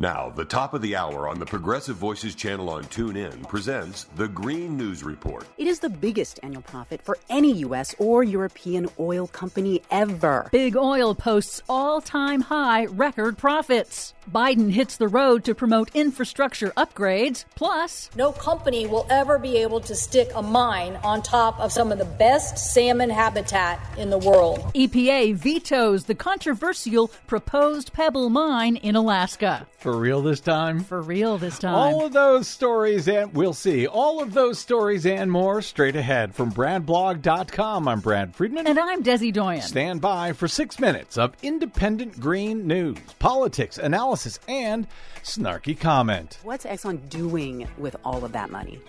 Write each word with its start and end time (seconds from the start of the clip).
Now, 0.00 0.32
the 0.34 0.46
top 0.46 0.72
of 0.72 0.80
the 0.80 0.96
hour 0.96 1.28
on 1.28 1.38
the 1.38 1.44
Progressive 1.44 1.96
Voices 1.96 2.34
channel 2.34 2.70
on 2.70 2.84
TuneIn 2.84 3.46
presents 3.46 4.04
the 4.16 4.28
Green 4.28 4.74
News 4.74 5.04
Report. 5.04 5.44
It 5.58 5.66
is 5.66 5.80
the 5.80 5.90
biggest 5.90 6.40
annual 6.42 6.62
profit 6.62 7.02
for 7.02 7.18
any 7.28 7.52
U.S. 7.58 7.94
or 7.98 8.24
European 8.24 8.88
oil 8.98 9.26
company 9.26 9.82
ever. 9.90 10.48
Big 10.52 10.74
Oil 10.74 11.14
posts 11.14 11.60
all 11.68 12.00
time 12.00 12.40
high 12.40 12.86
record 12.86 13.36
profits. 13.36 14.14
Biden 14.32 14.70
hits 14.70 14.96
the 14.96 15.08
road 15.08 15.44
to 15.44 15.54
promote 15.54 15.94
infrastructure 15.94 16.70
upgrades. 16.78 17.44
Plus, 17.54 18.08
no 18.16 18.32
company 18.32 18.86
will 18.86 19.06
ever 19.10 19.38
be 19.38 19.58
able 19.58 19.80
to 19.80 19.94
stick 19.94 20.30
a 20.34 20.42
mine 20.42 20.98
on 21.04 21.20
top 21.20 21.60
of 21.60 21.72
some 21.72 21.92
of 21.92 21.98
the 21.98 22.04
best 22.06 22.56
salmon 22.56 23.10
habitat 23.10 23.78
in 23.98 24.08
the 24.08 24.18
world. 24.18 24.60
EPA 24.74 25.34
vetoes 25.34 26.04
the 26.04 26.14
controversial 26.14 27.08
proposed 27.26 27.92
Pebble 27.92 28.30
mine 28.30 28.76
in 28.76 28.96
Alaska. 28.96 29.66
For 29.78 29.89
real 29.96 30.22
this 30.22 30.40
time? 30.40 30.84
For 30.84 31.00
real 31.00 31.38
this 31.38 31.58
time. 31.58 31.74
All 31.74 32.06
of 32.06 32.12
those 32.12 32.48
stories, 32.48 33.08
and 33.08 33.32
we'll 33.34 33.54
see. 33.54 33.86
All 33.86 34.22
of 34.22 34.32
those 34.32 34.58
stories 34.58 35.06
and 35.06 35.30
more 35.30 35.62
straight 35.62 35.96
ahead 35.96 36.34
from 36.34 36.52
BradBlog.com. 36.52 37.88
I'm 37.88 38.00
Brad 38.00 38.34
Friedman. 38.34 38.66
And 38.66 38.78
I'm 38.78 39.02
Desi 39.02 39.32
Doyen. 39.32 39.62
Stand 39.62 40.00
by 40.00 40.32
for 40.32 40.48
six 40.48 40.78
minutes 40.78 41.18
of 41.18 41.34
independent 41.42 42.18
green 42.20 42.66
news, 42.66 42.98
politics, 43.18 43.78
analysis, 43.78 44.40
and 44.48 44.86
snarky 45.22 45.78
comment. 45.78 46.38
What's 46.42 46.64
Exxon 46.64 47.08
doing 47.08 47.68
with 47.78 47.96
all 48.04 48.24
of 48.24 48.32
that 48.32 48.50
money? 48.50 48.80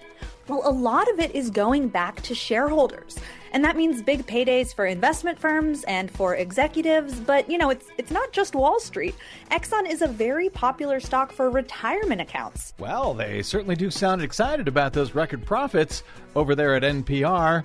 Well, 0.47 0.61
a 0.65 0.71
lot 0.71 1.09
of 1.11 1.19
it 1.19 1.35
is 1.35 1.49
going 1.49 1.89
back 1.89 2.21
to 2.23 2.35
shareholders. 2.35 3.17
And 3.53 3.63
that 3.65 3.75
means 3.75 4.01
big 4.01 4.25
paydays 4.25 4.73
for 4.73 4.85
investment 4.85 5.37
firms 5.37 5.83
and 5.83 6.09
for 6.09 6.35
executives, 6.35 7.19
but 7.19 7.49
you 7.49 7.57
know, 7.57 7.69
it's 7.69 7.87
it's 7.97 8.11
not 8.11 8.31
just 8.31 8.55
Wall 8.55 8.79
Street. 8.79 9.13
Exxon 9.51 9.89
is 9.89 10.01
a 10.01 10.07
very 10.07 10.49
popular 10.49 10.99
stock 10.99 11.33
for 11.33 11.49
retirement 11.49 12.21
accounts. 12.21 12.73
Well, 12.79 13.13
they 13.13 13.41
certainly 13.41 13.75
do 13.75 13.91
sound 13.91 14.21
excited 14.21 14.67
about 14.67 14.93
those 14.93 15.13
record 15.13 15.45
profits 15.45 16.03
over 16.35 16.55
there 16.55 16.75
at 16.75 16.83
NPR. 16.83 17.63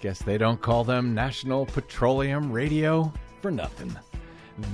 Guess 0.00 0.20
they 0.20 0.38
don't 0.38 0.60
call 0.60 0.84
them 0.84 1.14
National 1.14 1.66
Petroleum 1.66 2.50
Radio 2.50 3.12
for 3.42 3.50
nothing. 3.50 3.94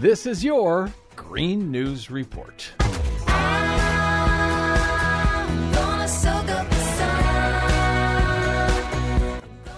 This 0.00 0.27
is 0.27 0.44
your 0.44 0.92
Green 1.16 1.72
News 1.72 2.10
Report. 2.10 2.72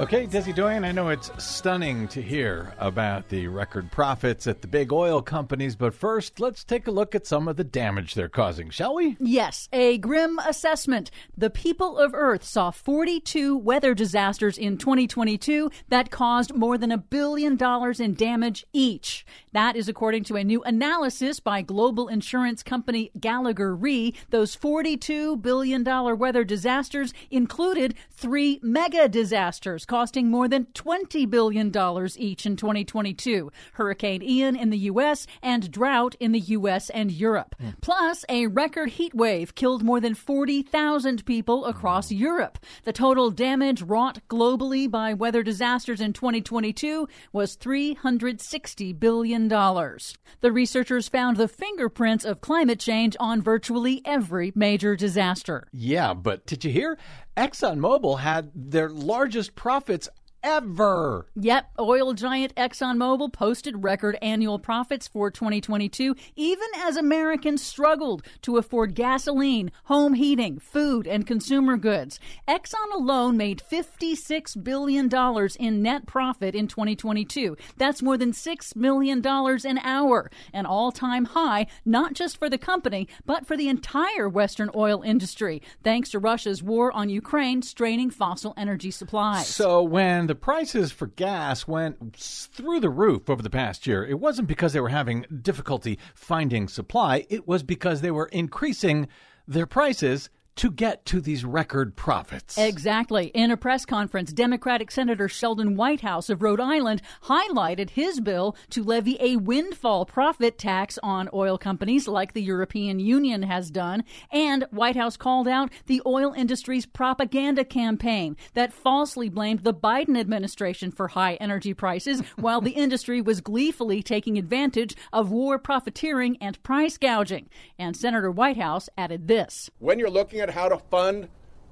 Okay, 0.00 0.26
Desi 0.26 0.52
Doyen, 0.52 0.84
I 0.84 0.90
know 0.90 1.10
it's 1.10 1.30
stunning 1.38 2.08
to 2.08 2.20
hear 2.20 2.74
about 2.78 3.28
the 3.28 3.46
record 3.46 3.92
profits 3.92 4.48
at 4.48 4.60
the 4.60 4.66
big 4.66 4.92
oil 4.92 5.22
companies, 5.22 5.76
but 5.76 5.94
first, 5.94 6.40
let's 6.40 6.64
take 6.64 6.88
a 6.88 6.90
look 6.90 7.14
at 7.14 7.28
some 7.28 7.46
of 7.46 7.56
the 7.56 7.62
damage 7.62 8.14
they're 8.14 8.28
causing, 8.28 8.70
shall 8.70 8.96
we? 8.96 9.16
Yes, 9.20 9.68
a 9.72 9.98
grim 9.98 10.40
assessment. 10.40 11.12
The 11.38 11.48
people 11.48 11.96
of 11.96 12.12
Earth 12.12 12.42
saw 12.42 12.72
42 12.72 13.56
weather 13.56 13.94
disasters 13.94 14.58
in 14.58 14.78
2022 14.78 15.70
that 15.90 16.10
caused 16.10 16.56
more 16.56 16.76
than 16.76 16.90
a 16.90 16.98
billion 16.98 17.54
dollars 17.54 18.00
in 18.00 18.14
damage 18.14 18.66
each. 18.72 19.24
That 19.55 19.77
is 19.77 19.88
according 19.88 20.24
to 20.24 20.34
a 20.34 20.42
new 20.42 20.64
analysis 20.64 21.38
by 21.38 21.62
global 21.62 22.08
insurance 22.08 22.64
company 22.64 23.12
Gallagher 23.20 23.72
Re. 23.72 24.12
Those 24.30 24.56
$42 24.56 25.41
billion 25.41 25.84
weather 26.19 26.42
disasters 26.42 27.14
included 27.30 27.94
three 28.11 28.58
mega 28.64 29.08
disasters 29.08 29.86
costing 29.86 30.28
more 30.28 30.48
than 30.48 30.64
$20 30.74 31.30
billion 31.30 31.69
each 32.16 32.46
in 32.46 32.56
2022 32.56 33.52
Hurricane 33.74 34.24
Ian 34.24 34.56
in 34.56 34.70
the 34.70 34.78
U.S. 34.78 35.24
and 35.41 35.70
drought 35.70 36.16
in 36.18 36.33
the 36.33 36.41
U.S. 36.41 36.91
and 36.91 37.12
Europe. 37.12 37.55
Mm. 37.62 37.80
Plus, 37.80 38.24
a 38.28 38.48
record 38.48 38.89
heat 38.91 39.14
wave 39.14 39.55
killed 39.55 39.84
more 39.84 40.00
than 40.00 40.14
40,000 40.14 41.24
people 41.24 41.66
across 41.66 42.11
Europe. 42.11 42.58
The 42.83 42.92
total 42.92 43.30
damage 43.30 43.83
wrought 43.83 44.18
globally 44.28 44.91
by 44.91 45.14
weather 45.14 45.44
disasters 45.44 46.00
in 46.00 46.12
2022 46.12 47.07
was 47.33 47.57
$360 47.57 48.98
billion. 48.98 49.43
The 49.48 50.52
researchers 50.52 51.08
found 51.08 51.36
the 51.36 51.48
fingerprints 51.48 52.24
of 52.24 52.40
climate 52.40 52.80
change 52.80 53.16
on 53.18 53.42
virtually 53.42 54.02
every 54.05 54.52
major 54.55 54.96
disaster. 54.96 55.66
Yeah, 55.72 56.14
but 56.14 56.46
did 56.46 56.64
you 56.64 56.70
hear? 56.70 56.98
ExxonMobil 57.36 58.20
had 58.20 58.50
their 58.54 58.88
largest 58.88 59.54
profits 59.54 60.08
ever. 60.44 61.27
Yep, 61.34 61.70
oil 61.80 62.12
giant 62.12 62.55
ExxonMobil 62.55 63.32
posted 63.32 63.82
record 63.82 64.16
annual 64.22 64.58
profits 64.58 65.08
for 65.08 65.30
2022, 65.30 66.14
even 66.36 66.68
as 66.77 66.96
Americans 66.96 67.62
struggled 67.62 68.22
to 68.42 68.58
afford 68.58 68.94
gasoline, 68.94 69.72
home 69.84 70.14
heating, 70.14 70.58
food, 70.58 71.06
and 71.06 71.27
consumer 71.27 71.77
goods. 71.77 72.20
Exxon 72.46 72.92
alone 72.94 73.36
made 73.36 73.62
$56 73.68 74.62
billion 74.62 75.10
in 75.58 75.83
net 75.83 76.06
profit 76.06 76.54
in 76.54 76.68
2022. 76.68 77.56
That's 77.77 78.02
more 78.02 78.18
than 78.18 78.33
$6 78.33 78.77
million 78.77 79.27
an 79.27 79.78
hour, 79.78 80.30
an 80.52 80.66
all 80.66 80.92
time 80.92 81.24
high, 81.24 81.66
not 81.84 82.12
just 82.12 82.38
for 82.38 82.50
the 82.50 82.58
company, 82.58 83.08
but 83.24 83.46
for 83.46 83.56
the 83.56 83.68
entire 83.68 84.28
Western 84.28 84.70
oil 84.74 85.02
industry, 85.02 85.62
thanks 85.83 86.10
to 86.10 86.18
Russia's 86.18 86.62
war 86.62 86.92
on 86.92 87.08
Ukraine 87.08 87.62
straining 87.62 88.10
fossil 88.10 88.52
energy 88.56 88.90
supplies. 88.90 89.48
So 89.48 89.83
when 89.83 90.27
the 90.27 90.33
the 90.34 90.40
prices 90.40 90.90
for 90.90 91.06
gas 91.06 91.68
went 91.68 92.17
through 92.17 92.80
the 92.80 92.90
roof 92.90 93.30
over 93.30 93.40
the 93.40 93.48
past 93.48 93.86
year, 93.86 94.05
it 94.05 94.18
wasn't 94.18 94.48
because 94.48 94.72
they 94.72 94.80
were 94.80 94.89
having 94.89 95.24
difficulty 95.42 95.96
finding 96.12 96.67
supply, 96.67 97.24
it 97.30 97.46
was 97.46 97.62
because 97.62 98.00
they 98.00 98.11
were 98.11 98.27
increasing 98.33 99.06
their 99.46 99.64
prices 99.64 100.30
to 100.56 100.70
get 100.70 101.04
to 101.06 101.20
these 101.20 101.44
record 101.44 101.96
profits. 101.96 102.56
Exactly. 102.56 103.26
In 103.28 103.50
a 103.50 103.56
press 103.56 103.84
conference, 103.84 104.32
Democratic 104.32 104.90
Senator 104.90 105.28
Sheldon 105.28 105.76
Whitehouse 105.76 106.30
of 106.30 106.42
Rhode 106.42 106.60
Island 106.60 107.02
highlighted 107.24 107.90
his 107.90 108.20
bill 108.20 108.56
to 108.70 108.84
levy 108.84 109.16
a 109.20 109.36
windfall 109.36 110.06
profit 110.06 110.58
tax 110.58 110.98
on 111.02 111.28
oil 111.32 111.58
companies 111.58 112.06
like 112.06 112.32
the 112.32 112.42
European 112.42 113.00
Union 113.00 113.42
has 113.42 113.70
done. 113.70 114.04
And 114.30 114.64
Whitehouse 114.70 115.16
called 115.16 115.48
out 115.48 115.70
the 115.86 116.02
oil 116.06 116.32
industry's 116.32 116.86
propaganda 116.86 117.64
campaign 117.64 118.36
that 118.54 118.72
falsely 118.72 119.28
blamed 119.28 119.60
the 119.60 119.74
Biden 119.74 120.18
administration 120.18 120.90
for 120.90 121.08
high 121.08 121.34
energy 121.34 121.74
prices 121.74 122.20
while 122.36 122.60
the 122.60 122.72
industry 122.72 123.20
was 123.20 123.40
gleefully 123.40 124.02
taking 124.02 124.38
advantage 124.38 124.96
of 125.12 125.30
war 125.30 125.58
profiteering 125.58 126.36
and 126.40 126.62
price 126.62 126.96
gouging. 126.96 127.48
And 127.78 127.96
Senator 127.96 128.31
Whitehouse 128.31 128.88
added 128.96 129.26
this 129.28 129.70
When 129.78 129.98
you're 129.98 130.10
looking 130.10 130.44
at 130.44 130.50
how 130.50 130.69
to 130.69 130.78
fund 130.90 131.28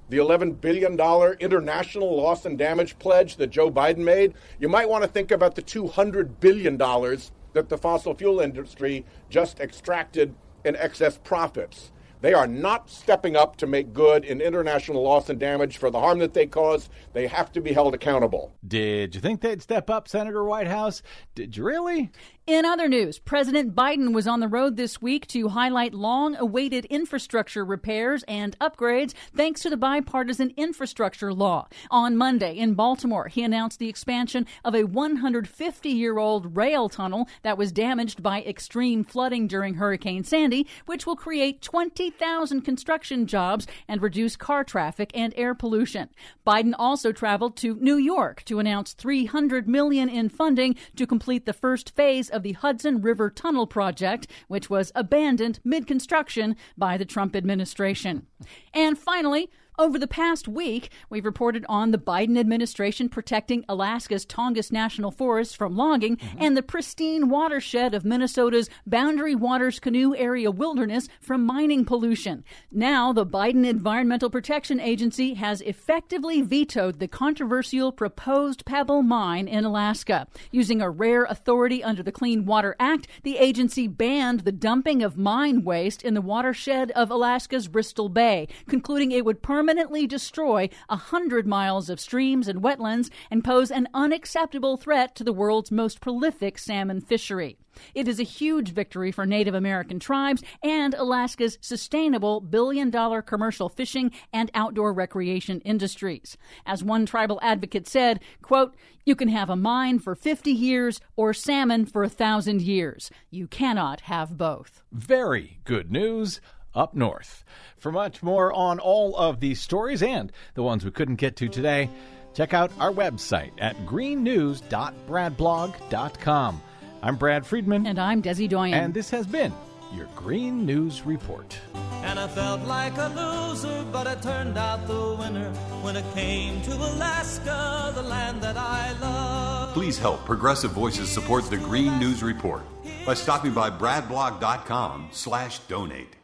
the 0.09 0.19
$11 0.19 0.61
billion 0.61 0.99
international 1.39 2.17
loss 2.17 2.45
and 2.45 2.59
damage 2.59 2.99
pledge 2.99 3.37
that 3.37 3.51
Joe 3.51 3.71
Biden 3.71 3.99
made, 3.99 4.35
you 4.59 4.69
might 4.69 4.89
want 4.89 5.05
to 5.05 5.09
think 5.09 5.31
about 5.31 5.55
the 5.55 5.63
$200 5.63 6.41
billion 6.41 6.77
that 6.77 7.69
the 7.69 7.79
fossil 7.79 8.15
fuel 8.15 8.41
industry 8.41 9.05
just 9.31 9.61
extracted 9.61 10.35
in 10.65 10.75
excess 10.77 11.19
profits. 11.23 11.93
They 12.23 12.35
are 12.35 12.47
not 12.47 12.89
stepping 12.89 13.35
up 13.35 13.57
to 13.57 13.67
make 13.67 13.93
good 13.93 14.25
in 14.25 14.41
international 14.41 15.03
loss 15.03 15.29
and 15.29 15.41
damage 15.41 15.79
for 15.79 15.91
the 15.91 15.99
harm 15.99 16.21
that 16.21 16.35
they 16.35 16.47
cause. 16.47 16.89
They 17.15 17.27
have 17.27 17.51
to 17.53 17.61
be 17.61 17.73
held 17.73 17.95
accountable. 17.95 18.53
Did 18.67 19.17
you 19.17 19.21
think 19.21 19.41
they'd 19.41 19.61
step 19.61 19.91
up, 19.91 20.07
Senator 20.07 20.45
Whitehouse? 20.45 21.03
Did 21.35 21.57
you 21.57 21.65
really? 21.65 22.13
In 22.45 22.65
other 22.65 22.89
news, 22.89 23.21
President 23.21 23.73
Biden 23.73 24.13
was 24.13 24.27
on 24.27 24.41
the 24.41 24.49
road 24.49 24.77
this 24.77 25.01
week 25.01 25.29
to 25.29 25.51
highlight 25.51 25.95
long 25.95 26.35
awaited 26.35 26.87
infrastructure 26.87 27.65
repairs 27.65 28.25
and 28.27 28.59
upgrades 28.59 29.15
thanks 29.33 29.61
to 29.61 29.71
the 29.71 29.77
bipartisan 29.77 30.53
infrastructure 30.57 31.33
law. 31.33 31.69
On 31.89 32.17
Monday 32.17 32.59
in 32.59 32.75
Baltimore, 32.75 33.29
he 33.29 33.45
announced 33.45 33.79
the 33.79 33.89
expansion 33.89 34.45
of 34.65 34.75
a 34.75 34.83
150 34.83 35.89
year 35.89 36.19
old 36.19 36.57
rail 36.57 36.89
tunnel 36.89 37.29
that 37.43 37.57
was 37.57 37.71
damaged 37.71 38.25
by 38.25 38.43
extreme 38.43 39.05
flooding 39.05 39.47
during 39.47 39.75
Hurricane 39.75 40.25
Sandy, 40.25 40.67
which 40.85 41.07
will 41.07 41.15
create 41.15 41.63
20,000 41.63 42.63
construction 42.63 43.29
jobs 43.29 43.69
and 43.87 44.03
reduce 44.03 44.35
car 44.35 44.65
traffic 44.65 45.13
and 45.15 45.33
air 45.37 45.55
pollution. 45.55 46.09
Biden 46.45 46.75
also 46.77 47.13
traveled 47.13 47.55
to 47.59 47.77
New 47.77 47.99
York 47.99 48.43
to 48.47 48.59
announce 48.59 48.95
300 48.95 49.69
million 49.69 50.09
in 50.09 50.29
funding 50.29 50.75
to 50.97 51.07
complete 51.07 51.47
the 51.47 51.53
first 51.53 51.95
phase 51.95 52.32
of 52.33 52.43
the 52.43 52.53
Hudson 52.53 53.03
River 53.03 53.31
Tunnel 53.31 53.67
project, 53.67 54.27
which 54.49 54.71
was 54.71 54.93
abandoned 54.95 55.61
mid 55.65 55.87
construction 55.87 56.57
by 56.77 56.97
the 56.97 57.05
Trump 57.05 57.37
administration. 57.37 58.27
And 58.75 58.99
finally, 58.99 59.51
Over 59.83 59.99
the 59.99 60.07
past 60.07 60.47
week, 60.47 60.93
we've 61.11 61.25
reported 61.25 61.67
on 61.69 61.91
the 61.91 61.99
Biden 61.99 62.39
administration 62.39 63.09
protecting 63.09 63.65
Alaska's 63.69 64.25
Tongass 64.25 64.71
National 64.71 65.11
Forest 65.11 65.57
from 65.57 65.75
logging 65.75 66.19
mm-hmm. 66.19 66.39
and 66.41 66.57
the 66.57 66.63
pristine 66.63 67.29
watershed 67.29 67.93
of 67.93 68.05
Minnesota's 68.05 68.71
Boundary 68.87 69.35
Waters 69.35 69.81
Canoe 69.81 70.15
Area 70.15 70.53
Wilderness 70.53 71.09
from 71.21 71.45
mining 71.45 71.85
pollution. 71.85 72.45
Now, 72.71 73.13
the 73.13 73.27
Biden 73.27 73.67
Environmental 73.67 74.31
Protection 74.31 74.79
Agency 74.79 75.35
has 75.35 75.61
effectively 75.63 76.43
vetoed 76.43 77.01
the 77.01 77.09
controversial 77.09 77.91
proposed 77.91 78.65
Pebble 78.65 79.03
mine 79.03 79.49
in 79.49 79.65
Alaska. 79.65 80.29
Using 80.53 80.81
a 80.81 80.89
rare 80.89 81.25
authority 81.25 81.83
under 81.83 82.05
the 82.05 82.13
Clean 82.13 82.47
Water 82.47 82.77
Act, 82.79 83.09
the 83.25 83.37
agency 83.37 83.89
banned 83.89 84.41
the 84.41 84.53
dumping 84.53 85.03
of 85.03 85.19
mine 85.19 85.65
waste 85.65 86.05
in 86.05 86.15
the 86.15 86.21
watershed 86.21 86.93
of 86.93 87.11
Alaska's 87.11 87.67
Bristol 87.67 88.09
Bay, 88.09 88.47
concluding 88.69 89.11
it 89.11 89.25
would 89.25 89.43
permanently 89.43 89.72
destroy 90.07 90.69
a 90.89 90.97
hundred 90.97 91.47
miles 91.47 91.89
of 91.89 92.01
streams 92.01 92.49
and 92.49 92.63
wetlands 92.63 93.11
and 93.31 93.45
pose 93.45 93.71
an 93.71 93.89
unacceptable 93.95 94.77
threat 94.77 95.15
to 95.17 95.25
the 95.25 95.33
world's 95.33 95.71
most 95.71 96.01
prolific 96.01 96.59
salmon 96.59 97.01
fishery. 97.01 97.57
It 97.95 98.09
is 98.09 98.21
a 98.21 98.25
huge 98.25 98.73
victory 98.73 99.13
for 99.13 99.25
Native 99.25 99.55
American 99.55 99.99
tribes 99.99 100.43
and 100.63 100.95
Alaska's 100.95 101.59
sustainable 101.61 102.41
billion 102.41 102.91
dollar 102.91 103.23
commercial 103.23 103.69
fishing 103.69 104.11
and 104.33 104.51
outdoor 104.55 104.93
recreation 104.93 105.61
industries. 105.61 106.37
As 106.67 106.85
one 106.85 107.07
tribal 107.07 107.41
advocate 107.43 107.89
said, 107.89 108.21
quote, 108.43 108.75
you 109.05 109.17
can 109.17 109.29
have 109.29 109.51
a 109.51 109.57
mine 109.57 109.99
for 109.99 110.15
50 110.15 110.53
years 110.53 111.01
or 111.17 111.35
salmon 111.35 111.87
for 111.87 112.05
a 112.05 112.09
thousand 112.09 112.63
years. 112.63 113.11
You 113.31 113.47
cannot 113.47 114.03
have 114.03 114.37
both. 114.37 114.83
Very 114.93 115.59
good 115.65 115.91
news 115.91 116.41
up 116.75 116.95
north. 116.95 117.45
For 117.79 117.93
much 117.93 118.23
more 118.23 118.53
on 118.53 118.79
all 118.79 119.17
of 119.17 119.41
these 119.41 119.61
stories 119.61 120.03
and 120.03 120.31
the 120.55 120.63
ones 120.63 120.85
we 120.85 120.91
couldn't 120.91 121.17
get 121.17 121.37
to 121.37 121.49
today, 121.49 121.89
check 122.35 122.53
out 122.55 122.71
our 122.79 122.93
website 122.93 123.53
at 123.59 123.77
greennews.bradblog.com. 123.87 126.63
I'm 127.03 127.17
Brad 127.17 127.45
Friedman. 127.45 127.87
And 127.87 127.99
I'm 127.99 128.23
Desi 128.23 128.49
Doyen. 128.49 128.75
And 128.75 128.95
this 128.95 129.11
has 129.11 129.27
been 129.27 129.53
your 129.95 130.07
Green 130.15 130.65
News 130.65 131.05
Report. 131.05 131.59
And 132.05 132.19
I 132.19 132.27
felt 132.29 132.63
like 132.63 132.97
a 132.97 133.09
loser, 133.09 133.85
but 133.93 134.07
I 134.07 134.15
turned 134.17 134.57
out 134.57 134.87
the 134.87 135.17
winner 135.19 135.51
when 135.83 135.97
it 135.97 136.05
came 136.15 136.63
to 136.63 136.75
Alaska, 136.75 137.93
the 137.95 138.03
land 138.03 138.41
that 138.43 138.57
I 138.57 138.93
love. 139.01 139.75
Please 139.75 139.99
help 139.99 140.25
Progressive 140.25 140.73
Voices 140.73 141.09
support 141.09 141.49
the 141.51 141.59
Green 141.59 141.99
News 141.99 142.23
Report 142.23 142.63
by 143.05 143.15
stopping 143.15 143.53
by 143.53 143.71
bradblog.com 143.71 145.09
slash 145.13 145.59
donate. 145.61 146.17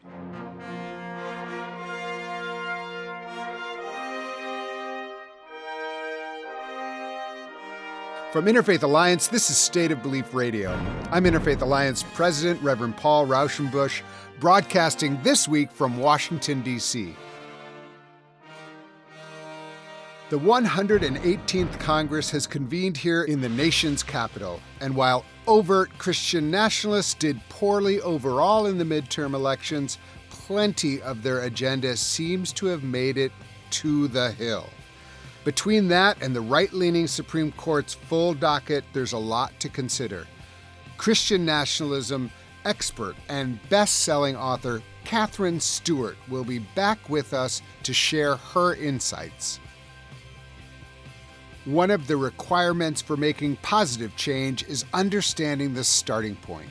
From 8.31 8.45
Interfaith 8.45 8.83
Alliance, 8.83 9.29
this 9.29 9.49
is 9.49 9.57
State 9.57 9.91
of 9.91 10.03
Belief 10.03 10.35
Radio. 10.35 10.71
I'm 11.11 11.25
Interfaith 11.25 11.63
Alliance 11.63 12.05
President 12.13 12.63
Reverend 12.63 12.99
Paul 12.99 13.27
Rauschenbusch, 13.27 14.03
broadcasting 14.39 15.19
this 15.23 15.49
week 15.49 15.73
from 15.73 15.97
Washington, 15.97 16.61
D.C. 16.61 17.17
The 20.29 20.39
118th 20.39 21.81
Congress 21.81 22.31
has 22.31 22.47
convened 22.47 22.99
here 22.99 23.25
in 23.25 23.41
the 23.41 23.49
nation's 23.49 24.03
capital, 24.03 24.61
and 24.83 24.95
while 24.95 25.25
overt 25.47 25.89
Christian 25.97 26.51
nationalists 26.51 27.15
did 27.15 27.41
poorly 27.49 27.99
overall 28.03 28.67
in 28.67 28.77
the 28.77 28.85
midterm 28.85 29.33
elections, 29.33 29.97
plenty 30.29 31.01
of 31.01 31.23
their 31.23 31.45
agenda 31.45 31.97
seems 31.97 32.53
to 32.53 32.67
have 32.67 32.83
made 32.83 33.17
it 33.17 33.33
to 33.71 34.07
the 34.09 34.33
Hill. 34.33 34.69
Between 35.49 35.89
that 35.89 36.21
and 36.21 36.37
the 36.37 36.43
right 36.43 36.71
leaning 36.75 37.07
Supreme 37.07 37.53
Court's 37.53 37.95
full 37.95 38.35
docket, 38.35 38.85
there's 38.93 39.15
a 39.15 39.19
lot 39.19 39.59
to 39.61 39.71
consider. 39.71 40.27
Christian 40.99 41.47
nationalism 41.47 42.31
expert 42.67 43.17
and 43.31 43.59
best 43.71 44.01
selling 44.01 44.37
author 44.37 44.83
Katherine 45.05 45.59
Stewart 45.59 46.19
will 46.29 46.45
be 46.45 46.59
back 46.59 47.09
with 47.09 47.33
us 47.33 47.63
to 47.85 47.95
share 47.95 48.37
her 48.37 48.75
insights. 48.75 49.59
One 51.65 51.91
of 51.91 52.07
the 52.07 52.19
requirements 52.19 53.01
for 53.01 53.17
making 53.17 53.57
positive 53.63 54.15
change 54.17 54.69
is 54.69 54.85
understanding 54.93 55.73
the 55.73 55.83
starting 55.83 56.37
point. 56.37 56.69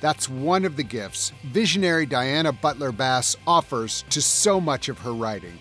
That's 0.00 0.28
one 0.28 0.64
of 0.64 0.74
the 0.74 0.82
gifts 0.82 1.30
visionary 1.44 2.06
Diana 2.06 2.50
Butler 2.50 2.90
Bass 2.90 3.36
offers 3.46 4.04
to 4.10 4.20
so 4.20 4.60
much 4.60 4.88
of 4.88 4.98
her 4.98 5.12
writing. 5.12 5.60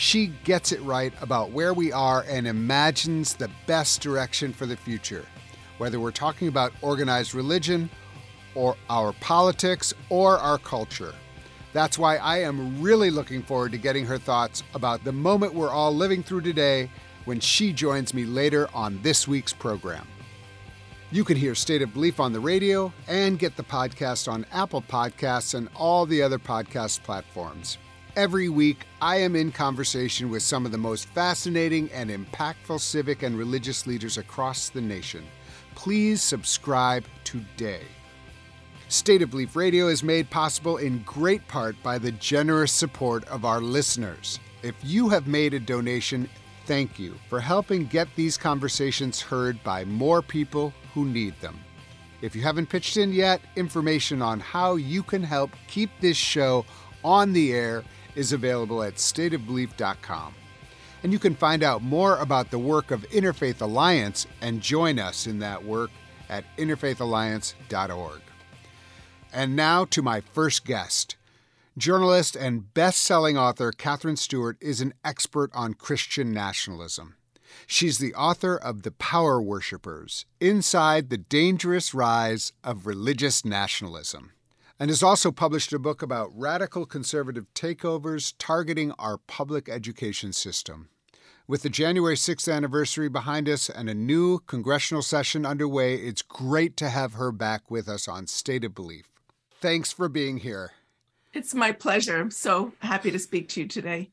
She 0.00 0.28
gets 0.44 0.72
it 0.72 0.80
right 0.80 1.12
about 1.20 1.50
where 1.50 1.74
we 1.74 1.92
are 1.92 2.24
and 2.26 2.46
imagines 2.46 3.34
the 3.34 3.50
best 3.66 4.00
direction 4.00 4.50
for 4.50 4.64
the 4.64 4.74
future. 4.74 5.26
Whether 5.76 6.00
we're 6.00 6.10
talking 6.10 6.48
about 6.48 6.72
organized 6.80 7.34
religion, 7.34 7.90
or 8.54 8.76
our 8.88 9.12
politics, 9.20 9.92
or 10.08 10.38
our 10.38 10.56
culture. 10.56 11.12
That's 11.74 11.98
why 11.98 12.16
I 12.16 12.38
am 12.38 12.80
really 12.80 13.10
looking 13.10 13.42
forward 13.42 13.72
to 13.72 13.78
getting 13.78 14.06
her 14.06 14.16
thoughts 14.16 14.62
about 14.72 15.04
the 15.04 15.12
moment 15.12 15.52
we're 15.52 15.68
all 15.68 15.94
living 15.94 16.22
through 16.22 16.40
today 16.40 16.90
when 17.26 17.38
she 17.38 17.70
joins 17.70 18.14
me 18.14 18.24
later 18.24 18.70
on 18.72 19.02
this 19.02 19.28
week's 19.28 19.52
program. 19.52 20.06
You 21.10 21.24
can 21.24 21.36
hear 21.36 21.54
State 21.54 21.82
of 21.82 21.92
Belief 21.92 22.20
on 22.20 22.32
the 22.32 22.40
radio 22.40 22.90
and 23.06 23.38
get 23.38 23.54
the 23.54 23.64
podcast 23.64 24.32
on 24.32 24.46
Apple 24.50 24.80
Podcasts 24.80 25.52
and 25.52 25.68
all 25.76 26.06
the 26.06 26.22
other 26.22 26.38
podcast 26.38 27.02
platforms. 27.02 27.76
Every 28.16 28.48
week, 28.48 28.86
I 29.00 29.18
am 29.18 29.36
in 29.36 29.52
conversation 29.52 30.30
with 30.30 30.42
some 30.42 30.66
of 30.66 30.72
the 30.72 30.78
most 30.78 31.06
fascinating 31.08 31.88
and 31.92 32.10
impactful 32.10 32.80
civic 32.80 33.22
and 33.22 33.38
religious 33.38 33.86
leaders 33.86 34.18
across 34.18 34.68
the 34.68 34.80
nation. 34.80 35.24
Please 35.76 36.20
subscribe 36.20 37.04
today. 37.22 37.82
State 38.88 39.22
of 39.22 39.30
Belief 39.30 39.54
Radio 39.54 39.86
is 39.86 40.02
made 40.02 40.28
possible 40.28 40.78
in 40.78 41.04
great 41.04 41.46
part 41.46 41.80
by 41.84 41.98
the 41.98 42.10
generous 42.12 42.72
support 42.72 43.24
of 43.26 43.44
our 43.44 43.60
listeners. 43.60 44.40
If 44.64 44.74
you 44.82 45.08
have 45.10 45.28
made 45.28 45.54
a 45.54 45.60
donation, 45.60 46.28
thank 46.66 46.98
you 46.98 47.14
for 47.28 47.38
helping 47.38 47.86
get 47.86 48.08
these 48.16 48.36
conversations 48.36 49.20
heard 49.20 49.62
by 49.62 49.84
more 49.84 50.20
people 50.20 50.72
who 50.94 51.04
need 51.04 51.40
them. 51.40 51.60
If 52.22 52.34
you 52.34 52.42
haven't 52.42 52.70
pitched 52.70 52.96
in 52.96 53.12
yet, 53.12 53.40
information 53.54 54.20
on 54.20 54.40
how 54.40 54.74
you 54.74 55.04
can 55.04 55.22
help 55.22 55.52
keep 55.68 55.90
this 56.00 56.16
show 56.16 56.66
on 57.04 57.32
the 57.32 57.52
air 57.52 57.84
is 58.20 58.34
available 58.34 58.82
at 58.82 58.96
stateofbelief.com. 58.96 60.34
And 61.02 61.10
you 61.10 61.18
can 61.18 61.34
find 61.34 61.62
out 61.62 61.82
more 61.82 62.18
about 62.18 62.50
the 62.50 62.58
work 62.58 62.90
of 62.90 63.08
Interfaith 63.08 63.62
Alliance 63.62 64.26
and 64.42 64.60
join 64.60 64.98
us 64.98 65.26
in 65.26 65.38
that 65.38 65.64
work 65.64 65.90
at 66.28 66.44
interfaithalliance.org. 66.58 68.20
And 69.32 69.56
now 69.56 69.86
to 69.86 70.02
my 70.02 70.20
first 70.20 70.66
guest. 70.66 71.16
Journalist 71.78 72.36
and 72.36 72.74
best 72.74 73.00
selling 73.00 73.38
author 73.38 73.72
Katherine 73.72 74.16
Stewart 74.16 74.58
is 74.60 74.82
an 74.82 74.92
expert 75.02 75.50
on 75.54 75.72
Christian 75.72 76.30
nationalism. 76.30 77.16
She's 77.66 77.96
the 77.96 78.14
author 78.14 78.54
of 78.54 78.82
The 78.82 78.90
Power 78.90 79.40
Worshippers 79.40 80.26
Inside 80.40 81.08
the 81.08 81.16
Dangerous 81.16 81.94
Rise 81.94 82.52
of 82.62 82.86
Religious 82.86 83.46
Nationalism 83.46 84.32
and 84.80 84.88
has 84.88 85.02
also 85.02 85.30
published 85.30 85.74
a 85.74 85.78
book 85.78 86.00
about 86.00 86.30
radical 86.34 86.86
conservative 86.86 87.44
takeovers 87.54 88.32
targeting 88.38 88.92
our 88.92 89.18
public 89.18 89.68
education 89.68 90.32
system. 90.32 90.88
With 91.46 91.62
the 91.62 91.68
January 91.68 92.14
6th 92.14 92.50
anniversary 92.50 93.10
behind 93.10 93.46
us 93.46 93.68
and 93.68 93.90
a 93.90 93.94
new 93.94 94.38
congressional 94.38 95.02
session 95.02 95.44
underway, 95.44 95.96
it's 95.96 96.22
great 96.22 96.78
to 96.78 96.88
have 96.88 97.12
her 97.14 97.30
back 97.30 97.70
with 97.70 97.88
us 97.88 98.08
on 98.08 98.26
State 98.26 98.64
of 98.64 98.74
Belief. 98.74 99.04
Thanks 99.60 99.92
for 99.92 100.08
being 100.08 100.38
here. 100.38 100.70
It's 101.34 101.54
my 101.54 101.72
pleasure. 101.72 102.18
I'm 102.18 102.30
so 102.30 102.72
happy 102.78 103.10
to 103.10 103.18
speak 103.18 103.50
to 103.50 103.60
you 103.60 103.68
today. 103.68 104.10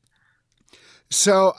So, 1.10 1.54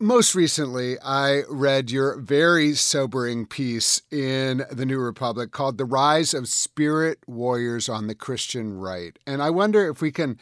most 0.00 0.34
recently, 0.34 0.98
I 1.00 1.42
read 1.50 1.90
your 1.90 2.18
very 2.18 2.74
sobering 2.74 3.44
piece 3.44 4.00
in 4.10 4.64
the 4.70 4.86
New 4.86 4.98
Republic 4.98 5.52
called 5.52 5.76
The 5.76 5.84
Rise 5.84 6.32
of 6.32 6.48
Spirit 6.48 7.18
Warriors 7.26 7.88
on 7.88 8.06
the 8.06 8.14
Christian 8.14 8.78
Right. 8.78 9.18
And 9.26 9.42
I 9.42 9.50
wonder 9.50 9.86
if 9.88 10.00
we 10.00 10.10
can 10.10 10.38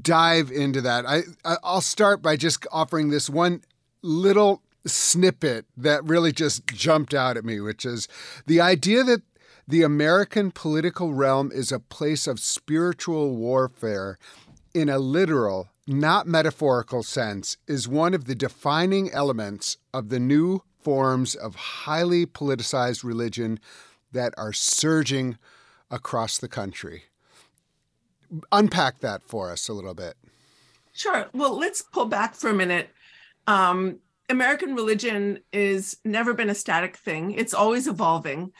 dive 0.00 0.50
into 0.50 0.80
that. 0.80 1.06
I, 1.06 1.22
I'll 1.62 1.80
start 1.80 2.22
by 2.22 2.36
just 2.36 2.66
offering 2.72 3.10
this 3.10 3.30
one 3.30 3.62
little 4.02 4.62
snippet 4.84 5.64
that 5.76 6.04
really 6.04 6.32
just 6.32 6.66
jumped 6.66 7.14
out 7.14 7.36
at 7.36 7.44
me, 7.44 7.60
which 7.60 7.86
is 7.86 8.08
the 8.46 8.60
idea 8.60 9.04
that 9.04 9.22
the 9.68 9.82
American 9.82 10.50
political 10.50 11.14
realm 11.14 11.52
is 11.54 11.70
a 11.70 11.78
place 11.78 12.26
of 12.26 12.40
spiritual 12.40 13.36
warfare 13.36 14.18
in 14.74 14.88
a 14.88 14.98
literal 14.98 15.68
not 15.86 16.26
metaphorical 16.26 17.02
sense, 17.02 17.56
is 17.66 17.88
one 17.88 18.14
of 18.14 18.26
the 18.26 18.34
defining 18.34 19.10
elements 19.10 19.76
of 19.92 20.08
the 20.08 20.20
new 20.20 20.62
forms 20.80 21.34
of 21.34 21.54
highly 21.54 22.26
politicized 22.26 23.04
religion 23.04 23.58
that 24.12 24.34
are 24.36 24.52
surging 24.52 25.38
across 25.90 26.38
the 26.38 26.48
country. 26.48 27.04
Unpack 28.50 29.00
that 29.00 29.22
for 29.22 29.50
us 29.50 29.68
a 29.68 29.72
little 29.72 29.94
bit. 29.94 30.14
Sure. 30.92 31.28
Well, 31.32 31.58
let's 31.58 31.82
pull 31.82 32.06
back 32.06 32.34
for 32.34 32.50
a 32.50 32.54
minute. 32.54 32.90
Um, 33.46 33.98
American 34.28 34.74
religion 34.74 35.40
is 35.52 35.98
never 36.04 36.32
been 36.32 36.50
a 36.50 36.54
static 36.54 36.96
thing. 36.96 37.32
It's 37.32 37.54
always 37.54 37.86
evolving, 37.86 38.52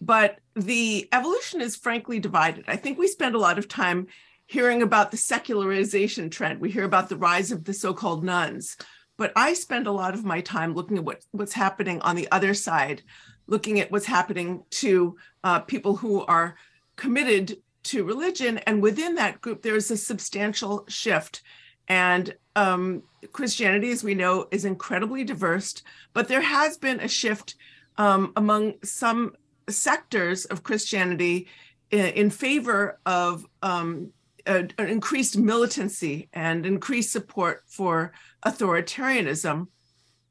but 0.00 0.38
the 0.54 1.08
evolution 1.12 1.60
is 1.60 1.76
frankly 1.76 2.18
divided. 2.18 2.64
I 2.68 2.76
think 2.76 2.98
we 2.98 3.08
spend 3.08 3.34
a 3.34 3.38
lot 3.38 3.58
of 3.58 3.68
time 3.68 4.06
hearing 4.48 4.82
about 4.82 5.10
the 5.10 5.16
secularization 5.16 6.30
trend. 6.30 6.58
We 6.58 6.70
hear 6.70 6.84
about 6.84 7.10
the 7.10 7.18
rise 7.18 7.52
of 7.52 7.64
the 7.64 7.74
so-called 7.74 8.24
nones. 8.24 8.76
but 9.18 9.32
I 9.36 9.52
spend 9.52 9.86
a 9.86 9.92
lot 9.92 10.14
of 10.14 10.24
my 10.24 10.40
time 10.40 10.74
looking 10.74 10.96
at 10.96 11.04
what, 11.04 11.22
what's 11.32 11.52
happening 11.52 12.00
on 12.00 12.16
the 12.16 12.30
other 12.30 12.54
side, 12.54 13.02
looking 13.46 13.78
at 13.80 13.90
what's 13.90 14.06
happening 14.06 14.62
to 14.70 15.16
uh, 15.44 15.60
people 15.60 15.96
who 15.96 16.24
are 16.26 16.56
committed 16.96 17.58
to 17.82 18.04
religion. 18.04 18.58
And 18.58 18.80
within 18.80 19.16
that 19.16 19.40
group, 19.40 19.60
there's 19.60 19.90
a 19.90 19.96
substantial 19.96 20.84
shift. 20.88 21.42
And 21.88 22.34
um, 22.54 23.02
Christianity, 23.32 23.90
as 23.90 24.04
we 24.04 24.14
know, 24.14 24.46
is 24.50 24.64
incredibly 24.64 25.24
diverse, 25.24 25.82
but 26.14 26.28
there 26.28 26.40
has 26.40 26.78
been 26.78 27.00
a 27.00 27.08
shift 27.08 27.56
um, 27.96 28.32
among 28.36 28.74
some 28.84 29.34
sectors 29.68 30.44
of 30.46 30.62
Christianity 30.62 31.48
in, 31.90 32.06
in 32.06 32.30
favor 32.30 33.00
of 33.04 33.44
um, 33.62 34.12
an 34.48 34.72
increased 34.78 35.36
militancy 35.36 36.28
and 36.32 36.64
increased 36.64 37.12
support 37.12 37.62
for 37.66 38.12
authoritarianism. 38.44 39.68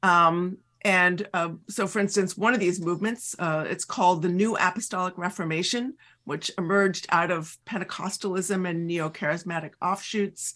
Um, 0.03 0.57
and 0.81 1.27
uh, 1.33 1.49
so, 1.69 1.87
for 1.87 1.99
instance, 1.99 2.37
one 2.37 2.53
of 2.53 2.59
these 2.59 2.79
movements, 2.79 3.35
uh, 3.39 3.65
it's 3.67 3.85
called 3.85 4.21
the 4.21 4.29
New 4.29 4.55
Apostolic 4.55 5.17
Reformation, 5.17 5.95
which 6.23 6.51
emerged 6.57 7.07
out 7.09 7.31
of 7.31 7.57
Pentecostalism 7.65 8.67
and 8.67 8.87
neo 8.87 9.09
charismatic 9.09 9.71
offshoots, 9.81 10.53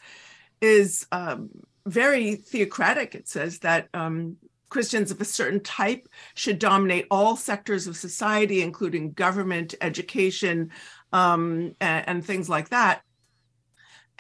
is 0.62 1.06
um, 1.12 1.50
very 1.86 2.36
theocratic. 2.36 3.16
It 3.16 3.28
says 3.28 3.60
that 3.60 3.90
um, 3.94 4.38
Christians 4.70 5.12
of 5.12 5.20
a 5.20 5.26
certain 5.26 5.60
type 5.60 6.08
should 6.36 6.60
dominate 6.60 7.08
all 7.12 7.36
sectors 7.36 7.88
of 7.88 7.98
society, 7.98 8.62
including 8.62 9.12
government, 9.14 9.76
education, 9.82 10.72
um, 11.12 11.76
and, 11.82 12.08
and, 12.08 12.26
things 12.26 12.48
like 12.48 12.70
that 12.70 13.02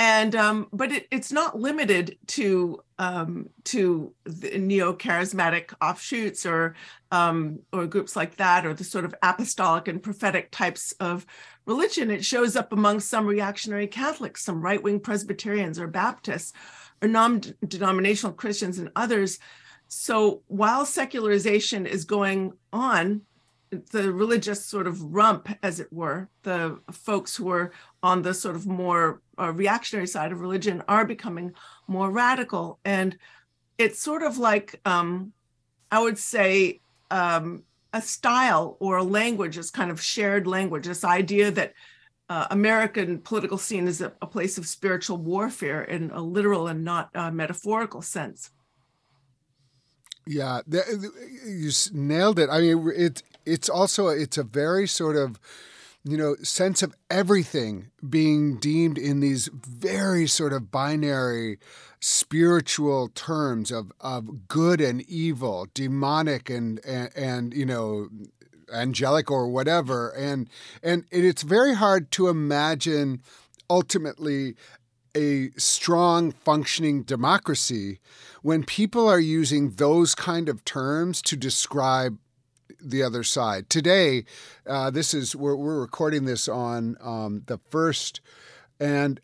and 0.01 0.35
um, 0.35 0.67
but 0.73 0.91
it, 0.91 1.07
it's 1.11 1.31
not 1.31 1.59
limited 1.59 2.17
to 2.25 2.81
um, 2.97 3.47
to 3.65 4.11
neo-charismatic 4.25 5.73
offshoots 5.79 6.43
or 6.43 6.73
um, 7.11 7.59
or 7.71 7.85
groups 7.85 8.15
like 8.15 8.35
that 8.37 8.65
or 8.65 8.73
the 8.73 8.83
sort 8.83 9.05
of 9.05 9.13
apostolic 9.21 9.87
and 9.87 10.01
prophetic 10.01 10.49
types 10.49 10.91
of 10.93 11.27
religion. 11.67 12.09
It 12.09 12.25
shows 12.25 12.55
up 12.55 12.73
among 12.73 13.01
some 13.01 13.27
reactionary 13.27 13.85
Catholics, 13.85 14.43
some 14.43 14.59
right-wing 14.59 15.01
Presbyterians 15.01 15.77
or 15.77 15.85
Baptists, 15.85 16.51
or 17.03 17.07
non-denominational 17.07 18.33
Christians 18.33 18.79
and 18.79 18.89
others. 18.95 19.37
So 19.87 20.41
while 20.47 20.83
secularization 20.83 21.85
is 21.85 22.05
going 22.05 22.53
on, 22.73 23.21
the 23.91 24.11
religious 24.11 24.65
sort 24.65 24.87
of 24.87 25.01
rump, 25.01 25.47
as 25.63 25.79
it 25.79 25.93
were, 25.93 26.27
the 26.43 26.79
folks 26.91 27.35
who 27.35 27.49
are 27.49 27.71
on 28.03 28.21
the 28.21 28.33
sort 28.33 28.55
of 28.55 28.65
more 28.65 29.21
uh, 29.41 29.51
reactionary 29.51 30.07
side 30.07 30.31
of 30.31 30.41
religion 30.41 30.83
are 30.87 31.05
becoming 31.05 31.53
more 31.87 32.11
radical. 32.11 32.79
And 32.85 33.17
it's 33.77 33.99
sort 33.99 34.23
of 34.23 34.37
like, 34.37 34.79
um, 34.85 35.33
I 35.89 36.01
would 36.01 36.17
say, 36.17 36.79
um, 37.09 37.63
a 37.93 38.01
style 38.01 38.77
or 38.79 38.97
a 38.97 39.03
language 39.03 39.57
is 39.57 39.69
kind 39.69 39.91
of 39.91 40.01
shared 40.01 40.47
language, 40.47 40.85
this 40.85 41.03
idea 41.03 41.51
that 41.51 41.73
uh, 42.29 42.47
American 42.49 43.19
political 43.19 43.57
scene 43.57 43.87
is 43.87 43.99
a, 43.99 44.13
a, 44.21 44.27
place 44.27 44.57
of 44.57 44.65
spiritual 44.65 45.17
warfare 45.17 45.83
in 45.83 46.09
a 46.11 46.21
literal 46.21 46.67
and 46.67 46.85
not 46.85 47.09
uh, 47.13 47.29
metaphorical 47.29 48.01
sense. 48.01 48.51
Yeah, 50.25 50.61
you 51.45 51.71
nailed 51.91 52.39
it. 52.39 52.49
I 52.49 52.61
mean, 52.61 52.89
it 52.95 53.21
it's 53.45 53.67
also 53.67 54.07
it's 54.07 54.37
a 54.37 54.43
very 54.43 54.87
sort 54.87 55.17
of 55.17 55.39
you 56.03 56.17
know 56.17 56.35
sense 56.41 56.81
of 56.81 56.95
everything 57.09 57.91
being 58.09 58.57
deemed 58.57 58.97
in 58.97 59.19
these 59.19 59.49
very 59.53 60.27
sort 60.27 60.53
of 60.53 60.71
binary 60.71 61.59
spiritual 61.99 63.09
terms 63.09 63.71
of 63.71 63.91
of 63.99 64.47
good 64.47 64.81
and 64.81 65.01
evil 65.09 65.67
demonic 65.73 66.49
and 66.49 66.83
and, 66.85 67.09
and 67.15 67.53
you 67.53 67.65
know 67.65 68.07
angelic 68.71 69.29
or 69.29 69.47
whatever. 69.47 70.09
And 70.09 70.49
and 70.83 71.05
it's 71.11 71.43
very 71.43 71.75
hard 71.75 72.11
to 72.11 72.27
imagine 72.27 73.21
ultimately 73.69 74.55
a 75.15 75.49
strong 75.57 76.31
functioning 76.31 77.03
democracy 77.03 77.99
when 78.41 78.63
people 78.63 79.09
are 79.09 79.19
using 79.19 79.71
those 79.71 80.15
kind 80.15 80.47
of 80.47 80.63
terms 80.63 81.21
to 81.23 81.35
describe 81.35 82.17
the 82.79 83.03
other 83.03 83.23
side. 83.23 83.69
Today, 83.69 84.25
uh, 84.67 84.89
this 84.91 85.13
is 85.13 85.35
we're, 85.35 85.55
we're 85.55 85.81
recording 85.81 86.25
this 86.25 86.47
on 86.47 86.97
um, 87.01 87.43
the 87.47 87.59
first, 87.69 88.21
and 88.79 89.19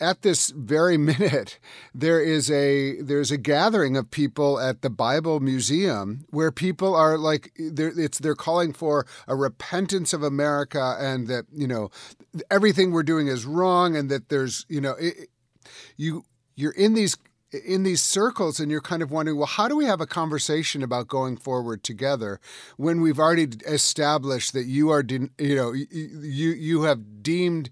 at 0.00 0.22
this 0.22 0.50
very 0.50 0.96
minute, 1.12 1.58
there 1.94 2.20
is 2.20 2.50
a 2.50 3.00
there's 3.00 3.30
a 3.30 3.38
gathering 3.38 3.96
of 3.96 4.10
people 4.10 4.58
at 4.58 4.82
the 4.82 4.90
Bible 4.90 5.40
Museum 5.40 6.24
where 6.30 6.50
people 6.50 6.94
are 6.94 7.18
like 7.18 7.52
they're, 7.58 7.98
it's 7.98 8.18
they're 8.18 8.34
calling 8.34 8.72
for 8.72 9.06
a 9.26 9.36
repentance 9.36 10.12
of 10.12 10.22
America 10.22 10.96
and 10.98 11.28
that 11.28 11.46
you 11.52 11.66
know 11.66 11.90
everything 12.50 12.90
we're 12.92 13.02
doing 13.02 13.28
is 13.28 13.44
wrong 13.44 13.96
and 13.96 14.10
that 14.10 14.28
there's 14.28 14.64
you 14.68 14.80
know 14.80 14.94
it, 14.98 15.28
you 15.96 16.24
you're 16.54 16.72
in 16.72 16.94
these 16.94 17.16
in 17.52 17.82
these 17.82 18.02
circles 18.02 18.58
and 18.58 18.70
you're 18.70 18.80
kind 18.80 19.02
of 19.02 19.10
wondering 19.10 19.36
well 19.36 19.46
how 19.46 19.68
do 19.68 19.76
we 19.76 19.84
have 19.84 20.00
a 20.00 20.06
conversation 20.06 20.82
about 20.82 21.08
going 21.08 21.36
forward 21.36 21.82
together 21.82 22.40
when 22.76 23.00
we've 23.00 23.18
already 23.18 23.48
established 23.66 24.52
that 24.52 24.64
you 24.64 24.90
are 24.90 25.02
de- 25.02 25.30
you 25.38 25.54
know 25.54 25.72
you 25.72 26.50
you 26.50 26.82
have 26.82 27.22
deemed 27.22 27.70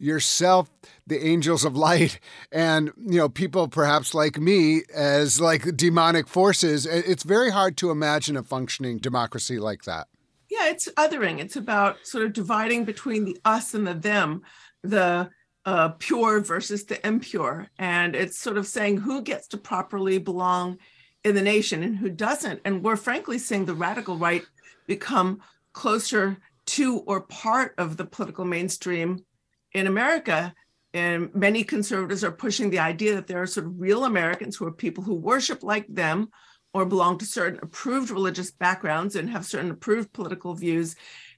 yourself 0.00 0.70
the 1.06 1.24
angels 1.24 1.64
of 1.64 1.76
light 1.76 2.18
and 2.50 2.90
you 2.96 3.18
know 3.18 3.28
people 3.28 3.68
perhaps 3.68 4.14
like 4.14 4.38
me 4.38 4.82
as 4.94 5.40
like 5.40 5.76
demonic 5.76 6.26
forces? 6.26 6.86
It's 6.86 7.22
very 7.22 7.50
hard 7.50 7.76
to 7.78 7.90
imagine 7.90 8.36
a 8.36 8.42
functioning 8.42 8.98
democracy 8.98 9.58
like 9.58 9.84
that. 9.84 10.08
Yeah 10.48 10.70
it's 10.70 10.88
othering. 10.96 11.38
It's 11.38 11.56
about 11.56 11.98
sort 12.04 12.24
of 12.24 12.32
dividing 12.32 12.84
between 12.84 13.24
the 13.24 13.38
us 13.44 13.74
and 13.74 13.86
the 13.86 13.94
them 13.94 14.42
the 14.82 15.30
uh, 15.64 15.90
pure 15.98 16.40
versus 16.40 16.84
the 16.84 17.04
impure. 17.06 17.68
And 17.78 18.14
it's 18.14 18.38
sort 18.38 18.56
of 18.56 18.66
saying 18.66 18.98
who 18.98 19.22
gets 19.22 19.48
to 19.48 19.58
properly 19.58 20.18
belong 20.18 20.78
in 21.24 21.34
the 21.34 21.42
nation 21.42 21.82
and 21.82 21.96
who 21.96 22.08
doesn't. 22.08 22.60
And 22.64 22.82
we're 22.82 22.96
frankly 22.96 23.38
seeing 23.38 23.66
the 23.66 23.74
radical 23.74 24.16
right 24.16 24.42
become 24.86 25.40
closer 25.72 26.38
to 26.66 26.98
or 27.00 27.22
part 27.22 27.74
of 27.78 27.96
the 27.96 28.04
political 28.04 28.44
mainstream 28.44 29.24
in 29.72 29.86
America. 29.86 30.54
And 30.92 31.32
many 31.34 31.62
conservatives 31.62 32.24
are 32.24 32.32
pushing 32.32 32.70
the 32.70 32.78
idea 32.78 33.14
that 33.14 33.26
there 33.26 33.42
are 33.42 33.46
sort 33.46 33.66
of 33.66 33.80
real 33.80 34.04
Americans 34.04 34.56
who 34.56 34.66
are 34.66 34.72
people 34.72 35.04
who 35.04 35.14
worship 35.14 35.62
like 35.62 35.86
them 35.88 36.30
or 36.72 36.86
belong 36.86 37.18
to 37.18 37.26
certain 37.26 37.60
approved 37.62 38.10
religious 38.10 38.50
backgrounds 38.50 39.16
and 39.16 39.28
have 39.30 39.44
certain 39.44 39.70
approved 39.70 40.12
political 40.12 40.54
views, 40.54 40.94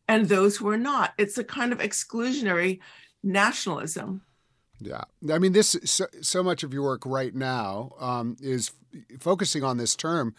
and 0.08 0.28
those 0.28 0.56
who 0.56 0.68
are 0.68 0.78
not. 0.78 1.12
It's 1.16 1.38
a 1.38 1.44
kind 1.44 1.72
of 1.72 1.78
exclusionary 1.78 2.80
nationalism. 3.22 4.22
Yeah, 4.80 5.04
I 5.30 5.38
mean, 5.38 5.52
this 5.52 5.76
so, 5.84 6.06
so 6.20 6.42
much 6.42 6.62
of 6.62 6.72
your 6.72 6.82
work 6.82 7.02
right 7.06 7.34
now 7.34 7.92
um, 8.00 8.36
is 8.40 8.72
focusing 9.20 9.62
on 9.62 9.76
this 9.76 9.94
term, 9.94 10.34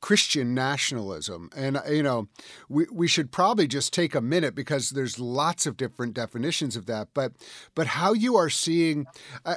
Christian 0.00 0.52
nationalism, 0.52 1.48
and 1.56 1.80
you 1.88 2.02
know, 2.02 2.28
we 2.68 2.86
we 2.92 3.06
should 3.06 3.30
probably 3.30 3.68
just 3.68 3.92
take 3.92 4.14
a 4.14 4.20
minute 4.20 4.54
because 4.54 4.90
there's 4.90 5.20
lots 5.20 5.64
of 5.64 5.76
different 5.76 6.14
definitions 6.14 6.76
of 6.76 6.86
that. 6.86 7.08
But 7.14 7.32
but 7.74 7.88
how 7.88 8.12
you 8.14 8.34
are 8.34 8.50
seeing 8.50 9.06
uh, 9.44 9.56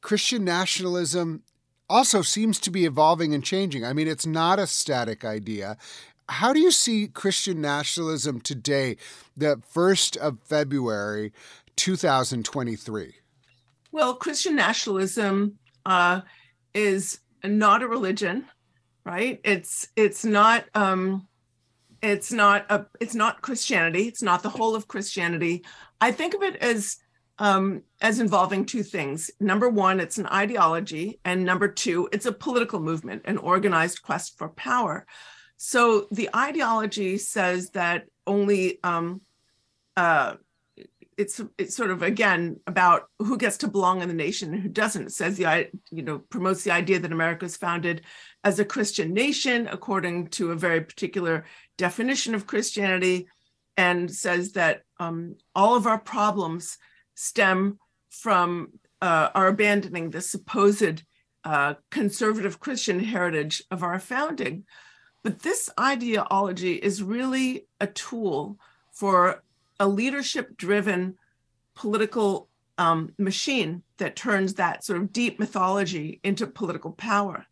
Christian 0.00 0.44
nationalism 0.44 1.42
also 1.88 2.22
seems 2.22 2.58
to 2.60 2.70
be 2.70 2.86
evolving 2.86 3.34
and 3.34 3.44
changing. 3.44 3.84
I 3.84 3.92
mean, 3.92 4.08
it's 4.08 4.26
not 4.26 4.58
a 4.58 4.66
static 4.66 5.24
idea. 5.24 5.76
How 6.28 6.52
do 6.52 6.60
you 6.60 6.70
see 6.70 7.08
Christian 7.08 7.60
nationalism 7.60 8.40
today, 8.40 8.96
the 9.36 9.56
1st 9.74 10.16
of 10.16 10.38
February, 10.44 11.32
2023? 11.76 13.14
Well, 13.90 14.14
Christian 14.14 14.56
nationalism 14.56 15.58
uh, 15.84 16.22
is 16.74 17.20
not 17.44 17.82
a 17.82 17.88
religion, 17.88 18.46
right? 19.04 19.40
It's 19.44 19.88
it's 19.96 20.24
not 20.24 20.64
um, 20.74 21.28
it's 22.00 22.32
not 22.32 22.66
a 22.70 22.86
it's 23.00 23.14
not 23.14 23.42
Christianity. 23.42 24.08
It's 24.08 24.22
not 24.22 24.42
the 24.42 24.48
whole 24.48 24.74
of 24.74 24.88
Christianity. 24.88 25.64
I 26.00 26.12
think 26.12 26.34
of 26.34 26.42
it 26.42 26.56
as 26.56 26.96
um, 27.38 27.82
as 28.00 28.20
involving 28.20 28.64
two 28.64 28.82
things. 28.82 29.30
Number 29.40 29.68
one, 29.68 30.00
it's 30.00 30.18
an 30.18 30.26
ideology, 30.26 31.20
and 31.24 31.44
number 31.44 31.68
two, 31.68 32.08
it's 32.12 32.26
a 32.26 32.32
political 32.32 32.80
movement, 32.80 33.22
an 33.24 33.38
organized 33.38 34.02
quest 34.02 34.38
for 34.38 34.48
power. 34.48 35.06
So 35.56 36.08
the 36.10 36.28
ideology 36.34 37.18
says 37.18 37.70
that 37.70 38.06
only 38.26 38.78
um, 38.82 39.20
uh, 39.96 40.34
it's 41.16 41.40
it's 41.58 41.76
sort 41.76 41.90
of 41.90 42.02
again 42.02 42.58
about 42.66 43.04
who 43.18 43.36
gets 43.36 43.58
to 43.58 43.68
belong 43.68 44.02
in 44.02 44.08
the 44.08 44.14
nation 44.14 44.52
and 44.52 44.62
who 44.62 44.68
doesn't. 44.68 45.06
It 45.06 45.12
says 45.12 45.36
the 45.36 45.68
you 45.90 46.02
know 46.02 46.18
promotes 46.18 46.64
the 46.64 46.70
idea 46.70 46.98
that 46.98 47.12
America 47.12 47.44
is 47.44 47.56
founded 47.56 48.02
as 48.44 48.58
a 48.58 48.64
Christian 48.64 49.12
nation 49.12 49.68
according 49.70 50.28
to 50.28 50.52
a 50.52 50.56
very 50.56 50.80
particular 50.80 51.44
definition 51.78 52.34
of 52.34 52.46
Christianity, 52.46 53.28
and 53.76 54.10
says 54.10 54.52
that 54.52 54.82
um, 54.98 55.36
all 55.54 55.76
of 55.76 55.86
our 55.86 55.98
problems 55.98 56.78
stem 57.14 57.78
from 58.10 58.68
uh, 59.00 59.30
our 59.34 59.48
abandoning 59.48 60.10
the 60.10 60.20
supposed 60.20 61.02
uh, 61.44 61.74
conservative 61.90 62.60
Christian 62.60 63.00
heritage 63.00 63.62
of 63.70 63.82
our 63.82 63.98
founding. 63.98 64.64
But 65.24 65.40
this 65.40 65.70
ideology 65.78 66.74
is 66.74 67.02
really 67.02 67.66
a 67.80 67.86
tool 67.86 68.58
for 68.92 69.42
a 69.78 69.88
leadership 69.88 70.56
driven 70.56 71.16
political 71.74 72.48
um, 72.78 73.12
machine 73.18 73.82
that 73.98 74.16
turns 74.16 74.54
that 74.54 74.84
sort 74.84 75.00
of 75.00 75.12
deep 75.12 75.38
mythology 75.38 76.20
into 76.22 76.46
political 76.46 76.92
power. 76.92 77.46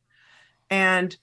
And 0.70 1.16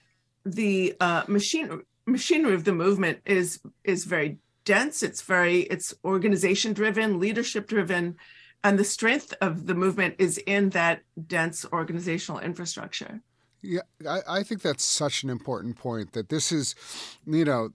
the 0.46 0.96
uh, 1.00 1.24
machine 1.28 1.82
machinery 2.06 2.54
of 2.54 2.64
the 2.64 2.74
movement 2.74 3.20
is 3.26 3.60
is 3.84 4.06
very 4.06 4.38
dense. 4.66 5.04
It's 5.04 5.22
very 5.22 5.62
it's 5.62 5.94
organization 6.04 6.74
driven, 6.74 7.20
leadership 7.20 7.68
driven, 7.68 8.16
and 8.64 8.78
the 8.78 8.84
strength 8.84 9.34
of 9.42 9.68
the 9.68 9.76
movement 9.76 10.16
is 10.20 10.38
in 10.40 10.70
that 10.72 11.02
dense 11.28 11.66
organizational 11.72 12.40
infrastructure. 12.40 13.22
Yeah, 13.62 13.82
I, 14.08 14.22
I 14.28 14.44
think 14.44 14.62
that's 14.62 14.84
such 14.84 15.24
an 15.24 15.30
important 15.30 15.78
point 15.78 16.14
that 16.14 16.30
this 16.30 16.52
is, 16.52 16.76
you 17.26 17.44
know, 17.44 17.74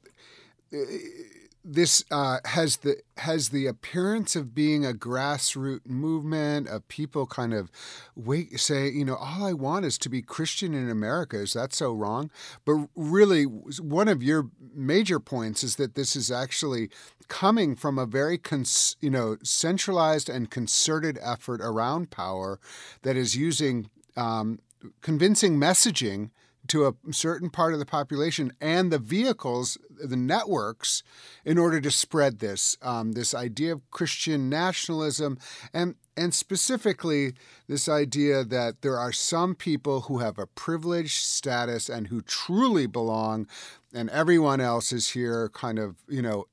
this 1.65 2.05
uh, 2.11 2.39
has 2.45 2.79
the 2.79 2.97
has 3.19 3.51
the 3.51 3.67
appearance 3.67 4.35
of 4.35 4.55
being 4.55 4.85
a 4.85 4.93
grassroots 4.93 5.87
movement 5.87 6.69
of 6.69 6.87
people 6.89 7.27
kind 7.27 7.55
of 7.55 7.71
wait 8.17 8.59
say 8.59 8.89
you 8.89 9.05
know 9.05 9.15
all 9.15 9.45
I 9.45 9.53
want 9.53 9.85
is 9.85 9.97
to 9.99 10.09
be 10.09 10.23
Christian 10.23 10.75
in 10.75 10.91
America. 10.91 11.39
Is 11.39 11.53
that 11.53 11.73
so 11.73 11.93
wrong? 11.93 12.31
But 12.65 12.89
really 12.97 13.45
one 13.45 14.09
of 14.09 14.23
your 14.23 14.51
major 14.75 15.21
points 15.21 15.63
is 15.63 15.77
that 15.77 15.95
this 15.95 16.17
is 16.17 16.31
actually 16.31 16.91
coming 17.29 17.77
from 17.77 17.99
a 17.99 18.07
very 18.07 18.39
cons- 18.39 18.97
you 19.01 19.11
know 19.11 19.37
centralized 19.43 20.29
and 20.29 20.51
concerted 20.51 21.19
effort 21.23 21.61
around 21.61 22.11
power 22.11 22.59
that 23.03 23.17
is 23.17 23.37
using 23.37 23.89
um, 24.17 24.59
convincing 25.01 25.59
messaging 25.59 26.31
to 26.73 26.87
a 26.87 27.13
certain 27.13 27.51
part 27.51 27.75
of 27.75 27.79
the 27.79 27.85
population 27.85 28.51
and 28.59 28.91
the 28.91 28.99
vehicles, 28.99 29.77
the 30.03 30.17
networks, 30.17 31.03
in 31.45 31.59
order 31.59 31.83
to 31.83 31.91
spread 31.91 32.39
this 32.39 32.79
um, 32.81 33.13
this 33.13 33.35
idea 33.35 33.73
of 33.73 33.91
Christian 33.91 34.49
nationalism 34.49 35.39
and 35.75 35.97
and 36.17 36.33
specifically 36.33 37.35
this 37.69 37.91
idea 37.91 38.43
that 38.43 38.81
there 38.81 38.99
are 38.99 39.13
some 39.13 39.55
people 39.55 40.03
who 40.03 40.21
have 40.21 40.39
a 40.39 40.47
privileged 40.47 41.27
status 41.27 41.91
and 41.91 42.07
who 42.07 42.23
truly 42.23 42.87
belong, 42.87 43.47
and 43.93 44.09
everyone 44.09 44.61
else 44.63 44.93
is 44.93 45.11
here 45.11 45.51
kind 45.51 45.79
of 45.79 45.97
you 46.09 46.23
know, 46.23 46.47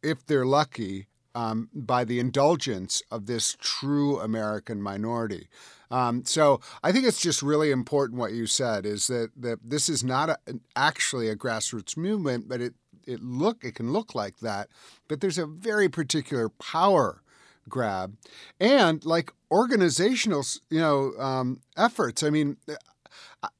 if 0.00 0.24
they're 0.24 0.46
lucky. 0.46 1.08
Um, 1.36 1.68
by 1.74 2.04
the 2.04 2.18
indulgence 2.18 3.02
of 3.10 3.26
this 3.26 3.58
true 3.60 4.18
American 4.20 4.80
minority. 4.80 5.48
Um, 5.90 6.24
so 6.24 6.60
I 6.82 6.92
think 6.92 7.04
it's 7.06 7.20
just 7.20 7.42
really 7.42 7.70
important 7.70 8.18
what 8.18 8.32
you 8.32 8.46
said 8.46 8.86
is 8.86 9.06
that, 9.08 9.32
that 9.36 9.58
this 9.62 9.90
is 9.90 10.02
not 10.02 10.30
a, 10.30 10.38
actually 10.74 11.28
a 11.28 11.36
grassroots 11.36 11.94
movement, 11.94 12.48
but 12.48 12.62
it 12.62 12.74
it 13.06 13.22
look 13.22 13.64
it 13.64 13.74
can 13.74 13.92
look 13.92 14.14
like 14.14 14.38
that, 14.38 14.68
but 15.08 15.20
there's 15.20 15.38
a 15.38 15.46
very 15.46 15.88
particular 15.88 16.48
power 16.48 17.22
grab, 17.68 18.16
and 18.58 19.04
like 19.04 19.32
organizational 19.50 20.42
you 20.70 20.80
know 20.80 21.12
um, 21.18 21.60
efforts. 21.76 22.22
I 22.22 22.30
mean, 22.30 22.56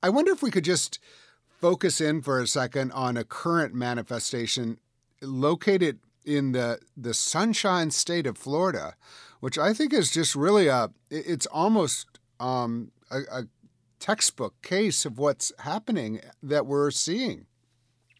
I 0.03 0.09
wonder 0.09 0.33
if 0.33 0.43
we 0.43 0.51
could 0.51 0.65
just 0.65 0.99
focus 1.61 2.01
in 2.01 2.23
for 2.23 2.41
a 2.41 2.47
second 2.47 2.93
on 2.93 3.17
a 3.17 3.25
current 3.25 3.75
manifestation 3.75 4.79
located 5.23 5.99
in 6.27 6.53
the 6.53 6.81
the 6.97 7.15
sunshine 7.15 7.91
state 7.91 8.27
of 8.27 8.37
Florida, 8.37 8.95
which 9.41 9.57
I 9.57 9.73
think 9.73 9.93
is 9.93 10.11
just 10.11 10.35
really 10.35 10.67
a 10.67 10.91
it's 11.11 11.47
almost 11.47 12.19
um, 12.41 12.91
a, 13.11 13.21
a 13.33 13.45
textbook 14.01 14.61
case 14.63 15.07
of 15.07 15.19
what's 15.19 15.53
happening 15.61 16.21
that 16.43 16.67
we're 16.67 16.91
seeing. 16.91 17.47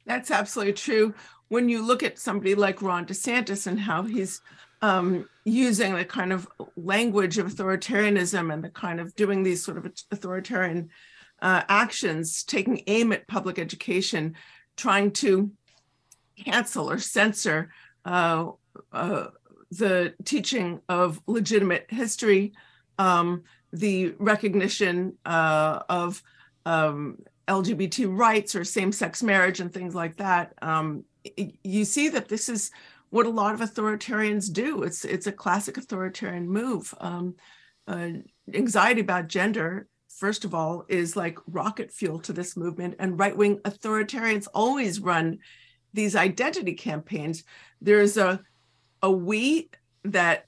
That's 0.07 0.31
absolutely 0.31 0.75
true. 0.75 1.15
When 1.49 1.69
you 1.69 1.85
look 1.85 2.03
at 2.03 2.19
somebody 2.19 2.55
like 2.55 2.81
Ron 2.81 3.07
DeSantis 3.07 3.67
and 3.67 3.79
how 3.79 4.03
he's 4.03 4.41
um, 4.83 5.29
using 5.45 5.95
the 5.95 6.05
kind 6.05 6.33
of 6.33 6.49
language 6.77 7.39
of 7.39 7.47
authoritarianism 7.47 8.53
and 8.53 8.63
the 8.63 8.71
kind 8.71 9.01
of 9.01 9.15
doing 9.17 9.43
these 9.43 9.65
sort 9.65 9.79
of 9.79 9.87
authoritarian 10.11 10.91
uh, 11.43 11.63
actions, 11.69 12.43
taking 12.45 12.83
aim 12.87 13.13
at 13.13 13.29
public 13.29 13.59
education, 13.59 14.35
trying 14.77 15.11
to 15.11 15.51
cancel 16.37 16.91
or 16.91 16.99
censor 16.99 17.71
uh, 18.07 18.53
uh, 18.93 19.27
the 19.73 20.15
teaching 20.25 20.81
of 20.89 21.21
legitimate 21.27 21.87
history, 21.91 22.53
um, 22.99 23.43
the 23.73 24.15
recognition 24.19 25.15
uh, 25.27 25.81
of 25.89 26.23
um, 26.65 27.19
LGBT 27.49 28.17
rights 28.17 28.55
or 28.55 28.65
same 28.65 28.93
sex 28.93 29.23
marriage 29.23 29.61
and 29.61 29.75
things 29.75 29.95
like 29.95 30.17
that. 30.17 30.55
Um, 30.63 31.05
you 31.65 31.85
see 31.85 32.09
that 32.11 32.29
this 32.29 32.49
is 32.49 32.71
what 33.11 33.27
a 33.27 33.31
lot 33.31 33.55
of 33.55 33.61
authoritarians 33.61 34.53
do. 34.53 34.85
It's, 34.85 35.05
it's 35.05 35.27
a 35.27 35.33
classic 35.33 35.77
authoritarian 35.77 36.49
move. 36.49 36.95
Um, 37.01 37.35
uh, 37.89 38.11
anxiety 38.55 39.01
about 39.01 39.29
gender, 39.29 39.89
first 40.09 40.45
of 40.45 40.55
all, 40.55 40.85
is 40.89 41.17
like 41.17 41.39
rocket 41.49 41.93
fuel 41.93 42.21
to 42.21 42.33
this 42.33 42.57
movement, 42.57 42.95
and 42.99 43.19
right 43.19 43.37
wing 43.37 43.59
authoritarians 43.59 44.49
always 44.55 45.01
run 45.01 45.39
these 45.97 46.15
identity 46.15 46.75
campaigns. 46.75 47.43
There's 47.81 48.17
a, 48.17 48.41
a 49.03 49.11
we 49.11 49.71
that 50.05 50.47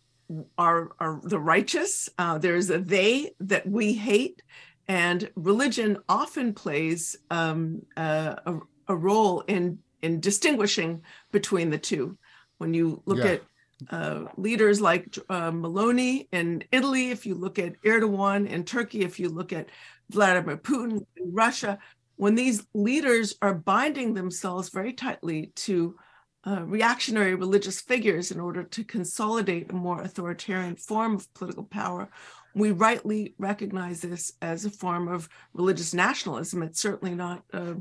are, 0.57 0.91
are 1.01 1.21
the 1.25 1.41
righteous. 1.41 2.09
Uh, 2.19 2.39
there's 2.39 2.71
a 2.71 2.79
they 2.79 3.33
that 3.41 3.67
we 3.67 3.95
hate. 3.95 4.43
And 4.87 5.31
religion 5.35 5.99
often 6.09 6.55
plays 6.55 7.17
um, 7.31 7.83
a, 7.97 8.61
a, 8.87 8.95
role 8.95 9.41
in, 9.41 9.79
in 10.01 10.21
distinguishing 10.21 11.03
between 11.33 11.71
the 11.71 11.79
two. 11.79 12.17
When 12.59 12.73
you 12.73 13.03
look 13.05 13.19
yeah. 13.19 13.33
at 13.33 13.43
uh, 13.91 14.25
leaders 14.37 14.81
like 14.81 15.17
uh, 15.29 15.51
Meloni 15.51 16.27
in 16.33 16.65
Italy, 16.73 17.11
if 17.11 17.27
you 17.27 17.35
look 17.35 17.59
at 17.59 17.81
Erdogan 17.83 18.49
in 18.49 18.65
Turkey, 18.65 19.03
if 19.03 19.21
you 19.21 19.29
look 19.29 19.53
at 19.53 19.69
Vladimir 20.11 20.57
Putin 20.57 21.05
in 21.17 21.33
Russia, 21.33 21.79
when 22.19 22.35
these 22.35 22.67
leaders 22.75 23.37
are 23.41 23.55
binding 23.55 24.13
themselves 24.13 24.69
very 24.69 24.93
tightly 24.93 25.53
to 25.55 25.97
uh, 26.45 26.63
reactionary 26.65 27.35
religious 27.35 27.81
figures 27.81 28.33
in 28.33 28.41
order 28.41 28.65
to 28.65 28.83
consolidate 28.85 29.71
a 29.71 29.75
more 29.75 30.03
authoritarian 30.03 30.75
form 30.75 31.15
of 31.15 31.33
political 31.35 31.63
power. 31.65 32.09
We 32.55 32.73
rightly 32.73 33.35
recognize 33.39 34.01
this 34.01 34.33
as 34.43 34.65
a 34.65 34.71
form 34.71 35.07
of 35.07 35.29
religious 35.53 35.95
nationalism. 35.95 36.63
It's 36.63 36.81
certainly 36.81 37.15
not 37.15 37.45
uh, 37.53 37.75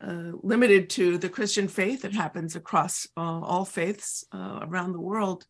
uh, 0.00 0.32
limited 0.42 0.90
to 0.90 1.16
the 1.16 1.28
Christian 1.30 1.66
faith. 1.66 2.04
It 2.04 2.12
happens 2.12 2.56
across 2.56 3.06
uh, 3.16 3.20
all 3.20 3.64
faiths 3.64 4.24
uh, 4.32 4.60
around 4.62 4.92
the 4.92 5.00
world. 5.00 5.46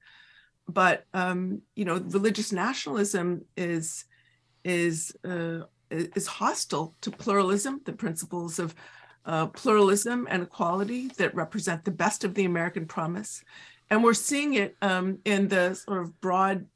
But 0.69 1.05
um, 1.13 1.63
you 1.75 1.85
know, 1.85 1.97
religious 1.97 2.53
nationalism 2.53 3.45
is 3.57 4.05
is 4.63 5.17
uh, 5.25 5.61
is 5.91 6.27
hostile 6.27 6.95
to 7.01 7.11
pluralism, 7.11 7.81
the 7.85 7.93
principles 7.93 8.59
of 8.59 8.75
uh, 9.25 9.47
pluralism 9.47 10.27
and 10.31 10.43
equality 10.43 11.09
that 11.19 11.35
represent 11.35 11.85
the 11.85 11.91
best 11.91 12.25
of 12.25 12.35
the 12.35 12.45
American 12.45 12.87
promise. 12.87 13.43
And 13.91 14.03
we're 14.03 14.15
seeing 14.15 14.55
it 14.55 14.77
um, 14.83 15.19
in 15.25 15.49
the 15.49 15.75
sort 15.75 16.01
of 16.01 16.21
broad 16.21 16.67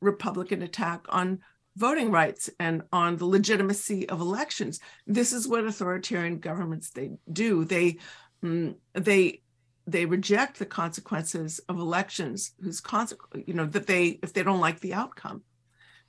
Republican 0.00 0.62
attack 0.62 1.04
on 1.08 1.40
voting 1.76 2.10
rights 2.10 2.50
and 2.58 2.82
on 2.92 3.16
the 3.16 3.26
legitimacy 3.26 4.08
of 4.08 4.20
elections. 4.20 4.80
This 5.06 5.32
is 5.32 5.48
what 5.48 5.64
authoritarian 5.64 6.38
governments 6.38 6.90
they 6.90 7.12
do. 7.32 7.64
They 7.64 7.98
mm, 8.42 8.74
they 8.94 9.42
they 9.86 10.06
reject 10.06 10.58
the 10.58 10.66
consequences 10.66 11.60
of 11.68 11.78
elections 11.78 12.52
whose 12.62 12.80
consequence 12.80 13.44
you 13.46 13.54
know 13.54 13.66
that 13.66 13.86
they 13.86 14.18
if 14.22 14.32
they 14.32 14.42
don't 14.42 14.60
like 14.60 14.80
the 14.80 14.94
outcome 14.94 15.42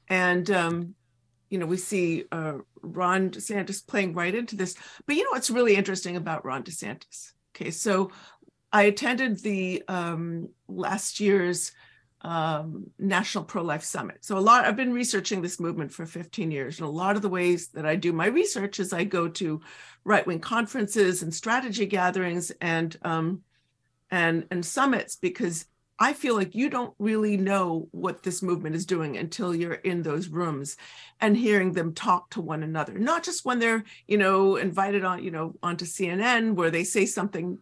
and 0.07 0.49
um, 0.51 0.95
you 1.53 1.59
know, 1.59 1.67
we 1.67 1.77
see 1.77 2.23
uh, 2.31 2.53
Ron 2.81 3.29
DeSantis 3.29 3.85
playing 3.85 4.15
right 4.15 4.33
into 4.33 4.55
this. 4.55 4.73
But 5.05 5.15
you 5.15 5.23
know 5.23 5.29
what's 5.29 5.51
really 5.51 5.75
interesting 5.75 6.15
about 6.15 6.43
Ron 6.43 6.63
DeSantis? 6.63 7.33
Okay, 7.55 7.69
so 7.69 8.09
I 8.71 8.83
attended 8.83 9.37
the 9.37 9.83
um, 9.87 10.49
last 10.67 11.19
year's 11.19 11.71
um, 12.21 12.87
National 12.97 13.43
Pro 13.43 13.61
Life 13.61 13.83
Summit. 13.83 14.25
So 14.25 14.35
a 14.35 14.39
lot, 14.39 14.65
I've 14.65 14.75
been 14.75 14.93
researching 14.93 15.43
this 15.43 15.59
movement 15.59 15.93
for 15.93 16.07
15 16.07 16.49
years, 16.49 16.79
and 16.79 16.87
a 16.87 16.91
lot 16.91 17.15
of 17.15 17.21
the 17.21 17.29
ways 17.29 17.67
that 17.75 17.85
I 17.85 17.97
do 17.97 18.11
my 18.13 18.25
research 18.25 18.79
is 18.79 18.91
I 18.91 19.03
go 19.03 19.27
to 19.27 19.61
right-wing 20.05 20.39
conferences 20.39 21.21
and 21.21 21.31
strategy 21.31 21.85
gatherings 21.85 22.51
and 22.61 22.97
um, 23.03 23.41
and 24.09 24.47
and 24.49 24.65
summits 24.65 25.17
because 25.17 25.65
I 26.03 26.11
feel 26.11 26.35
like 26.35 26.53
you 26.53 26.69
don't 26.69 26.93
really 26.99 27.37
know 27.37 27.87
what 27.91 28.23
this 28.23 28.43
movement 28.43 28.75
is 28.75 28.85
doing 28.85 29.15
until 29.15 29.55
you're 29.55 29.75
in 29.75 30.01
those 30.01 30.27
rooms 30.27 30.75
and 31.21 31.37
hearing 31.37 31.71
them 31.71 31.93
talk 31.93 32.29
to 32.31 32.41
one 32.41 32.61
another. 32.61 32.99
Not 32.99 33.23
just 33.23 33.45
when 33.45 33.59
they're, 33.59 33.85
you 34.05 34.17
know, 34.17 34.57
invited 34.57 35.05
on, 35.05 35.23
you 35.23 35.31
know, 35.31 35.55
onto 35.63 35.85
CNN 35.85 36.55
where 36.55 36.71
they 36.71 36.83
say 36.83 37.05
something, 37.05 37.57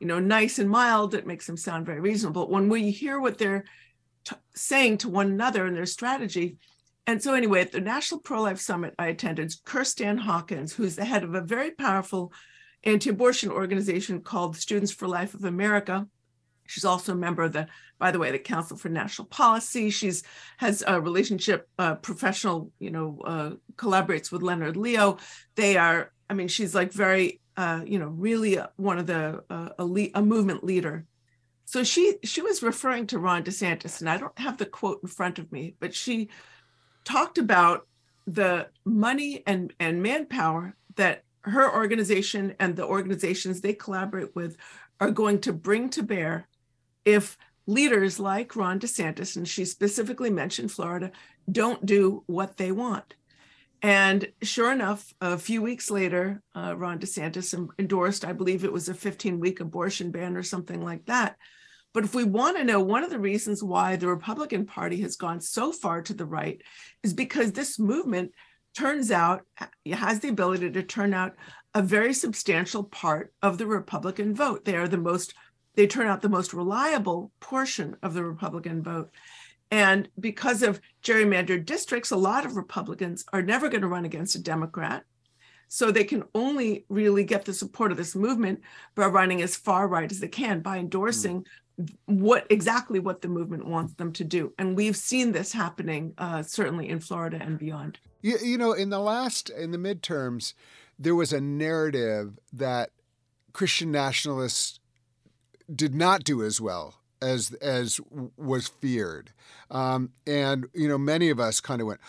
you 0.00 0.08
know, 0.08 0.18
nice 0.18 0.58
and 0.58 0.68
mild 0.68 1.12
that 1.12 1.24
makes 1.24 1.46
them 1.46 1.56
sound 1.56 1.86
very 1.86 2.00
reasonable. 2.00 2.46
But 2.46 2.50
When 2.50 2.68
we 2.68 2.90
hear 2.90 3.20
what 3.20 3.38
they're 3.38 3.64
t- 4.24 4.34
saying 4.56 4.98
to 4.98 5.08
one 5.08 5.28
another 5.28 5.64
and 5.64 5.76
their 5.76 5.86
strategy. 5.86 6.56
And 7.06 7.22
so, 7.22 7.34
anyway, 7.34 7.60
at 7.60 7.70
the 7.70 7.80
National 7.80 8.18
Pro 8.18 8.42
Life 8.42 8.58
Summit 8.58 8.94
I 8.98 9.06
attended, 9.06 9.54
Kristan 9.64 10.18
Hawkins, 10.18 10.72
who's 10.72 10.96
the 10.96 11.04
head 11.04 11.22
of 11.22 11.36
a 11.36 11.42
very 11.42 11.70
powerful 11.70 12.32
anti 12.82 13.10
abortion 13.10 13.52
organization 13.52 14.20
called 14.20 14.56
Students 14.56 14.90
for 14.90 15.06
Life 15.06 15.34
of 15.34 15.44
America. 15.44 16.08
She's 16.66 16.84
also 16.84 17.12
a 17.12 17.16
member 17.16 17.42
of 17.42 17.52
the, 17.52 17.66
by 17.98 18.10
the 18.10 18.18
way, 18.18 18.30
the 18.30 18.38
Council 18.38 18.76
for 18.76 18.88
National 18.88 19.26
Policy. 19.26 19.90
She's 19.90 20.22
has 20.58 20.82
a 20.86 21.00
relationship, 21.00 21.68
uh, 21.78 21.96
professional, 21.96 22.70
you 22.78 22.90
know, 22.90 23.20
uh, 23.24 23.50
collaborates 23.76 24.32
with 24.32 24.42
Leonard 24.42 24.76
Leo. 24.76 25.18
They 25.56 25.76
are, 25.76 26.12
I 26.30 26.34
mean, 26.34 26.48
she's 26.48 26.74
like 26.74 26.92
very, 26.92 27.40
uh, 27.56 27.82
you 27.86 27.98
know, 27.98 28.08
really 28.08 28.58
one 28.76 28.98
of 28.98 29.06
the 29.06 29.44
uh, 29.50 29.68
a, 29.78 30.10
a 30.14 30.22
movement 30.22 30.64
leader 30.64 31.06
so 31.64 31.82
she 31.82 32.16
she 32.22 32.42
was 32.42 32.62
referring 32.62 33.06
to 33.08 33.18
Ron 33.18 33.42
DeSantis, 33.42 34.00
and 34.00 34.08
I 34.08 34.18
don't 34.18 34.38
have 34.38 34.58
the 34.58 34.66
quote 34.66 35.00
in 35.02 35.08
front 35.08 35.38
of 35.38 35.50
me, 35.50 35.74
but 35.80 35.94
she 35.94 36.28
talked 37.04 37.38
about 37.38 37.86
the 38.26 38.68
money 38.84 39.42
and 39.46 39.72
and 39.80 40.02
manpower 40.02 40.76
that 40.96 41.22
her 41.42 41.72
organization 41.74 42.54
and 42.58 42.76
the 42.76 42.86
organizations 42.86 43.60
they 43.60 43.74
collaborate 43.74 44.34
with 44.34 44.56
are 45.00 45.10
going 45.10 45.40
to 45.40 45.52
bring 45.52 45.90
to 45.90 46.02
bear 46.02 46.48
if 47.04 47.36
leaders 47.66 48.20
like 48.20 48.56
Ron 48.56 48.78
DeSantis, 48.78 49.36
and 49.36 49.48
she 49.48 49.64
specifically 49.64 50.30
mentioned 50.30 50.70
Florida, 50.70 51.10
don't 51.50 51.84
do 51.84 52.22
what 52.26 52.56
they 52.56 52.72
want. 52.72 53.14
And 53.82 54.28
sure 54.42 54.72
enough, 54.72 55.12
a 55.20 55.36
few 55.36 55.60
weeks 55.60 55.90
later, 55.90 56.42
uh, 56.54 56.74
Ron 56.76 56.98
DeSantis 56.98 57.54
endorsed, 57.78 58.24
I 58.24 58.32
believe 58.32 58.64
it 58.64 58.72
was 58.72 58.88
a 58.88 58.94
15 58.94 59.40
week 59.40 59.60
abortion 59.60 60.10
ban 60.10 60.36
or 60.36 60.42
something 60.42 60.82
like 60.82 61.04
that. 61.06 61.36
But 61.92 62.04
if 62.04 62.14
we 62.14 62.24
want 62.24 62.56
to 62.56 62.64
know 62.64 62.80
one 62.80 63.04
of 63.04 63.10
the 63.10 63.18
reasons 63.18 63.62
why 63.62 63.96
the 63.96 64.08
Republican 64.08 64.66
Party 64.66 65.00
has 65.02 65.16
gone 65.16 65.40
so 65.40 65.70
far 65.70 66.02
to 66.02 66.14
the 66.14 66.24
right 66.24 66.60
is 67.02 67.12
because 67.12 67.52
this 67.52 67.78
movement 67.78 68.32
turns 68.74 69.10
out 69.10 69.42
has 69.92 70.20
the 70.20 70.28
ability 70.28 70.70
to 70.72 70.82
turn 70.82 71.14
out 71.14 71.34
a 71.74 71.82
very 71.82 72.12
substantial 72.12 72.84
part 72.84 73.32
of 73.42 73.58
the 73.58 73.66
Republican 73.66 74.34
vote. 74.34 74.64
They 74.64 74.76
are 74.76 74.88
the 74.88 74.96
most, 74.96 75.34
they 75.74 75.86
turn 75.86 76.06
out 76.06 76.22
the 76.22 76.28
most 76.28 76.54
reliable 76.54 77.32
portion 77.40 77.96
of 78.02 78.14
the 78.14 78.24
Republican 78.24 78.82
vote. 78.82 79.10
And 79.70 80.08
because 80.20 80.62
of 80.62 80.80
gerrymandered 81.02 81.64
districts, 81.64 82.10
a 82.10 82.16
lot 82.16 82.44
of 82.44 82.56
Republicans 82.56 83.24
are 83.32 83.42
never 83.42 83.68
going 83.68 83.80
to 83.80 83.88
run 83.88 84.04
against 84.04 84.36
a 84.36 84.42
Democrat. 84.42 85.04
So 85.68 85.90
they 85.90 86.04
can 86.04 86.22
only 86.34 86.84
really 86.88 87.24
get 87.24 87.44
the 87.44 87.52
support 87.52 87.90
of 87.90 87.96
this 87.96 88.14
movement 88.14 88.60
by 88.94 89.06
running 89.06 89.42
as 89.42 89.56
far 89.56 89.88
right 89.88 90.10
as 90.10 90.20
they 90.20 90.28
can, 90.28 90.60
by 90.60 90.78
endorsing 90.78 91.44
mm. 91.80 91.94
what 92.04 92.46
exactly 92.50 93.00
what 93.00 93.22
the 93.22 93.28
movement 93.28 93.66
wants 93.66 93.94
them 93.94 94.12
to 94.12 94.24
do. 94.24 94.52
And 94.58 94.76
we've 94.76 94.96
seen 94.96 95.32
this 95.32 95.52
happening 95.52 96.12
uh, 96.18 96.42
certainly 96.42 96.88
in 96.88 97.00
Florida 97.00 97.38
and 97.40 97.58
beyond. 97.58 97.98
You, 98.22 98.38
you 98.42 98.58
know, 98.58 98.72
in 98.72 98.90
the 98.90 99.00
last, 99.00 99.50
in 99.50 99.72
the 99.72 99.78
midterms, 99.78 100.54
there 100.98 101.16
was 101.16 101.32
a 101.32 101.40
narrative 101.40 102.38
that 102.52 102.90
Christian 103.52 103.90
nationalists 103.90 104.78
did 105.72 105.94
not 105.94 106.24
do 106.24 106.42
as 106.42 106.60
well 106.60 106.94
as 107.22 107.52
as 107.54 108.00
was 108.36 108.68
feared, 108.68 109.32
um, 109.70 110.10
and 110.26 110.66
you 110.74 110.88
know 110.88 110.98
many 110.98 111.30
of 111.30 111.40
us 111.40 111.60
kind 111.60 111.80
of 111.80 111.86
went, 111.86 112.00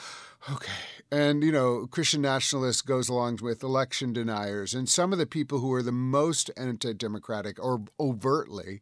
okay, 0.51 0.71
and 1.11 1.43
you 1.43 1.51
know 1.51 1.87
Christian 1.87 2.21
nationalists 2.21 2.81
goes 2.81 3.07
along 3.09 3.39
with 3.41 3.63
election 3.63 4.13
deniers, 4.13 4.73
and 4.73 4.89
some 4.89 5.13
of 5.13 5.19
the 5.19 5.25
people 5.25 5.59
who 5.59 5.71
are 5.73 5.83
the 5.83 5.91
most 5.91 6.51
anti-democratic 6.57 7.63
or 7.63 7.83
overtly 7.99 8.81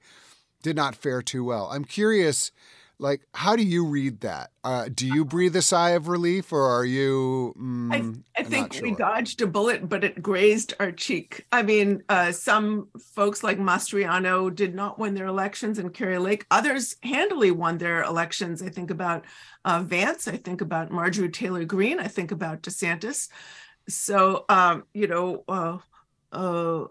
did 0.61 0.75
not 0.75 0.95
fare 0.95 1.21
too 1.21 1.43
well. 1.43 1.69
I'm 1.71 1.85
curious 1.85 2.51
like 3.03 3.21
how 3.33 3.55
do 3.55 3.63
you 3.63 3.85
read 3.85 4.21
that? 4.21 4.51
Uh, 4.63 4.87
do 4.91 5.05
you 5.05 5.25
breathe 5.25 5.55
a 5.57 5.61
sigh 5.61 5.89
of 5.89 6.07
relief 6.07 6.53
or 6.53 6.63
are 6.63 6.85
you 6.85 7.53
mm, 7.59 8.23
I, 8.35 8.39
I 8.41 8.43
think 8.43 8.73
sure. 8.73 8.83
we 8.83 8.95
dodged 8.95 9.41
a 9.41 9.47
bullet 9.47 9.89
but 9.89 10.05
it 10.05 10.23
grazed 10.23 10.73
our 10.79 10.91
cheek. 10.91 11.45
I 11.51 11.63
mean 11.63 12.01
uh, 12.07 12.31
some 12.31 12.87
folks 13.13 13.43
like 13.43 13.59
mastriano 13.59 14.53
did 14.55 14.73
not 14.73 14.97
win 14.97 15.13
their 15.13 15.27
elections 15.27 15.77
in 15.77 15.89
Kari 15.89 16.17
Lake 16.17 16.45
others 16.49 16.95
handily 17.03 17.51
won 17.51 17.77
their 17.77 18.03
elections. 18.03 18.63
I 18.63 18.69
think 18.69 18.89
about 18.89 19.25
uh, 19.65 19.81
vance 19.81 20.27
i 20.27 20.35
think 20.35 20.61
about 20.61 20.91
marjorie 20.91 21.29
taylor 21.29 21.63
greene 21.63 21.99
i 21.99 22.07
think 22.07 22.31
about 22.31 22.61
desantis. 22.61 23.27
So 23.89 24.45
um, 24.47 24.85
you 24.93 25.07
know 25.07 25.43
uh, 25.49 25.77
uh, 26.31 26.85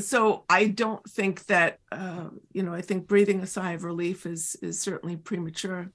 so 0.00 0.44
I 0.48 0.66
don't 0.66 1.08
think 1.08 1.46
that 1.46 1.78
uh, 1.92 2.28
you 2.52 2.62
know. 2.62 2.74
I 2.74 2.80
think 2.80 3.06
breathing 3.06 3.40
a 3.40 3.46
sigh 3.46 3.72
of 3.72 3.84
relief 3.84 4.26
is 4.26 4.56
is 4.62 4.80
certainly 4.80 5.16
premature. 5.16 5.90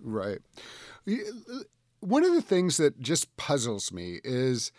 Right. 0.00 0.38
One 2.00 2.24
of 2.24 2.34
the 2.34 2.42
things 2.42 2.76
that 2.76 3.00
just 3.00 3.34
puzzles 3.36 3.92
me 3.92 4.20
is 4.22 4.72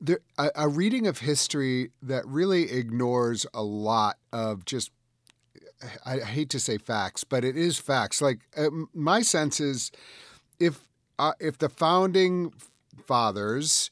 there 0.00 0.20
a, 0.38 0.50
a 0.54 0.68
reading 0.68 1.06
of 1.06 1.18
history 1.18 1.90
that 2.02 2.26
really 2.26 2.70
ignores 2.70 3.46
a 3.54 3.62
lot 3.62 4.18
of 4.32 4.64
just. 4.64 4.90
I 6.04 6.18
hate 6.18 6.50
to 6.50 6.60
say 6.60 6.76
facts, 6.76 7.24
but 7.24 7.42
it 7.42 7.56
is 7.56 7.78
facts. 7.78 8.20
Like 8.20 8.40
uh, 8.54 8.68
my 8.92 9.22
sense 9.22 9.60
is, 9.60 9.90
if 10.58 10.84
uh, 11.18 11.32
if 11.40 11.56
the 11.56 11.70
founding 11.70 12.52
fathers 13.06 13.90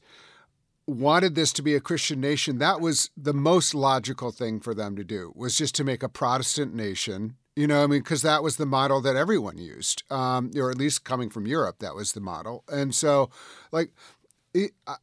wanted 0.89 1.35
this 1.35 1.53
to 1.53 1.61
be 1.61 1.75
a 1.75 1.79
Christian 1.79 2.19
nation, 2.19 2.57
that 2.57 2.81
was 2.81 3.09
the 3.15 3.33
most 3.33 3.73
logical 3.73 4.31
thing 4.31 4.59
for 4.59 4.73
them 4.73 4.95
to 4.95 5.03
do, 5.03 5.31
was 5.35 5.57
just 5.57 5.75
to 5.75 5.83
make 5.83 6.03
a 6.03 6.09
Protestant 6.09 6.73
nation. 6.73 7.35
You 7.55 7.67
know, 7.67 7.83
I 7.83 7.87
mean, 7.87 8.01
because 8.01 8.21
that 8.21 8.41
was 8.41 8.55
the 8.55 8.65
model 8.65 9.01
that 9.01 9.15
everyone 9.15 9.57
used, 9.57 10.03
um, 10.09 10.51
or 10.55 10.71
at 10.71 10.77
least 10.77 11.03
coming 11.03 11.29
from 11.29 11.45
Europe, 11.45 11.79
that 11.79 11.93
was 11.93 12.13
the 12.13 12.21
model. 12.21 12.63
And 12.69 12.95
so, 12.95 13.29
like, 13.71 13.91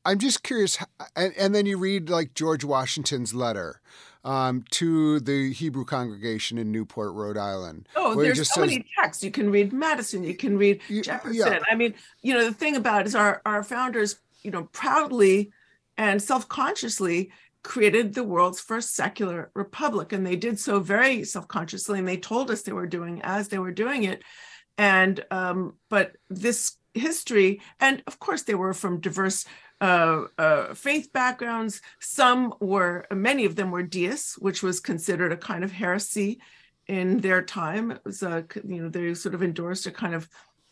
I'm 0.04 0.18
just 0.18 0.42
curious. 0.42 0.78
And, 1.14 1.34
and 1.36 1.54
then 1.54 1.66
you 1.66 1.76
read 1.76 2.08
like 2.08 2.34
George 2.34 2.64
Washington's 2.64 3.34
letter 3.34 3.80
um, 4.24 4.64
to 4.70 5.20
the 5.20 5.52
Hebrew 5.52 5.84
congregation 5.84 6.58
in 6.58 6.72
Newport, 6.72 7.12
Rhode 7.12 7.36
Island. 7.36 7.88
Oh, 7.94 8.20
there's 8.20 8.38
so 8.38 8.62
says, 8.62 8.70
many 8.70 8.86
texts. 8.98 9.22
You 9.22 9.30
can 9.30 9.50
read 9.50 9.72
Madison. 9.72 10.24
You 10.24 10.34
can 10.34 10.56
read 10.56 10.80
Jefferson. 11.02 11.34
Yeah. 11.34 11.58
I 11.70 11.74
mean, 11.74 11.94
you 12.22 12.34
know, 12.34 12.44
the 12.44 12.54
thing 12.54 12.74
about 12.74 13.02
it 13.02 13.06
is 13.06 13.14
our 13.14 13.42
our 13.44 13.62
founders, 13.62 14.16
you 14.42 14.50
know, 14.50 14.64
proudly 14.72 15.52
and 15.96 16.22
self 16.22 16.48
consciously 16.48 17.30
created 17.62 18.14
the 18.14 18.24
world's 18.24 18.60
first 18.60 18.94
secular 18.94 19.50
republic. 19.54 20.12
And 20.12 20.24
they 20.24 20.36
did 20.36 20.58
so 20.58 20.78
very 20.80 21.24
self 21.24 21.48
consciously, 21.48 21.98
and 21.98 22.06
they 22.06 22.16
told 22.16 22.50
us 22.50 22.62
they 22.62 22.72
were 22.72 22.86
doing 22.86 23.20
as 23.22 23.48
they 23.48 23.58
were 23.58 23.72
doing 23.72 24.04
it. 24.04 24.22
And, 24.78 25.24
um, 25.30 25.74
but 25.88 26.12
this 26.28 26.76
history, 26.94 27.60
and 27.80 28.02
of 28.06 28.18
course, 28.18 28.42
they 28.42 28.54
were 28.54 28.74
from 28.74 29.00
diverse 29.00 29.44
uh, 29.80 30.24
uh, 30.38 30.74
faith 30.74 31.12
backgrounds. 31.12 31.82
Some 32.00 32.54
were, 32.60 33.06
many 33.10 33.44
of 33.44 33.56
them 33.56 33.70
were 33.70 33.82
deists, 33.82 34.38
which 34.38 34.62
was 34.62 34.80
considered 34.80 35.32
a 35.32 35.36
kind 35.36 35.64
of 35.64 35.72
heresy 35.72 36.40
in 36.86 37.20
their 37.20 37.42
time. 37.42 37.90
It 37.90 38.02
was 38.04 38.22
a, 38.22 38.46
you 38.66 38.82
know, 38.82 38.88
they 38.88 39.12
sort 39.14 39.34
of 39.34 39.42
endorsed 39.42 39.86
a 39.86 39.90
kind 39.90 40.14
of 40.14 40.28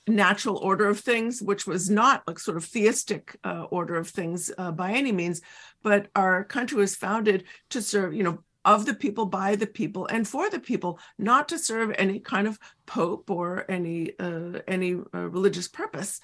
natural 0.07 0.59
order 0.59 0.89
of 0.89 1.01
things, 1.01 1.41
which 1.41 1.67
was 1.67 1.89
not 1.89 2.23
like 2.27 2.39
sort 2.39 2.57
of 2.57 2.65
theistic 2.65 3.37
uh, 3.45 3.65
order 3.71 3.97
of 3.97 4.09
things 4.09 4.51
uh, 4.59 4.71
by 4.71 4.93
any 4.93 5.13
means, 5.13 5.41
but 5.83 6.09
our 6.15 6.45
country 6.45 6.79
was 6.79 6.97
founded 6.97 7.45
to 7.71 7.81
serve, 7.81 8.15
you 8.15 8.23
know, 8.23 8.39
of 8.65 8.87
the 8.87 8.95
people, 8.95 9.27
by 9.27 9.57
the 9.57 9.67
people, 9.67 10.07
and 10.07 10.27
for 10.27 10.49
the 10.49 10.59
people, 10.59 10.99
not 11.19 11.49
to 11.49 11.59
serve 11.59 11.95
any 11.99 12.19
kind 12.19 12.47
of 12.47 12.59
pope 12.87 13.31
or 13.31 13.71
any 13.71 14.19
uh, 14.19 14.61
any 14.67 14.95
uh, 14.95 15.29
religious 15.29 15.69
purpose. 15.69 16.21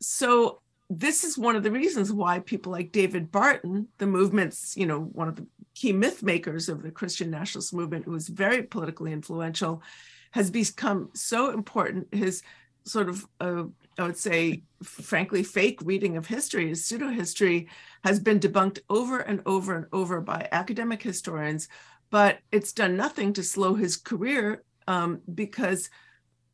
So 0.00 0.60
this 0.90 1.24
is 1.24 1.38
one 1.38 1.56
of 1.56 1.62
the 1.62 1.70
reasons 1.70 2.12
why 2.12 2.38
people 2.40 2.70
like 2.70 2.92
David 2.92 3.32
Barton, 3.32 3.88
the 3.98 4.06
movement's, 4.06 4.76
you 4.76 4.86
know, 4.86 5.00
one 5.00 5.28
of 5.28 5.36
the 5.36 5.46
key 5.74 5.92
myth 5.92 6.22
makers 6.22 6.68
of 6.68 6.82
the 6.82 6.90
Christian 6.90 7.30
nationalist 7.30 7.74
movement, 7.74 8.04
who 8.04 8.12
was 8.12 8.28
very 8.28 8.62
politically 8.62 9.12
influential, 9.12 9.82
has 10.30 10.50
become 10.50 11.10
so 11.14 11.50
important. 11.50 12.06
His 12.14 12.42
sort 12.84 13.08
of 13.08 13.26
uh, 13.40 13.64
I 13.98 14.02
would 14.02 14.16
say, 14.16 14.62
frankly, 14.82 15.42
fake 15.42 15.80
reading 15.84 16.16
of 16.16 16.26
history, 16.26 16.70
is 16.70 16.84
pseudo 16.84 17.08
history, 17.08 17.68
has 18.02 18.18
been 18.18 18.40
debunked 18.40 18.80
over 18.88 19.20
and 19.20 19.40
over 19.46 19.76
and 19.76 19.86
over 19.92 20.20
by 20.20 20.48
academic 20.50 21.02
historians, 21.02 21.68
but 22.10 22.38
it's 22.50 22.72
done 22.72 22.96
nothing 22.96 23.32
to 23.34 23.42
slow 23.42 23.74
his 23.74 23.96
career 23.96 24.64
um, 24.88 25.20
because 25.32 25.90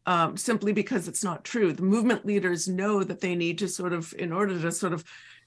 um, 0.07 0.37
simply 0.37 0.73
because 0.73 1.09
it's 1.09 1.25
not 1.25 1.45
true. 1.45 1.73
The 1.73 1.83
movement 1.83 2.27
leaders 2.27 2.69
know 2.69 3.05
that 3.05 3.21
they 3.21 3.35
need 3.35 3.59
to 3.59 3.69
sort 3.69 3.93
of, 3.93 4.15
in 4.19 4.33
order 4.33 4.61
to 4.61 4.73
sort 4.73 4.93
of 4.93 5.05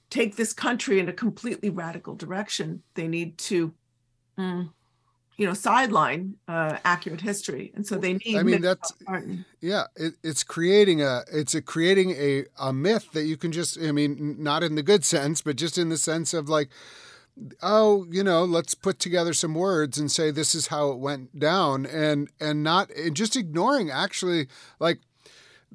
take 0.09 0.35
this 0.35 0.53
country 0.53 0.99
in 0.99 1.09
a 1.09 1.13
completely 1.13 1.69
radical 1.69 2.15
direction, 2.15 2.83
they 2.93 3.07
need 3.07 3.37
to. 3.39 3.73
Mm, 4.37 4.69
you 5.37 5.47
know 5.47 5.53
sideline 5.53 6.35
uh, 6.47 6.77
accurate 6.85 7.21
history. 7.21 7.71
And 7.75 7.85
so 7.85 7.97
they 7.97 8.13
need 8.13 8.37
I 8.37 8.43
mean 8.43 8.61
that's 8.61 8.93
yeah 9.61 9.85
it, 9.95 10.13
it's 10.23 10.43
creating 10.43 11.01
a 11.01 11.21
it's 11.31 11.55
a 11.55 11.61
creating 11.61 12.11
a 12.11 12.45
a 12.59 12.73
myth 12.73 13.11
that 13.13 13.23
you 13.23 13.37
can 13.37 13.51
just 13.51 13.79
I 13.81 13.91
mean 13.91 14.37
not 14.39 14.63
in 14.63 14.75
the 14.75 14.83
good 14.83 15.03
sense 15.03 15.41
but 15.41 15.55
just 15.55 15.77
in 15.77 15.89
the 15.89 15.97
sense 15.97 16.33
of 16.33 16.49
like 16.49 16.69
oh 17.63 18.05
you 18.11 18.23
know 18.23 18.43
let's 18.43 18.75
put 18.75 18.99
together 18.99 19.33
some 19.33 19.55
words 19.55 19.97
and 19.97 20.11
say 20.11 20.29
this 20.29 20.53
is 20.53 20.67
how 20.67 20.91
it 20.91 20.99
went 20.99 21.39
down. 21.39 21.85
And 21.85 22.29
and 22.39 22.63
not 22.63 22.91
and 22.91 23.15
just 23.15 23.35
ignoring 23.35 23.89
actually 23.89 24.47
like 24.79 24.99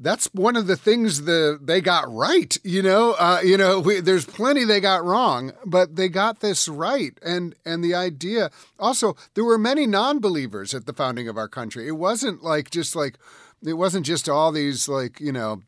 that's 0.00 0.26
one 0.32 0.56
of 0.56 0.66
the 0.66 0.76
things 0.76 1.22
the 1.22 1.58
they 1.60 1.80
got 1.80 2.10
right. 2.12 2.56
You 2.64 2.82
know, 2.82 3.14
uh, 3.18 3.40
you 3.44 3.56
know, 3.56 3.80
we, 3.80 4.00
there's 4.00 4.24
plenty 4.24 4.64
they 4.64 4.80
got 4.80 5.04
wrong, 5.04 5.52
but 5.64 5.96
they 5.96 6.08
got 6.08 6.40
this 6.40 6.68
right. 6.68 7.18
And 7.22 7.54
and 7.64 7.82
the 7.82 7.94
idea 7.94 8.50
also 8.78 9.16
there 9.34 9.44
were 9.44 9.58
many 9.58 9.86
non-believers 9.86 10.74
at 10.74 10.86
the 10.86 10.92
founding 10.92 11.28
of 11.28 11.36
our 11.36 11.48
country. 11.48 11.88
It 11.88 11.96
wasn't 11.96 12.42
like 12.42 12.70
just 12.70 12.94
like 12.94 13.18
it 13.64 13.74
wasn't 13.74 14.06
just 14.06 14.28
all 14.28 14.52
these 14.52 14.88
like 14.88 15.20
you 15.20 15.32
know 15.32 15.62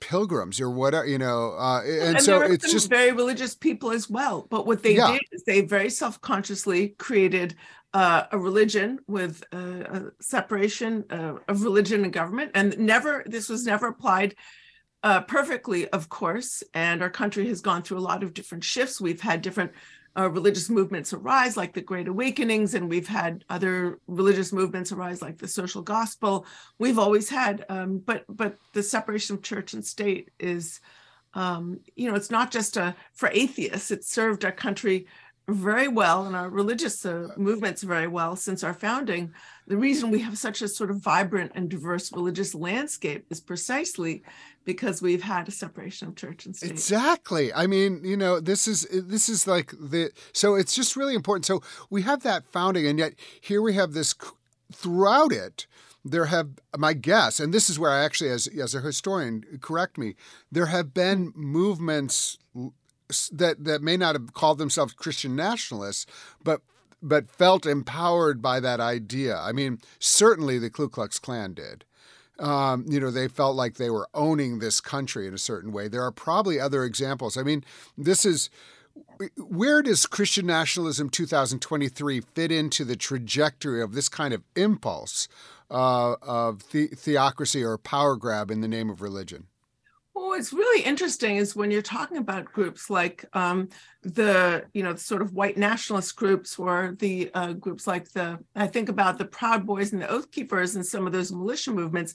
pilgrims 0.00 0.60
or 0.60 0.68
whatever 0.68 1.06
you 1.06 1.16
know 1.16 1.54
uh, 1.58 1.80
and, 1.82 2.16
and 2.16 2.22
so 2.22 2.42
it's 2.42 2.70
just 2.70 2.90
very 2.90 3.12
religious 3.12 3.54
people 3.54 3.90
as 3.90 4.10
well 4.10 4.46
but 4.50 4.66
what 4.66 4.82
they 4.82 4.96
yeah. 4.96 5.12
did 5.12 5.22
is 5.32 5.42
they 5.44 5.62
very 5.62 5.88
self-consciously 5.88 6.88
created 6.98 7.54
uh, 7.94 8.26
a 8.32 8.38
religion 8.38 8.98
with 9.06 9.44
uh, 9.52 9.56
a 9.56 10.02
separation 10.20 11.04
uh, 11.10 11.34
of 11.48 11.62
religion 11.62 12.02
and 12.02 12.12
government, 12.12 12.50
and 12.54 12.76
never 12.76 13.22
this 13.24 13.48
was 13.48 13.64
never 13.64 13.86
applied 13.86 14.34
uh, 15.04 15.20
perfectly, 15.20 15.88
of 15.88 16.08
course. 16.08 16.64
And 16.74 17.02
our 17.02 17.10
country 17.10 17.46
has 17.48 17.60
gone 17.60 17.82
through 17.82 17.98
a 17.98 18.00
lot 18.00 18.24
of 18.24 18.34
different 18.34 18.64
shifts. 18.64 19.00
We've 19.00 19.20
had 19.20 19.42
different 19.42 19.70
uh, 20.18 20.28
religious 20.28 20.68
movements 20.68 21.12
arise, 21.12 21.56
like 21.56 21.72
the 21.72 21.80
Great 21.80 22.08
Awakenings, 22.08 22.74
and 22.74 22.88
we've 22.88 23.06
had 23.06 23.44
other 23.48 24.00
religious 24.08 24.52
movements 24.52 24.90
arise, 24.90 25.22
like 25.22 25.38
the 25.38 25.48
Social 25.48 25.82
Gospel. 25.82 26.46
We've 26.80 26.98
always 26.98 27.28
had, 27.28 27.64
um, 27.68 27.98
but 27.98 28.24
but 28.28 28.56
the 28.72 28.82
separation 28.82 29.36
of 29.36 29.42
church 29.42 29.72
and 29.72 29.84
state 29.84 30.30
is. 30.40 30.80
Um, 31.36 31.80
you 31.96 32.08
know, 32.08 32.14
it's 32.14 32.30
not 32.30 32.52
just 32.52 32.76
a, 32.76 32.94
for 33.12 33.28
atheists. 33.32 33.90
It 33.90 34.04
served 34.04 34.44
our 34.44 34.52
country 34.52 35.08
very 35.46 35.88
well 35.88 36.26
and 36.26 36.34
our 36.34 36.48
religious 36.48 37.04
uh, 37.04 37.28
movements 37.36 37.82
very 37.82 38.06
well 38.06 38.34
since 38.34 38.64
our 38.64 38.72
founding. 38.72 39.32
The 39.66 39.76
reason 39.76 40.10
we 40.10 40.20
have 40.20 40.38
such 40.38 40.62
a 40.62 40.68
sort 40.68 40.90
of 40.90 40.98
vibrant 40.98 41.52
and 41.54 41.68
diverse 41.68 42.12
religious 42.12 42.54
landscape 42.54 43.26
is 43.30 43.40
precisely 43.40 44.22
because 44.64 45.02
we've 45.02 45.22
had 45.22 45.48
a 45.48 45.50
separation 45.50 46.08
of 46.08 46.16
church 46.16 46.46
and 46.46 46.56
state. 46.56 46.70
Exactly. 46.70 47.52
I 47.52 47.66
mean, 47.66 48.00
you 48.04 48.16
know, 48.16 48.40
this 48.40 48.66
is 48.66 48.86
this 48.90 49.28
is 49.28 49.46
like 49.46 49.72
the 49.72 50.10
so 50.32 50.54
it's 50.54 50.74
just 50.74 50.96
really 50.96 51.14
important. 51.14 51.44
So 51.44 51.62
we 51.90 52.02
have 52.02 52.22
that 52.22 52.46
founding 52.46 52.86
and 52.86 52.98
yet 52.98 53.14
here 53.40 53.60
we 53.60 53.74
have 53.74 53.92
this 53.92 54.14
throughout 54.72 55.32
it 55.32 55.66
there 56.04 56.26
have 56.26 56.48
my 56.76 56.92
guess 56.92 57.40
and 57.40 57.54
this 57.54 57.70
is 57.70 57.78
where 57.78 57.90
i 57.90 58.04
actually 58.04 58.28
as 58.28 58.46
as 58.48 58.74
a 58.74 58.80
historian 58.80 59.42
correct 59.60 59.96
me 59.96 60.14
there 60.52 60.66
have 60.66 60.92
been 60.92 61.32
movements 61.34 62.36
that 63.32 63.64
that 63.64 63.82
may 63.82 63.96
not 63.96 64.14
have 64.14 64.32
called 64.32 64.58
themselves 64.58 64.92
Christian 64.92 65.36
nationalists, 65.36 66.06
but 66.42 66.60
but 67.02 67.30
felt 67.30 67.66
empowered 67.66 68.40
by 68.40 68.60
that 68.60 68.80
idea. 68.80 69.36
I 69.38 69.52
mean, 69.52 69.78
certainly 69.98 70.58
the 70.58 70.70
Ku 70.70 70.88
Klux 70.88 71.18
Klan 71.18 71.52
did. 71.52 71.84
Um, 72.38 72.84
you 72.88 72.98
know, 72.98 73.10
they 73.10 73.28
felt 73.28 73.54
like 73.54 73.74
they 73.74 73.90
were 73.90 74.08
owning 74.14 74.58
this 74.58 74.80
country 74.80 75.28
in 75.28 75.34
a 75.34 75.38
certain 75.38 75.70
way. 75.70 75.86
There 75.86 76.02
are 76.02 76.10
probably 76.10 76.58
other 76.58 76.82
examples. 76.82 77.36
I 77.36 77.42
mean, 77.42 77.62
this 77.96 78.24
is 78.24 78.50
where 79.36 79.82
does 79.82 80.06
Christian 80.06 80.46
nationalism 80.46 81.10
2023 81.10 82.20
fit 82.20 82.50
into 82.50 82.84
the 82.84 82.96
trajectory 82.96 83.82
of 83.82 83.94
this 83.94 84.08
kind 84.08 84.34
of 84.34 84.42
impulse 84.56 85.28
uh, 85.70 86.14
of 86.22 86.70
the- 86.70 86.88
theocracy 86.88 87.62
or 87.62 87.78
power 87.78 88.16
grab 88.16 88.50
in 88.50 88.60
the 88.60 88.68
name 88.68 88.90
of 88.90 89.00
religion? 89.00 89.46
What's 90.34 90.52
really 90.52 90.82
interesting 90.82 91.36
is 91.36 91.54
when 91.54 91.70
you're 91.70 91.80
talking 91.80 92.16
about 92.16 92.46
groups 92.46 92.90
like 92.90 93.24
um, 93.34 93.68
the, 94.02 94.64
you 94.74 94.82
know, 94.82 94.96
sort 94.96 95.22
of 95.22 95.32
white 95.32 95.56
nationalist 95.56 96.16
groups 96.16 96.58
or 96.58 96.96
the 96.98 97.30
uh, 97.34 97.52
groups 97.52 97.86
like 97.86 98.10
the, 98.10 98.40
I 98.56 98.66
think 98.66 98.88
about 98.88 99.16
the 99.16 99.26
Proud 99.26 99.64
Boys 99.64 99.92
and 99.92 100.02
the 100.02 100.10
Oath 100.10 100.32
Keepers 100.32 100.74
and 100.74 100.84
some 100.84 101.06
of 101.06 101.12
those 101.12 101.30
militia 101.30 101.70
movements. 101.70 102.14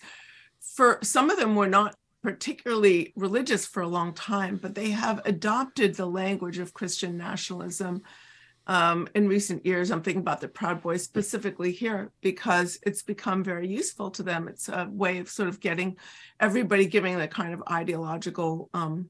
For 0.60 1.00
some 1.02 1.30
of 1.30 1.40
them 1.40 1.56
were 1.56 1.70
not 1.70 1.96
particularly 2.22 3.14
religious 3.16 3.66
for 3.66 3.84
a 3.84 3.88
long 3.88 4.14
time, 4.14 4.58
but 4.62 4.76
they 4.76 4.90
have 4.90 5.22
adopted 5.24 5.96
the 5.96 6.06
language 6.06 6.60
of 6.60 6.74
Christian 6.74 7.18
nationalism 7.18 8.02
um, 8.70 9.08
in 9.16 9.28
recent 9.28 9.66
years. 9.66 9.90
I'm 9.90 10.04
thinking 10.04 10.22
about 10.22 10.42
the 10.42 10.48
Proud 10.48 10.84
Boys 10.84 11.04
specifically 11.04 11.72
here 11.72 12.12
because 12.22 12.80
it's 12.84 13.02
become 13.02 13.44
very 13.44 13.68
useful 13.68 14.12
to 14.12 14.22
them. 14.22 14.48
It's 14.48 14.70
a 14.70 14.88
way 14.92 15.18
of 15.18 15.28
sort 15.28 15.50
of 15.50 15.60
getting 15.60 15.98
everybody 16.40 16.86
giving 16.86 17.18
the 17.18 17.28
kind 17.28 17.52
of 17.56 17.64
ideological 17.70 18.70
um, 18.76 19.10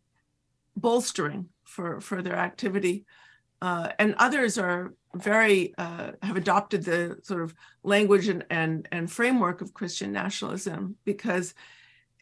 bolstering 0.77 1.49
for 1.65 1.99
for 1.99 2.21
their 2.21 2.37
activity. 2.37 3.05
Uh, 3.61 3.89
and 3.99 4.15
others 4.17 4.57
are 4.57 4.93
very 5.13 5.73
uh, 5.77 6.11
have 6.23 6.37
adopted 6.37 6.85
the 6.85 7.17
sort 7.23 7.41
of 7.41 7.53
language 7.83 8.29
and, 8.29 8.45
and 8.49 8.87
and 8.93 9.11
framework 9.11 9.59
of 9.59 9.73
Christian 9.73 10.13
nationalism 10.13 10.95
because 11.03 11.53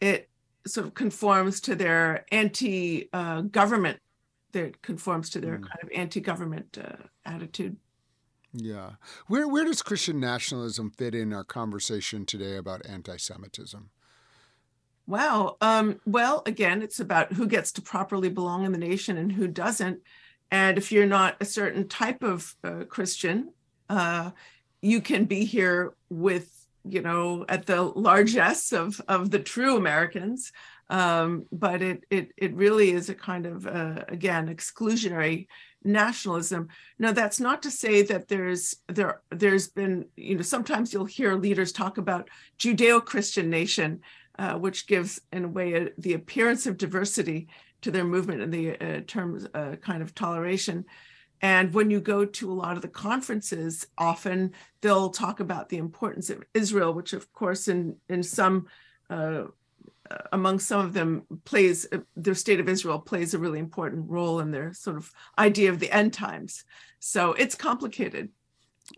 it 0.00 0.28
sort 0.66 0.88
of 0.88 0.94
conforms 0.94 1.60
to 1.60 1.76
their 1.76 2.26
anti-government 2.32 3.96
uh, 3.96 4.07
that 4.52 4.82
conforms 4.82 5.30
to 5.30 5.40
their 5.40 5.58
mm. 5.58 5.62
kind 5.62 5.80
of 5.82 5.90
anti-government 5.94 6.78
uh, 6.82 6.96
attitude. 7.24 7.76
Yeah, 8.52 8.92
where 9.26 9.46
where 9.46 9.64
does 9.64 9.82
Christian 9.82 10.18
nationalism 10.20 10.90
fit 10.90 11.14
in 11.14 11.34
our 11.34 11.44
conversation 11.44 12.24
today 12.24 12.56
about 12.56 12.86
anti-Semitism? 12.86 13.90
Wow. 15.06 15.56
Um, 15.60 16.00
well, 16.04 16.42
again, 16.44 16.82
it's 16.82 17.00
about 17.00 17.32
who 17.32 17.46
gets 17.46 17.72
to 17.72 17.82
properly 17.82 18.28
belong 18.28 18.64
in 18.64 18.72
the 18.72 18.78
nation 18.78 19.16
and 19.16 19.32
who 19.32 19.48
doesn't. 19.48 20.00
And 20.50 20.78
if 20.78 20.92
you're 20.92 21.06
not 21.06 21.36
a 21.40 21.44
certain 21.44 21.88
type 21.88 22.22
of 22.22 22.54
uh, 22.62 22.84
Christian, 22.88 23.52
uh, 23.88 24.30
you 24.82 25.00
can 25.00 25.24
be 25.24 25.44
here 25.44 25.94
with, 26.08 26.66
you 26.84 27.02
know, 27.02 27.44
at 27.48 27.66
the 27.66 27.82
largesse 27.82 28.72
of 28.72 29.00
of 29.08 29.30
the 29.30 29.40
true 29.40 29.76
Americans, 29.76 30.52
um, 30.90 31.46
but 31.52 31.82
it, 31.82 32.04
it, 32.10 32.32
it 32.36 32.54
really 32.54 32.90
is 32.90 33.08
a 33.08 33.14
kind 33.14 33.46
of, 33.46 33.66
uh, 33.66 34.04
again, 34.08 34.48
exclusionary 34.48 35.46
nationalism. 35.84 36.68
Now, 36.98 37.12
that's 37.12 37.40
not 37.40 37.62
to 37.62 37.70
say 37.70 38.02
that 38.02 38.28
there's 38.28 38.76
there 38.88 39.20
there's 39.30 39.68
been 39.68 40.06
you 40.16 40.36
know 40.36 40.42
sometimes 40.42 40.92
you'll 40.92 41.04
hear 41.04 41.34
leaders 41.34 41.72
talk 41.72 41.98
about 41.98 42.28
Judeo-Christian 42.58 43.48
nation, 43.50 44.00
uh, 44.38 44.54
which 44.54 44.86
gives 44.86 45.20
in 45.32 45.44
a 45.44 45.48
way 45.48 45.74
a, 45.74 45.88
the 45.98 46.14
appearance 46.14 46.66
of 46.66 46.78
diversity 46.78 47.48
to 47.82 47.90
their 47.90 48.04
movement 48.04 48.42
in 48.42 48.50
the 48.50 48.80
uh, 48.80 49.00
terms 49.06 49.46
uh, 49.54 49.76
kind 49.76 50.02
of 50.02 50.14
toleration. 50.14 50.84
And 51.40 51.72
when 51.72 51.90
you 51.90 52.00
go 52.00 52.24
to 52.24 52.50
a 52.50 52.54
lot 52.54 52.74
of 52.74 52.82
the 52.82 52.88
conferences, 52.88 53.86
often 53.96 54.52
they'll 54.80 55.10
talk 55.10 55.38
about 55.38 55.68
the 55.68 55.76
importance 55.76 56.30
of 56.30 56.42
Israel, 56.54 56.92
which 56.92 57.12
of 57.12 57.32
course 57.32 57.68
in 57.68 57.96
in 58.08 58.22
some 58.22 58.66
uh, 59.08 59.44
among 60.32 60.58
some 60.58 60.84
of 60.84 60.92
them 60.92 61.24
plays 61.44 61.86
uh, 61.92 61.98
their 62.16 62.34
state 62.34 62.60
of 62.60 62.68
Israel 62.68 62.98
plays 62.98 63.34
a 63.34 63.38
really 63.38 63.58
important 63.58 64.08
role 64.08 64.40
in 64.40 64.50
their 64.50 64.72
sort 64.72 64.96
of 64.96 65.10
idea 65.38 65.70
of 65.70 65.78
the 65.78 65.90
end 65.90 66.12
times. 66.12 66.64
So 66.98 67.32
it's 67.34 67.54
complicated. 67.54 68.30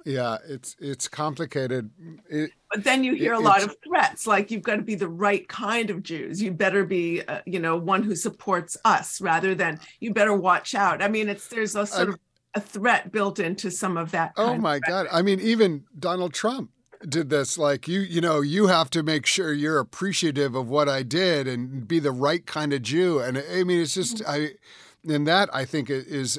Yeah, 0.05 0.37
it's 0.49 0.77
it's 0.79 1.09
complicated. 1.09 1.91
It, 2.29 2.53
but 2.71 2.85
then 2.85 3.03
you 3.03 3.15
hear 3.15 3.35
it, 3.35 3.39
a 3.39 3.41
lot 3.41 3.63
of 3.63 3.75
threats, 3.85 4.27
like 4.27 4.51
you've 4.51 4.63
got 4.63 4.77
to 4.77 4.83
be 4.83 4.95
the 4.95 5.09
right 5.09 5.47
kind 5.49 5.91
of 5.91 6.03
Jews. 6.03 6.41
You 6.41 6.53
better 6.53 6.85
be, 6.85 7.23
uh, 7.23 7.41
you 7.45 7.59
know, 7.59 7.77
one 7.77 8.05
who 8.05 8.15
supports 8.15 8.77
us, 8.85 9.21
rather 9.21 9.55
than 9.55 9.81
you 9.99 10.15
better 10.15 10.35
watch 10.35 10.75
out. 10.77 11.03
I 11.03 11.09
mean, 11.09 11.29
it's 11.29 11.49
there's 11.49 11.75
a 11.75 11.87
sort 11.87 12.09
I, 12.09 12.13
of 12.13 12.19
a 12.55 12.61
threat 12.61 13.11
built 13.11 13.41
into 13.41 13.71
some 13.71 13.97
of 13.97 14.13
that. 14.13 14.33
oh 14.37 14.57
my 14.57 14.79
God! 14.79 15.09
I 15.11 15.23
mean, 15.23 15.41
even 15.41 15.85
Donald 15.99 16.35
Trump 16.35 16.71
did 17.09 17.31
this 17.31 17.57
like 17.57 17.89
you 17.89 18.01
you 18.01 18.21
know 18.21 18.41
you 18.41 18.67
have 18.67 18.91
to 18.91 19.03
make 19.03 19.25
sure 19.25 19.53
you're 19.53 19.79
appreciative 19.79 20.55
of 20.55 20.69
what 20.69 20.89
I 20.89 21.03
did 21.03 21.49
and 21.49 21.89
be 21.89 21.99
the 21.99 22.13
right 22.13 22.45
kind 22.45 22.73
of 22.73 22.83
Jew 22.83 23.19
and 23.19 23.39
I 23.39 23.65
mean 23.65 23.81
it's 23.81 23.95
just 23.95 24.19
mm-hmm. 24.19 24.31
I 24.31 25.13
and 25.15 25.27
that 25.27 25.49
I 25.55 25.65
think 25.65 25.89
is 25.89 26.39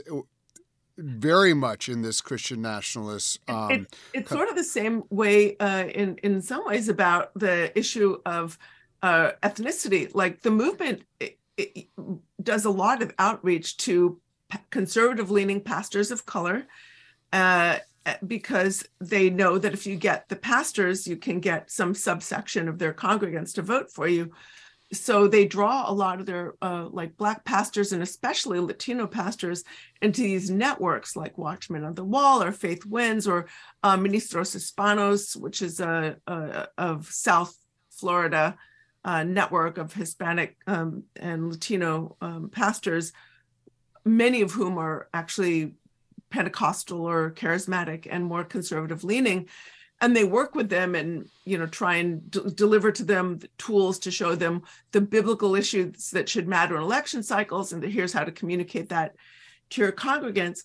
very 0.97 1.53
much 1.53 1.89
in 1.89 2.01
this 2.01 2.21
Christian 2.21 2.61
nationalist. 2.61 3.39
Um, 3.47 3.71
it's, 3.71 3.97
it's 4.13 4.29
sort 4.29 4.49
of 4.49 4.55
the 4.55 4.63
same 4.63 5.03
way 5.09 5.57
uh, 5.57 5.85
in 5.85 6.17
in 6.17 6.41
some 6.41 6.65
ways 6.65 6.89
about 6.89 7.31
the 7.33 7.77
issue 7.77 8.17
of 8.25 8.57
uh, 9.01 9.31
ethnicity. 9.43 10.13
Like 10.13 10.41
the 10.41 10.51
movement 10.51 11.03
it, 11.19 11.37
it 11.57 11.87
does 12.41 12.65
a 12.65 12.69
lot 12.69 13.01
of 13.01 13.13
outreach 13.19 13.77
to 13.77 14.19
conservative 14.69 15.31
leaning 15.31 15.61
pastors 15.61 16.11
of 16.11 16.25
color. 16.25 16.67
Uh, 17.31 17.77
because 18.25 18.83
they 18.99 19.29
know 19.29 19.57
that 19.57 19.73
if 19.73 19.85
you 19.85 19.95
get 19.95 20.27
the 20.27 20.35
pastors, 20.35 21.07
you 21.07 21.17
can 21.17 21.39
get 21.39 21.69
some 21.69 21.93
subsection 21.93 22.67
of 22.67 22.79
their 22.79 22.93
congregants 22.93 23.53
to 23.53 23.61
vote 23.61 23.91
for 23.91 24.07
you. 24.07 24.31
so 24.93 25.27
they 25.27 25.45
draw 25.45 25.89
a 25.89 25.93
lot 25.93 26.19
of 26.19 26.25
their 26.25 26.55
uh, 26.61 26.87
like 26.89 27.15
black 27.15 27.45
pastors 27.45 27.93
and 27.93 28.03
especially 28.03 28.59
latino 28.59 29.07
pastors 29.07 29.63
into 30.01 30.21
these 30.21 30.49
networks 30.49 31.15
like 31.15 31.37
watchmen 31.37 31.83
on 31.83 31.95
the 31.95 32.03
wall 32.03 32.43
or 32.43 32.51
faith 32.51 32.85
wins 32.85 33.27
or 33.27 33.47
uh, 33.83 33.95
ministros 33.97 34.55
hispanos 34.55 35.35
which 35.35 35.61
is 35.61 35.79
a, 35.79 36.17
a 36.27 36.67
of 36.77 37.07
south 37.07 37.55
florida 37.89 38.57
uh, 39.05 39.23
network 39.23 39.77
of 39.77 39.93
hispanic 39.93 40.57
um, 40.67 41.03
and 41.15 41.49
latino 41.49 42.17
um, 42.21 42.49
pastors 42.49 43.13
many 44.03 44.41
of 44.41 44.51
whom 44.51 44.77
are 44.77 45.07
actually 45.13 45.73
pentecostal 46.31 47.05
or 47.05 47.31
charismatic 47.31 48.07
and 48.09 48.25
more 48.25 48.43
conservative 48.43 49.03
leaning 49.03 49.47
and 50.01 50.15
they 50.15 50.23
work 50.23 50.55
with 50.55 50.69
them 50.69 50.95
and 50.95 51.29
you 51.45 51.57
know 51.57 51.67
try 51.67 51.95
and 51.95 52.29
d- 52.29 52.41
deliver 52.55 52.91
to 52.91 53.03
them 53.03 53.37
the 53.37 53.47
tools 53.57 53.99
to 53.99 54.11
show 54.11 54.35
them 54.35 54.63
the 54.91 54.99
biblical 54.99 55.55
issues 55.55 56.09
that 56.09 56.27
should 56.27 56.47
matter 56.47 56.75
in 56.75 56.81
election 56.81 57.23
cycles 57.23 57.71
and 57.71 57.81
the, 57.81 57.87
here's 57.87 58.11
how 58.11 58.23
to 58.23 58.31
communicate 58.31 58.89
that 58.89 59.15
to 59.69 59.81
your 59.81 59.91
congregants. 59.91 60.61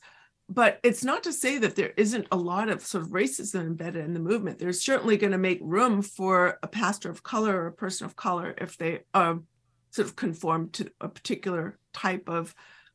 But 0.48 0.78
it's 0.84 1.02
not 1.02 1.24
to 1.24 1.32
say 1.32 1.58
that 1.58 1.74
there 1.74 1.92
isn't 1.96 2.28
a 2.30 2.36
lot 2.36 2.68
of 2.68 2.80
sort 2.80 3.02
of 3.02 3.10
racism 3.10 3.62
embedded 3.62 4.04
in 4.04 4.14
the 4.14 4.20
movement. 4.20 4.60
There's 4.60 4.80
certainly 4.80 5.16
going 5.16 5.32
to 5.32 5.38
make 5.38 5.58
room 5.60 6.02
for 6.02 6.60
a 6.62 6.68
pastor 6.68 7.10
of 7.10 7.24
color 7.24 7.62
or 7.62 7.66
a 7.66 7.72
person 7.72 8.06
of 8.06 8.14
color 8.14 8.54
if 8.56 8.76
they 8.76 9.00
um, 9.12 9.46
sort 9.90 10.06
of 10.06 10.14
conform 10.14 10.70
to 10.70 10.88
a 11.00 11.08
particular 11.08 11.78
type 11.92 12.28
of 12.28 12.54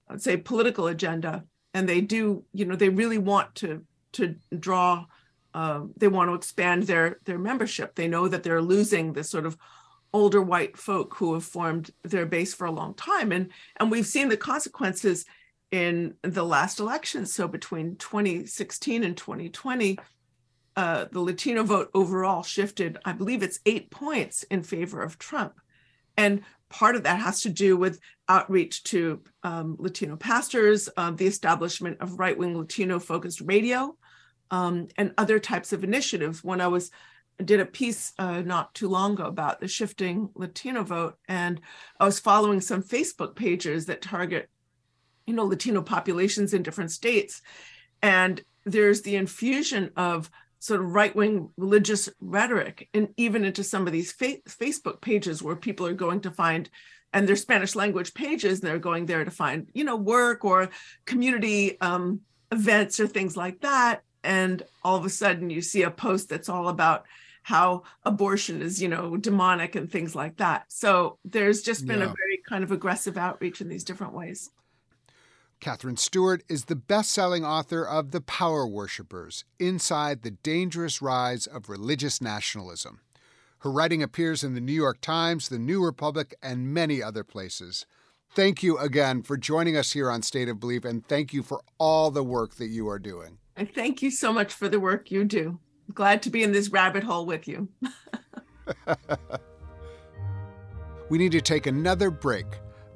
let's 0.10 0.24
say 0.24 0.38
political 0.38 0.88
agenda 0.88 1.44
and 1.74 1.88
they 1.88 2.02
do 2.02 2.44
you 2.54 2.66
know 2.66 2.76
they 2.76 2.90
really 2.90 3.18
want 3.18 3.56
to 3.56 3.86
to 4.14 4.36
draw 4.58 5.06
uh, 5.54 5.82
they 5.98 6.08
want 6.08 6.30
to 6.30 6.36
expand 6.36 6.84
their 6.84 7.20
their 7.26 7.38
membership. 7.38 7.96
They 7.96 8.08
know 8.08 8.28
that 8.28 8.44
they're 8.44 8.62
losing 8.62 9.14
this 9.14 9.30
sort 9.30 9.46
of 9.46 9.58
older 10.14 10.42
white 10.42 10.78
folk 10.78 11.16
who 11.16 11.34
have 11.34 11.44
formed 11.44 11.92
their 12.04 12.26
base 12.26 12.54
for 12.54 12.66
a 12.66 12.72
long 12.72 12.94
time, 12.94 13.32
and 13.32 13.50
and 13.78 13.92
we've 13.92 14.06
seen 14.06 14.30
the 14.30 14.38
consequences 14.38 15.26
in 15.72 16.16
the 16.22 16.44
last 16.44 16.80
election. 16.80 17.26
So 17.26 17.48
between 17.48 17.96
2016 17.96 19.04
and 19.04 19.16
2020, 19.16 19.98
uh, 20.76 21.06
the 21.12 21.22
Latino 21.22 21.64
vote 21.64 21.90
overall 21.94 22.44
shifted. 22.44 22.98
I 23.06 23.14
believe 23.14 23.44
it's 23.44 23.60
eight 23.66 23.90
points 23.90 24.44
in 24.44 24.64
favor 24.64 25.02
of 25.02 25.18
Trump, 25.18 25.60
and 26.16 26.42
part 26.72 26.96
of 26.96 27.04
that 27.04 27.20
has 27.20 27.42
to 27.42 27.50
do 27.50 27.78
with 27.78 28.00
outreach 28.28 28.84
to 28.84 29.22
um, 29.44 29.76
Latino 29.78 30.16
pastors, 30.16 30.90
uh, 30.98 31.12
the 31.12 31.28
establishment 31.28 31.98
of 32.00 32.20
right 32.20 32.38
wing 32.38 32.58
Latino 32.58 32.98
focused 32.98 33.42
radio 33.42 33.96
um, 34.50 34.88
and 34.98 35.14
other 35.18 35.38
types 35.38 35.74
of 35.74 35.84
initiatives. 35.84 36.44
When 36.44 36.62
I 36.62 36.68
was 36.68 36.92
did 37.44 37.60
a 37.60 37.66
piece 37.66 38.14
uh, 38.20 38.42
not 38.42 38.74
too 38.76 38.88
long 38.88 39.14
ago 39.14 39.26
about 39.26 39.60
the 39.60 39.68
shifting 39.68 40.30
Latino 40.36 40.84
vote, 40.84 41.18
and 41.28 41.60
I 42.00 42.06
was 42.06 42.20
following 42.20 42.62
some 42.62 42.84
Facebook 42.84 43.36
pages 43.36 43.88
that 43.88 44.02
target, 44.02 44.50
you 45.26 45.34
know, 45.34 45.46
Latino 45.46 45.82
populations 45.82 46.54
in 46.54 46.64
different 46.64 46.92
states, 46.92 47.42
and 48.02 48.42
there's 48.66 49.02
the 49.02 49.16
infusion 49.16 49.92
of 49.96 50.30
sort 50.62 50.80
of 50.80 50.94
right-wing 50.94 51.50
religious 51.58 52.08
rhetoric 52.22 52.88
and 52.94 53.10
even 53.18 53.44
into 53.44 53.64
some 53.64 53.86
of 53.88 53.94
these 53.94 54.12
fa- 54.12 54.42
facebook 54.48 55.02
pages 55.02 55.44
where 55.44 55.56
people 55.56 55.86
are 55.86 55.94
going 55.94 56.22
to 56.22 56.32
find 56.32 56.70
and 57.14 57.28
they're 57.28 57.36
spanish 57.36 57.76
language 57.76 58.14
pages 58.14 58.60
and 58.60 58.70
they're 58.70 58.80
going 58.80 59.06
there 59.06 59.26
to 59.26 59.32
find 59.32 59.68
you 59.74 59.84
know 59.84 59.96
work 59.96 60.46
or 60.46 60.70
community 61.06 61.80
um, 61.82 62.22
events 62.52 63.00
or 63.00 63.08
things 63.08 63.36
like 63.38 63.62
that. 63.62 64.04
And 64.24 64.62
all 64.84 64.98
of 64.98 65.06
a 65.06 65.10
sudden 65.10 65.50
you 65.50 65.62
see 65.62 65.84
a 65.84 65.92
post 65.92 66.30
that's 66.30 66.50
all 66.50 66.68
about 66.68 67.06
how 67.44 67.84
abortion 68.04 68.62
is 68.62 68.82
you 68.82 68.88
know 68.88 69.18
demonic 69.18 69.76
and 69.76 69.92
things 69.92 70.16
like 70.16 70.38
that. 70.38 70.66
So 70.68 71.18
there's 71.26 71.62
just 71.62 71.88
been 71.88 72.00
yeah. 72.00 72.06
a 72.06 72.16
very 72.16 72.42
kind 72.48 72.64
of 72.64 72.72
aggressive 72.72 73.18
outreach 73.18 73.62
in 73.62 73.70
these 73.70 73.84
different 73.84 74.14
ways 74.14 74.50
Katherine 75.62 75.96
Stewart 75.96 76.42
is 76.50 76.66
the 76.66 76.76
best 76.76 77.12
selling 77.12 77.46
author 77.46 77.84
of 77.88 78.10
The 78.10 78.20
Power 78.20 78.68
Worshippers 78.68 79.46
Inside 79.60 80.24
the 80.24 80.32
Dangerous 80.32 81.04
Rise 81.04 81.46
of 81.46 81.70
Religious 81.70 82.20
Nationalism. 82.20 83.00
Her 83.60 83.70
writing 83.72 84.02
appears 84.02 84.44
in 84.44 84.56
the 84.56 84.60
New 84.60 84.74
York 84.74 85.02
Times, 85.02 85.50
the 85.50 85.60
New 85.60 85.86
Republic, 85.86 86.34
and 86.42 86.74
many 86.74 87.04
other 87.04 87.24
places. 87.24 87.86
Thank 88.34 88.64
you 88.64 88.80
again 88.80 89.22
for 89.22 89.38
joining 89.38 89.78
us 89.78 89.92
here 89.92 90.10
on 90.10 90.24
State 90.24 90.50
of 90.50 90.60
Belief, 90.60 90.84
and 90.84 91.08
thank 91.08 91.32
you 91.32 91.44
for 91.44 91.62
all 91.78 92.10
the 92.10 92.24
work 92.24 92.56
that 92.56 92.70
you 92.70 92.90
are 92.90 92.98
doing. 92.98 93.38
And 93.56 93.72
thank 93.72 94.02
you 94.02 94.10
so 94.10 94.34
much 94.34 94.52
for 94.52 94.68
the 94.68 94.80
work 94.80 95.12
you 95.12 95.24
do. 95.26 95.60
Glad 95.94 96.24
to 96.24 96.32
be 96.32 96.42
in 96.42 96.54
this 96.54 96.70
rabbit 96.70 97.04
hole 97.04 97.28
with 97.28 97.48
you. 97.48 97.70
we 101.10 101.20
need 101.20 101.34
to 101.34 101.42
take 101.42 101.68
another 101.68 102.10
break. 102.10 102.48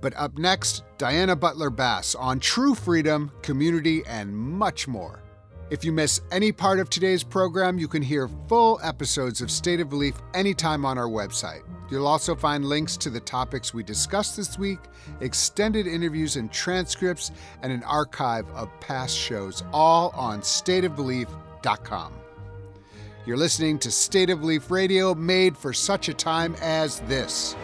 But 0.05 0.13
up 0.17 0.37
next, 0.37 0.83
Diana 0.99 1.35
Butler 1.35 1.71
Bass 1.71 2.13
on 2.13 2.39
true 2.39 2.75
freedom, 2.75 3.31
community, 3.41 4.03
and 4.05 4.37
much 4.37 4.87
more. 4.87 5.23
If 5.71 5.83
you 5.83 5.91
miss 5.91 6.21
any 6.31 6.51
part 6.51 6.79
of 6.79 6.91
today's 6.91 7.23
program, 7.23 7.79
you 7.79 7.87
can 7.87 8.03
hear 8.03 8.27
full 8.47 8.79
episodes 8.83 9.41
of 9.41 9.49
State 9.49 9.79
of 9.79 9.89
Belief 9.89 10.13
anytime 10.35 10.85
on 10.85 10.99
our 10.99 11.07
website. 11.07 11.63
You'll 11.89 12.05
also 12.05 12.35
find 12.35 12.65
links 12.65 12.97
to 12.97 13.09
the 13.09 13.19
topics 13.19 13.73
we 13.73 13.81
discussed 13.81 14.37
this 14.37 14.59
week, 14.59 14.77
extended 15.21 15.87
interviews 15.87 16.35
and 16.35 16.51
transcripts, 16.51 17.31
and 17.63 17.73
an 17.73 17.81
archive 17.81 18.47
of 18.51 18.69
past 18.79 19.17
shows, 19.17 19.63
all 19.73 20.11
on 20.11 20.41
stateofbelief.com. 20.41 22.13
You're 23.25 23.37
listening 23.37 23.79
to 23.79 23.89
State 23.89 24.29
of 24.29 24.41
Belief 24.41 24.69
Radio, 24.69 25.15
made 25.15 25.57
for 25.57 25.73
such 25.73 26.09
a 26.09 26.13
time 26.13 26.55
as 26.61 26.99
this. 27.07 27.55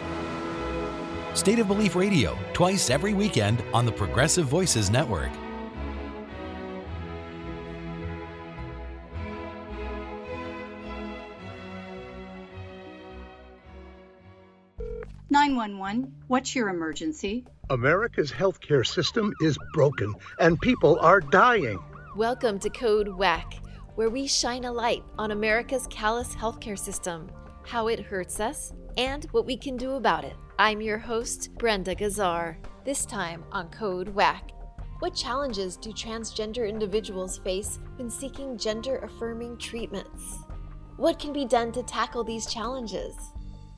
State 1.34 1.58
of 1.58 1.66
Belief 1.66 1.96
Radio, 1.96 2.38
twice 2.52 2.90
every 2.90 3.14
weekend 3.14 3.64
on 3.72 3.86
the 3.86 3.92
Progressive 3.92 4.46
Voices 4.46 4.90
Network. 4.90 5.30
911, 15.30 16.14
what's 16.28 16.54
your 16.54 16.68
emergency? 16.68 17.46
America's 17.70 18.30
healthcare 18.30 18.86
system 18.86 19.32
is 19.40 19.56
broken 19.72 20.12
and 20.38 20.60
people 20.60 20.98
are 21.00 21.20
dying. 21.20 21.82
Welcome 22.14 22.58
to 22.58 22.68
Code 22.68 23.08
WACK, 23.08 23.54
where 23.94 24.10
we 24.10 24.26
shine 24.26 24.66
a 24.66 24.72
light 24.72 25.02
on 25.18 25.30
America's 25.30 25.86
callous 25.86 26.34
healthcare 26.34 26.78
system, 26.78 27.30
how 27.64 27.88
it 27.88 28.00
hurts 28.00 28.38
us, 28.38 28.74
and 28.98 29.24
what 29.30 29.46
we 29.46 29.56
can 29.56 29.78
do 29.78 29.92
about 29.92 30.24
it. 30.24 30.36
I'm 30.62 30.80
your 30.80 30.98
host, 30.98 31.52
Brenda 31.58 31.92
Gazzar. 31.92 32.54
This 32.84 33.04
time 33.04 33.42
on 33.50 33.68
Code 33.70 34.10
WACK. 34.10 34.52
What 35.00 35.12
challenges 35.12 35.76
do 35.76 35.90
transgender 35.90 36.68
individuals 36.68 37.38
face 37.38 37.80
when 37.96 38.08
seeking 38.08 38.56
gender 38.56 38.98
affirming 38.98 39.58
treatments? 39.58 40.36
What 40.98 41.18
can 41.18 41.32
be 41.32 41.46
done 41.46 41.72
to 41.72 41.82
tackle 41.82 42.22
these 42.22 42.46
challenges? 42.46 43.16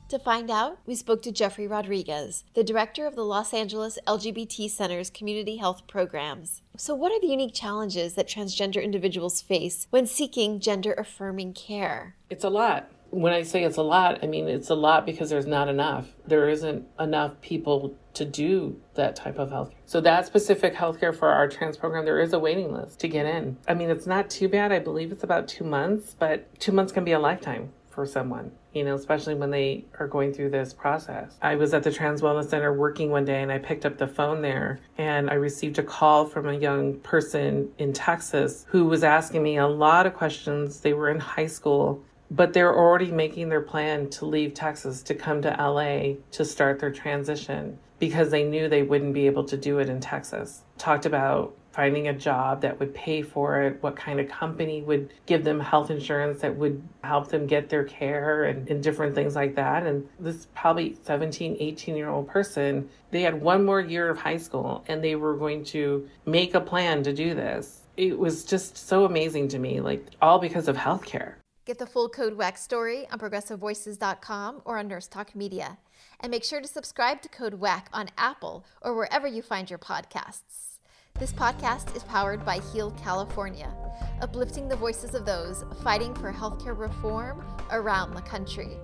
To 0.09 0.19
find 0.19 0.51
out, 0.51 0.77
we 0.85 0.93
spoke 0.93 1.23
to 1.23 1.31
Jeffrey 1.31 1.65
Rodriguez, 1.65 2.43
the 2.53 2.63
director 2.63 3.07
of 3.07 3.15
the 3.15 3.25
Los 3.25 3.51
Angeles 3.51 3.97
LGBT 4.05 4.69
Center's 4.69 5.09
Community 5.09 5.55
Health 5.55 5.87
Programs. 5.87 6.61
So, 6.77 6.93
what 6.93 7.11
are 7.11 7.19
the 7.19 7.25
unique 7.25 7.55
challenges 7.55 8.13
that 8.13 8.27
transgender 8.27 8.83
individuals 8.83 9.41
face 9.41 9.87
when 9.89 10.05
seeking 10.05 10.59
gender 10.59 10.93
affirming 10.93 11.53
care? 11.53 12.15
It's 12.29 12.43
a 12.43 12.49
lot. 12.51 12.91
When 13.15 13.31
I 13.31 13.43
say 13.43 13.63
it's 13.63 13.77
a 13.77 13.83
lot, 13.83 14.23
I 14.23 14.27
mean 14.27 14.49
it's 14.49 14.69
a 14.69 14.75
lot 14.75 15.05
because 15.05 15.29
there's 15.29 15.45
not 15.45 15.69
enough. 15.69 16.07
There 16.27 16.49
isn't 16.49 16.85
enough 16.99 17.39
people 17.41 17.95
to 18.13 18.25
do 18.25 18.81
that 18.95 19.15
type 19.15 19.39
of 19.39 19.51
health. 19.51 19.73
So 19.85 20.01
that 20.01 20.25
specific 20.25 20.75
healthcare 20.75 21.15
for 21.15 21.29
our 21.29 21.47
trans 21.47 21.77
program, 21.77 22.03
there 22.03 22.19
is 22.19 22.33
a 22.33 22.39
waiting 22.39 22.73
list 22.73 22.99
to 22.99 23.07
get 23.07 23.25
in. 23.25 23.57
I 23.67 23.73
mean, 23.73 23.89
it's 23.89 24.05
not 24.05 24.29
too 24.29 24.49
bad. 24.49 24.73
I 24.73 24.79
believe 24.79 25.13
it's 25.13 25.23
about 25.23 25.47
two 25.47 25.63
months, 25.63 26.15
but 26.17 26.59
two 26.59 26.73
months 26.73 26.91
can 26.91 27.05
be 27.05 27.13
a 27.13 27.19
lifetime 27.19 27.71
for 27.89 28.05
someone 28.05 28.51
you 28.75 28.83
know, 28.83 28.93
especially 28.93 29.33
when 29.33 29.49
they 29.49 29.85
are 29.99 30.07
going 30.07 30.33
through 30.33 30.49
this 30.49 30.73
process. 30.73 31.37
I 31.41 31.55
was 31.55 31.73
at 31.73 31.83
the 31.83 31.91
Trans 31.91 32.21
Wellness 32.21 32.49
Center 32.49 32.73
working 32.73 33.09
one 33.09 33.23
day 33.23 33.41
and 33.41 33.51
I 33.51 33.57
picked 33.57 33.85
up 33.85 33.97
the 33.97 34.05
phone 34.05 34.41
there 34.41 34.81
and 34.97 35.29
I 35.29 35.35
received 35.35 35.79
a 35.79 35.83
call 35.83 36.25
from 36.25 36.47
a 36.47 36.53
young 36.53 36.99
person 36.99 37.69
in 37.77 37.93
Texas 37.93 38.65
who 38.67 38.83
was 38.85 39.03
asking 39.03 39.41
me 39.41 39.57
a 39.57 39.67
lot 39.67 40.05
of 40.05 40.13
questions. 40.13 40.81
They 40.81 40.91
were 40.91 41.09
in 41.09 41.21
high 41.21 41.47
school, 41.47 42.03
but 42.35 42.51
they're 42.51 42.75
already 42.75 43.11
making 43.11 43.47
their 43.47 43.61
plan 43.61 44.09
to 44.09 44.25
leave 44.25 44.53
Texas 44.53 45.01
to 45.03 45.15
come 45.15 45.41
to 45.41 45.49
LA 45.49 46.15
to 46.31 46.43
start 46.43 46.79
their 46.79 46.91
transition 46.91 47.77
because 47.97 48.29
they 48.29 48.43
knew 48.43 48.67
they 48.67 48.83
wouldn't 48.83 49.13
be 49.13 49.25
able 49.25 49.45
to 49.45 49.55
do 49.55 49.79
it 49.79 49.87
in 49.87 50.01
Texas. 50.01 50.61
Talked 50.77 51.05
about 51.05 51.55
finding 51.71 52.07
a 52.09 52.13
job 52.13 52.61
that 52.61 52.79
would 52.79 52.93
pay 52.93 53.21
for 53.21 53.61
it, 53.61 53.81
what 53.81 53.95
kind 53.95 54.19
of 54.19 54.29
company 54.29 54.81
would 54.81 55.13
give 55.25 55.43
them 55.43 55.59
health 55.59 55.89
insurance 55.91 56.41
that 56.41 56.55
would 56.55 56.81
help 57.03 57.29
them 57.29 57.47
get 57.47 57.69
their 57.69 57.83
care 57.83 58.45
and, 58.45 58.69
and 58.69 58.83
different 58.83 59.15
things 59.15 59.35
like 59.35 59.55
that. 59.55 59.85
And 59.85 60.07
this 60.19 60.47
probably 60.55 60.97
17, 61.03 61.57
18 61.59 61.95
year 61.95 62.09
old 62.09 62.27
person, 62.27 62.89
they 63.11 63.21
had 63.21 63.41
one 63.41 63.65
more 63.65 63.81
year 63.81 64.09
of 64.09 64.17
high 64.17 64.37
school 64.37 64.83
and 64.87 65.03
they 65.03 65.15
were 65.15 65.35
going 65.35 65.63
to 65.65 66.07
make 66.25 66.53
a 66.53 66.61
plan 66.61 67.03
to 67.03 67.13
do 67.13 67.33
this. 67.33 67.81
It 67.95 68.17
was 68.17 68.43
just 68.43 68.77
so 68.77 69.05
amazing 69.05 69.49
to 69.49 69.59
me, 69.59 69.79
like 69.79 70.05
all 70.21 70.39
because 70.39 70.67
of 70.67 70.75
healthcare. 70.75 71.35
Get 71.65 71.79
the 71.79 71.87
full 71.87 72.09
Code 72.09 72.37
WACK 72.37 72.59
story 72.59 73.07
on 73.11 73.17
progressivevoices.com 73.17 74.61
or 74.65 74.77
on 74.77 74.87
Nurse 74.87 75.07
Talk 75.07 75.35
Media. 75.35 75.79
And 76.19 76.29
make 76.29 76.43
sure 76.43 76.61
to 76.61 76.67
subscribe 76.67 77.23
to 77.23 77.29
Code 77.29 77.55
WACK 77.55 77.89
on 77.91 78.09
Apple 78.19 78.63
or 78.83 78.93
wherever 78.93 79.25
you 79.25 79.41
find 79.41 79.67
your 79.67 79.79
podcasts. 79.79 80.77
This 81.17 81.33
podcast 81.33 81.95
is 81.95 82.03
powered 82.03 82.45
by 82.45 82.59
Heal 82.59 82.91
California, 82.91 83.73
uplifting 84.21 84.67
the 84.67 84.75
voices 84.75 85.15
of 85.15 85.25
those 85.25 85.63
fighting 85.81 86.13
for 86.13 86.31
healthcare 86.31 86.77
reform 86.77 87.43
around 87.71 88.13
the 88.13 88.21
country. 88.21 88.77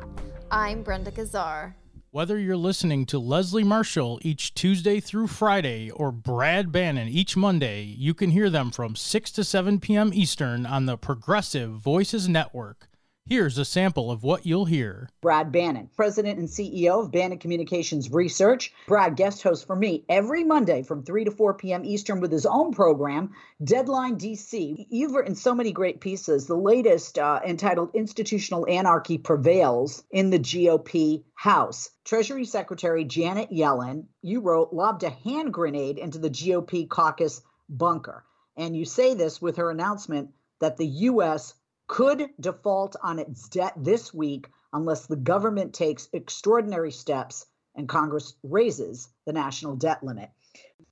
I'm 0.49 0.82
Brenda 0.82 1.12
Gazzar. 1.12 1.76
Whether 2.14 2.38
you're 2.38 2.57
listening 2.57 3.05
to 3.05 3.20
Leslie 3.20 3.64
Marshall 3.64 4.20
each 4.22 4.53
Tuesday 4.53 4.99
through 4.99 5.28
Friday 5.28 5.89
or 5.89 6.12
Brad 6.12 6.70
Bannon 6.70 7.07
each 7.07 7.38
Monday, 7.38 7.84
you 7.84 8.14
can 8.14 8.32
hear 8.32 8.49
them 8.49 8.70
from 8.70 8.97
6 8.97 9.32
to 9.32 9.45
7 9.45 9.80
p.m. 9.80 10.12
Eastern 10.14 10.66
on 10.66 10.88
the 10.88 10.97
Progressive 10.97 11.72
Voices 11.72 12.28
Network. 12.28 12.89
Here's 13.32 13.58
a 13.58 13.64
sample 13.64 14.12
of 14.12 14.24
what 14.24 14.46
you'll 14.46 14.66
hear. 14.66 15.08
Brad 15.22 15.54
Bannon, 15.54 15.90
President 15.96 16.38
and 16.38 16.50
CEO 16.50 17.02
of 17.02 17.14
Bannon 17.14 17.38
Communications 17.38 18.12
Research. 18.12 18.74
Brad 18.90 19.16
guest 19.16 19.42
host 19.42 19.66
for 19.66 19.74
me 19.74 20.04
every 20.10 20.44
Monday 20.44 20.84
from 20.84 21.02
3 21.02 21.24
to 21.24 21.32
4 21.32 21.54
p.m. 21.54 21.86
Eastern 21.86 22.20
with 22.20 22.30
his 22.30 22.46
own 22.46 22.74
program, 22.74 23.32
Deadline 23.64 24.18
DC. 24.18 24.86
You've 24.90 25.14
written 25.14 25.36
so 25.36 25.56
many 25.56 25.72
great 25.72 26.02
pieces. 26.02 26.46
The 26.46 26.58
latest, 26.58 27.18
uh, 27.18 27.40
entitled 27.46 27.92
Institutional 27.94 28.68
Anarchy 28.68 29.18
Prevails 29.18 30.04
in 30.12 30.30
the 30.30 30.40
GOP 30.40 31.24
House. 31.34 31.90
Treasury 32.04 32.44
Secretary 32.44 33.06
Janet 33.06 33.50
Yellen, 33.50 34.08
you 34.22 34.42
wrote, 34.42 34.74
lobbed 34.74 35.04
a 35.04 35.10
hand 35.10 35.54
grenade 35.54 35.98
into 35.98 36.20
the 36.20 36.30
GOP 36.30 36.90
caucus 36.90 37.42
bunker. 37.70 38.26
And 38.58 38.76
you 38.76 38.84
say 38.84 39.14
this 39.14 39.42
with 39.42 39.56
her 39.56 39.72
announcement 39.72 40.32
that 40.60 40.76
the 40.76 40.86
U.S 40.86 41.54
could 41.92 42.30
default 42.39 42.96
on 43.04 43.20
its 43.20 43.50
debt 43.50 43.74
this 43.76 44.14
week 44.14 44.48
unless 44.72 45.08
the 45.08 45.16
government 45.18 45.74
takes 45.74 46.08
extraordinary 46.14 46.89
steps 46.89 47.48
and 47.76 47.89
Congress 47.89 48.36
raises 48.44 49.10
the 49.26 49.34
national 49.34 49.76
debt 49.76 50.02
limit. 50.02 50.30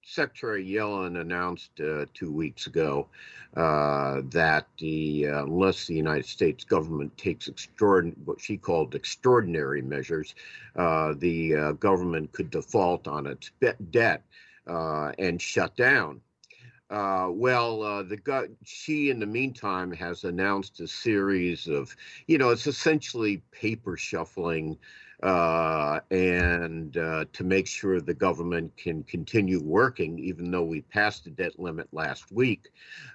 Secretary 0.04 0.68
Yellen 0.68 1.22
announced 1.22 1.72
uh, 1.80 2.06
two 2.14 2.34
weeks 2.34 2.68
ago 2.68 3.08
uh, 3.56 4.22
that 4.26 4.68
the 4.78 5.26
uh, 5.28 5.44
unless 5.46 5.88
the 5.88 5.96
United 5.96 6.26
States 6.26 6.66
government 6.66 7.18
takes 7.18 7.48
extraordinary 7.48 8.18
what 8.26 8.42
she 8.42 8.58
called 8.58 8.94
extraordinary 8.94 9.82
measures, 9.82 10.36
uh, 10.76 11.14
the 11.20 11.56
uh, 11.56 11.72
government 11.74 12.30
could 12.34 12.50
default 12.50 13.08
on 13.08 13.26
its 13.26 13.52
debt 13.92 14.22
uh, 14.68 15.14
and 15.18 15.42
shut 15.42 15.78
down. 15.78 16.20
Uh, 16.90 17.28
well, 17.32 17.84
uh, 17.84 18.02
the 18.04 18.50
she 18.64 19.12
in 19.12 19.20
the 19.20 19.26
meantime 19.26 19.92
has 19.92 20.24
announced 20.24 20.80
a 20.80 20.88
series 20.88 21.68
of, 21.68 21.96
you 22.26 22.38
know, 22.38 22.50
it's 22.50 22.66
essentially 22.66 23.38
paper 23.52 23.96
shuffling, 23.96 24.76
uh, 25.22 26.00
and 26.10 26.98
uh, 26.98 27.26
to 27.32 27.44
make 27.44 27.68
sure 27.68 28.02
the 28.02 28.14
government 28.14 28.76
can 28.76 29.04
continue 29.04 29.62
working, 29.62 30.18
even 30.18 30.50
though 30.50 30.64
we 30.64 30.82
passed 30.82 31.26
the 31.26 31.30
debt 31.30 31.60
limit 31.60 31.88
last 31.92 32.32
week. 32.32 32.70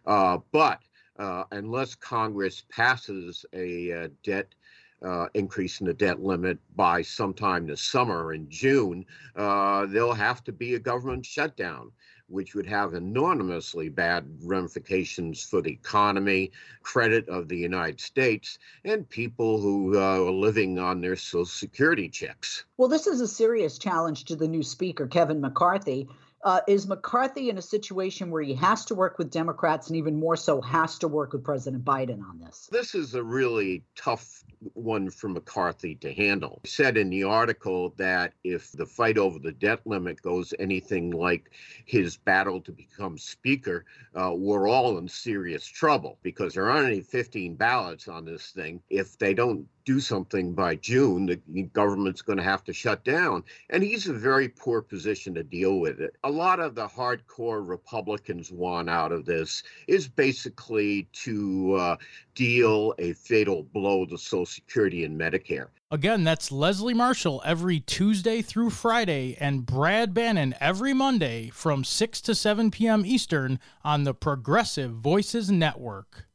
Uh, 0.07 0.39
but 0.53 0.81
uh, 1.19 1.45
unless 1.51 1.97
Congress 1.97 2.63
passes 2.71 3.45
a 3.55 4.09
debt 4.23 4.55
uh, 5.03 5.27
increase 5.35 5.81
in 5.81 5.87
the 5.87 5.95
debt 5.95 6.21
limit 6.21 6.59
by 6.77 7.03
sometime 7.03 7.67
this 7.67 7.83
summer 7.83 8.33
in 8.33 8.49
June, 8.49 9.05
uh, 9.37 9.85
there'll 9.87 10.15
have 10.15 10.45
to 10.45 10.53
be 10.53 10.75
a 10.75 10.79
government 10.79 11.27
shutdown 11.27 11.91
which 12.29 12.55
would 12.55 12.67
have 12.67 12.95
enormously 12.95 13.89
bad 13.89 14.27
ramifications 14.43 15.43
for 15.43 15.61
the 15.61 15.71
economy, 15.71 16.51
credit 16.83 17.29
of 17.29 17.49
the 17.49 17.57
United 17.57 18.01
States, 18.01 18.59
and 18.85 19.09
people 19.09 19.61
who 19.61 19.99
uh, 19.99 20.01
are 20.01 20.31
living 20.31 20.79
on 20.79 21.01
their 21.01 21.17
Social 21.17 21.45
Security 21.45 22.09
checks. 22.09 22.65
Well, 22.77 22.89
this 22.89 23.07
is 23.07 23.21
a 23.21 23.29
serious 23.29 23.79
challenge 23.79 24.25
to 24.25 24.37
the 24.37 24.49
new 24.49 24.63
Speaker, 24.63 25.07
Kevin 25.07 25.41
McCarthy. 25.41 26.09
Uh, 26.45 26.61
is 26.69 26.87
McCarthy 26.87 27.49
in 27.49 27.57
a 27.57 27.63
situation 27.63 28.31
where 28.31 28.43
he 28.43 28.53
has 28.53 28.85
to 28.85 28.95
work 28.95 29.17
with 29.17 29.31
Democrats 29.31 29.89
and 29.89 29.97
even 29.97 30.15
more 30.15 30.37
so 30.37 30.61
has 30.61 30.99
to 30.99 31.09
work 31.09 31.33
with 31.33 31.43
President 31.43 31.83
Biden 31.83 32.23
on 32.23 32.39
this? 32.39 32.69
This 32.71 32.95
is 32.95 33.15
a 33.15 33.23
really 33.23 33.83
tough 33.97 34.45
one 34.75 35.09
for 35.09 35.29
McCarthy 35.29 35.95
to 35.97 36.13
handle. 36.13 36.61
He 36.65 36.69
said 36.69 36.99
in 36.99 37.09
the 37.09 37.25
article 37.25 37.95
that 37.97 38.35
if 38.45 38.73
the 38.73 38.85
fight 38.85 39.17
over 39.17 39.39
the 39.39 39.53
debt 39.53 39.81
limit 39.87 40.21
goes 40.21 40.53
anything 40.59 41.13
like 41.13 41.51
his 41.87 42.19
battle 42.19 42.61
to 42.61 42.73
become 42.73 43.17
Speaker, 43.17 43.87
uh, 44.15 44.33
we're 44.35 44.69
all 44.69 44.99
in 44.99 45.09
serious 45.09 45.67
trouble 45.67 46.19
because 46.23 46.53
there 46.55 46.71
aren't 46.71 46.89
any 46.89 47.01
15 47.01 47.55
ballots 47.55 48.07
on 48.07 48.27
this 48.27 48.51
thing. 48.51 48.83
If 48.91 49.17
they 49.17 49.33
don't 49.33 49.67
do 49.85 50.01
something 50.01 50.53
by 50.53 50.77
June, 50.77 51.27
the 51.27 51.63
government's 51.73 52.23
going 52.23 52.39
to 52.39 52.45
have 52.45 52.65
to 52.65 52.73
shut 52.73 53.05
down. 53.05 53.45
And 53.71 53.83
he's 53.83 54.09
a 54.09 54.13
very 54.13 54.49
poor 54.49 54.81
position 54.81 55.35
to 55.35 55.43
deal 55.43 55.79
with 55.79 56.01
it. 56.01 56.17
A 56.25 56.31
lot 56.31 56.61
of 56.61 56.75
the 56.75 56.87
hardcore 56.87 57.67
Republicans 57.67 58.51
want 58.51 58.89
out 58.89 59.13
of 59.13 59.25
this 59.25 59.63
is 59.87 60.09
basically 60.09 61.09
to 61.13 61.75
uh, 61.75 61.97
deal 62.35 62.95
a 62.99 63.13
fatal 63.13 63.63
blow 63.63 64.07
to 64.07 64.17
Social 64.17 64.47
Security 64.47 65.05
and 65.05 65.21
Medicare. 65.21 65.69
Again, 65.91 66.25
that's 66.25 66.51
Leslie 66.51 66.95
Marshall 66.95 67.43
every 67.45 67.79
Tuesday 67.79 68.43
through 68.43 68.71
Friday 68.71 69.37
and 69.39 69.65
Brad 69.65 70.13
Bannon 70.13 70.55
every 70.61 70.93
Monday 70.93 71.51
from 71.51 71.85
6 71.85 72.21
to 72.23 72.35
7 72.35 72.71
p.m. 72.71 73.05
Eastern 73.07 73.61
on 73.85 74.03
the 74.05 74.15
Progressive 74.15 74.93
Voices 74.93 75.51
Network. 75.51 76.27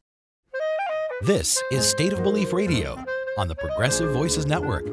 This 1.24 1.62
is 1.72 1.86
State 1.86 2.14
of 2.14 2.24
Belief 2.24 2.54
Radio 2.54 3.04
on 3.40 3.48
the 3.48 3.56
Progressive 3.56 4.12
Voices 4.12 4.46
Network. 4.46 4.84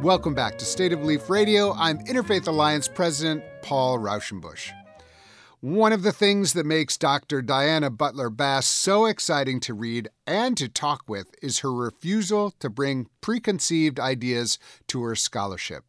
Welcome 0.00 0.34
back 0.34 0.56
to 0.58 0.64
State 0.64 0.92
of 0.92 1.00
Belief 1.00 1.28
Radio. 1.28 1.72
I'm 1.72 1.98
Interfaith 2.06 2.46
Alliance 2.46 2.86
President 2.86 3.42
Paul 3.62 3.98
Raushenbush. 3.98 4.70
One 5.58 5.92
of 5.92 6.04
the 6.04 6.12
things 6.12 6.52
that 6.52 6.64
makes 6.64 6.96
Dr. 6.96 7.42
Diana 7.42 7.90
Butler 7.90 8.30
Bass 8.30 8.68
so 8.68 9.06
exciting 9.06 9.58
to 9.60 9.74
read 9.74 10.10
and 10.28 10.56
to 10.58 10.68
talk 10.68 11.02
with 11.08 11.34
is 11.42 11.58
her 11.58 11.74
refusal 11.74 12.52
to 12.60 12.70
bring 12.70 13.08
preconceived 13.20 13.98
ideas 13.98 14.60
to 14.86 15.02
her 15.02 15.16
scholarship. 15.16 15.82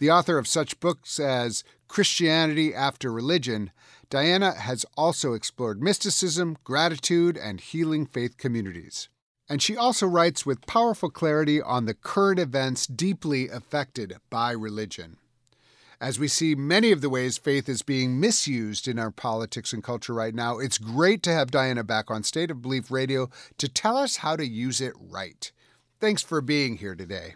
The 0.00 0.10
author 0.10 0.38
of 0.38 0.48
such 0.48 0.80
books 0.80 1.20
as 1.20 1.62
Christianity 1.86 2.74
After 2.74 3.12
Religion, 3.12 3.70
Diana 4.08 4.54
has 4.54 4.86
also 4.96 5.34
explored 5.34 5.82
mysticism, 5.82 6.56
gratitude, 6.64 7.36
and 7.36 7.60
healing 7.60 8.06
faith 8.06 8.38
communities. 8.38 9.10
And 9.46 9.60
she 9.60 9.76
also 9.76 10.06
writes 10.06 10.46
with 10.46 10.66
powerful 10.66 11.10
clarity 11.10 11.60
on 11.60 11.84
the 11.84 11.92
current 11.92 12.38
events 12.38 12.86
deeply 12.86 13.50
affected 13.50 14.16
by 14.30 14.52
religion. 14.52 15.18
As 16.00 16.18
we 16.18 16.28
see 16.28 16.54
many 16.54 16.92
of 16.92 17.02
the 17.02 17.10
ways 17.10 17.36
faith 17.36 17.68
is 17.68 17.82
being 17.82 18.18
misused 18.18 18.88
in 18.88 18.98
our 18.98 19.10
politics 19.10 19.74
and 19.74 19.84
culture 19.84 20.14
right 20.14 20.34
now, 20.34 20.58
it's 20.58 20.78
great 20.78 21.22
to 21.24 21.32
have 21.34 21.50
Diana 21.50 21.84
back 21.84 22.10
on 22.10 22.22
State 22.22 22.50
of 22.50 22.62
Belief 22.62 22.90
Radio 22.90 23.28
to 23.58 23.68
tell 23.68 23.98
us 23.98 24.16
how 24.16 24.34
to 24.34 24.46
use 24.46 24.80
it 24.80 24.94
right. 24.98 25.52
Thanks 26.00 26.22
for 26.22 26.40
being 26.40 26.78
here 26.78 26.94
today. 26.94 27.34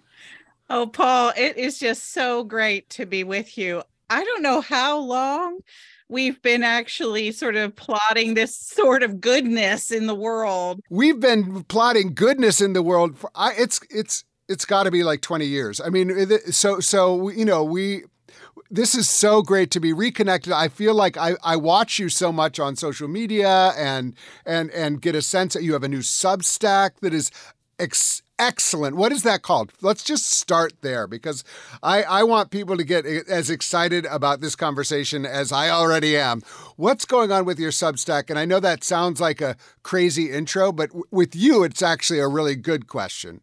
Oh, 0.77 0.89
Paul, 0.89 1.33
it 1.37 1.57
is 1.57 1.79
just 1.79 2.13
so 2.13 2.43
great 2.43 2.91
to 2.91 3.07
be 3.07 3.23
with 3.23 3.57
you. 3.57 3.85
I 4.11 4.25
don't 4.25 4.43
know 4.43 4.61
how 4.61 4.99
long 4.99 5.61
we've 6.09 6.43
been 6.43 6.65
actually 6.65 7.31
sort 7.31 7.55
of 7.55 7.77
plotting 7.77 8.35
this 8.35 8.57
sort 8.57 9.05
of 9.05 9.21
goodness 9.21 9.93
in 9.93 10.09
the 10.09 10.17
world. 10.17 10.81
We've 10.91 11.21
been 11.21 11.63
plotting 11.63 12.15
goodness 12.15 12.61
in 12.61 12.73
the 12.73 12.83
world 12.83 13.17
for 13.17 13.31
I, 13.37 13.53
it's 13.57 13.79
it's 13.89 14.25
it's 14.49 14.65
got 14.65 14.83
to 14.83 14.91
be 14.91 15.05
like 15.05 15.21
20 15.21 15.47
years. 15.47 15.81
I 15.81 15.91
mean, 15.91 16.29
so 16.51 16.81
so 16.81 17.29
you 17.29 17.45
know, 17.45 17.63
we 17.63 18.03
this 18.69 18.97
is 18.97 19.09
so 19.09 19.43
great 19.43 19.71
to 19.71 19.81
be 19.81 19.93
reconnected. 19.93 20.53
I 20.53 20.67
feel 20.67 20.93
like 20.93 21.17
I, 21.17 21.37
I 21.45 21.55
watch 21.55 22.01
you 22.01 22.09
so 22.09 22.33
much 22.33 22.59
on 22.59 22.75
social 22.75 23.07
media 23.07 23.73
and 23.77 24.17
and 24.45 24.73
and 24.73 25.01
get 25.01 25.15
a 25.15 25.23
sense 25.23 25.55
that 25.55 25.63
you 25.63 25.75
have 25.75 25.85
a 25.85 25.89
new 25.89 26.01
Substack 26.01 26.99
that 27.01 27.15
is 27.15 27.31
ex- 27.79 28.24
excellent. 28.39 28.97
What 28.97 29.13
is 29.13 29.23
that 29.23 29.43
called? 29.43 29.73
Let's 29.81 30.05
just 30.05 30.31
start 30.31 30.73
there 30.81 31.07
because 31.07 31.45
I, 31.83 32.03
I 32.03 32.23
want 32.23 32.51
people 32.51 32.77
to 32.77 32.85
get 32.85 33.07
as 33.07 33.51
excited 33.51 34.07
about 34.07 34.41
this 34.41 34.57
conversation 34.57 35.25
as 35.25 35.53
I 35.53 35.71
already 35.71 36.17
am. 36.17 36.43
What's 36.77 37.05
going 37.05 37.31
on 37.31 37.45
with 37.45 37.59
your 37.59 37.71
Substack? 37.71 38.31
And 38.31 38.39
I 38.39 38.45
know 38.45 38.61
that 38.61 38.85
sounds 38.85 39.21
like 39.21 39.41
a 39.41 39.57
crazy 39.83 40.31
intro, 40.31 40.73
but 40.73 40.89
w- 40.89 41.05
with 41.11 41.35
you, 41.37 41.65
it's 41.65 41.83
actually 41.83 42.19
a 42.19 42.29
really 42.29 42.57
good 42.57 42.87
question. 42.89 43.41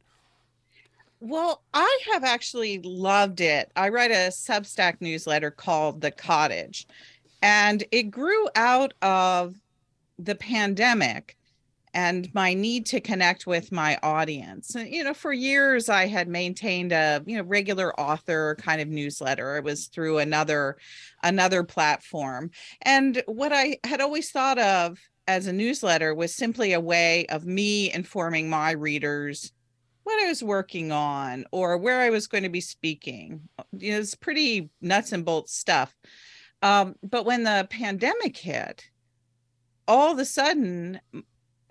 Well, 1.19 1.61
I 1.73 1.99
have 2.11 2.23
actually 2.23 2.79
loved 2.79 3.41
it. 3.41 3.71
I 3.75 3.89
write 3.89 4.11
a 4.11 4.31
Substack 4.31 4.97
newsletter 5.01 5.51
called 5.51 6.01
The 6.01 6.09
Cottage, 6.09 6.87
and 7.43 7.83
it 7.91 8.03
grew 8.03 8.49
out 8.55 8.93
of 9.03 9.55
the 10.17 10.35
pandemic 10.35 11.37
and 11.93 12.33
my 12.33 12.53
need 12.53 12.85
to 12.87 13.01
connect 13.01 13.45
with 13.45 13.71
my 13.71 13.97
audience. 14.01 14.75
And, 14.75 14.89
you 14.89 15.03
know, 15.03 15.13
for 15.13 15.33
years 15.33 15.89
I 15.89 16.07
had 16.07 16.27
maintained 16.27 16.91
a, 16.91 17.21
you 17.25 17.37
know, 17.37 17.43
regular 17.43 17.97
author 17.99 18.55
kind 18.59 18.81
of 18.81 18.87
newsletter. 18.87 19.57
It 19.57 19.63
was 19.63 19.87
through 19.87 20.19
another 20.19 20.77
another 21.23 21.63
platform. 21.63 22.51
And 22.81 23.21
what 23.25 23.51
I 23.53 23.77
had 23.83 24.01
always 24.01 24.31
thought 24.31 24.57
of 24.59 24.97
as 25.27 25.47
a 25.47 25.53
newsletter 25.53 26.13
was 26.15 26.33
simply 26.33 26.73
a 26.73 26.79
way 26.79 27.25
of 27.27 27.45
me 27.45 27.91
informing 27.91 28.49
my 28.49 28.71
readers 28.71 29.51
what 30.03 30.23
I 30.23 30.27
was 30.27 30.43
working 30.43 30.91
on 30.91 31.45
or 31.51 31.77
where 31.77 32.01
I 32.01 32.09
was 32.09 32.27
going 32.27 32.43
to 32.43 32.49
be 32.49 32.61
speaking. 32.61 33.41
You 33.71 33.91
know, 33.91 33.99
it's 33.99 34.15
pretty 34.15 34.69
nuts 34.81 35.11
and 35.11 35.23
bolts 35.23 35.55
stuff. 35.55 35.95
Um, 36.61 36.95
but 37.03 37.25
when 37.25 37.43
the 37.43 37.67
pandemic 37.69 38.37
hit, 38.37 38.89
all 39.87 40.11
of 40.11 40.19
a 40.19 40.25
sudden, 40.25 40.99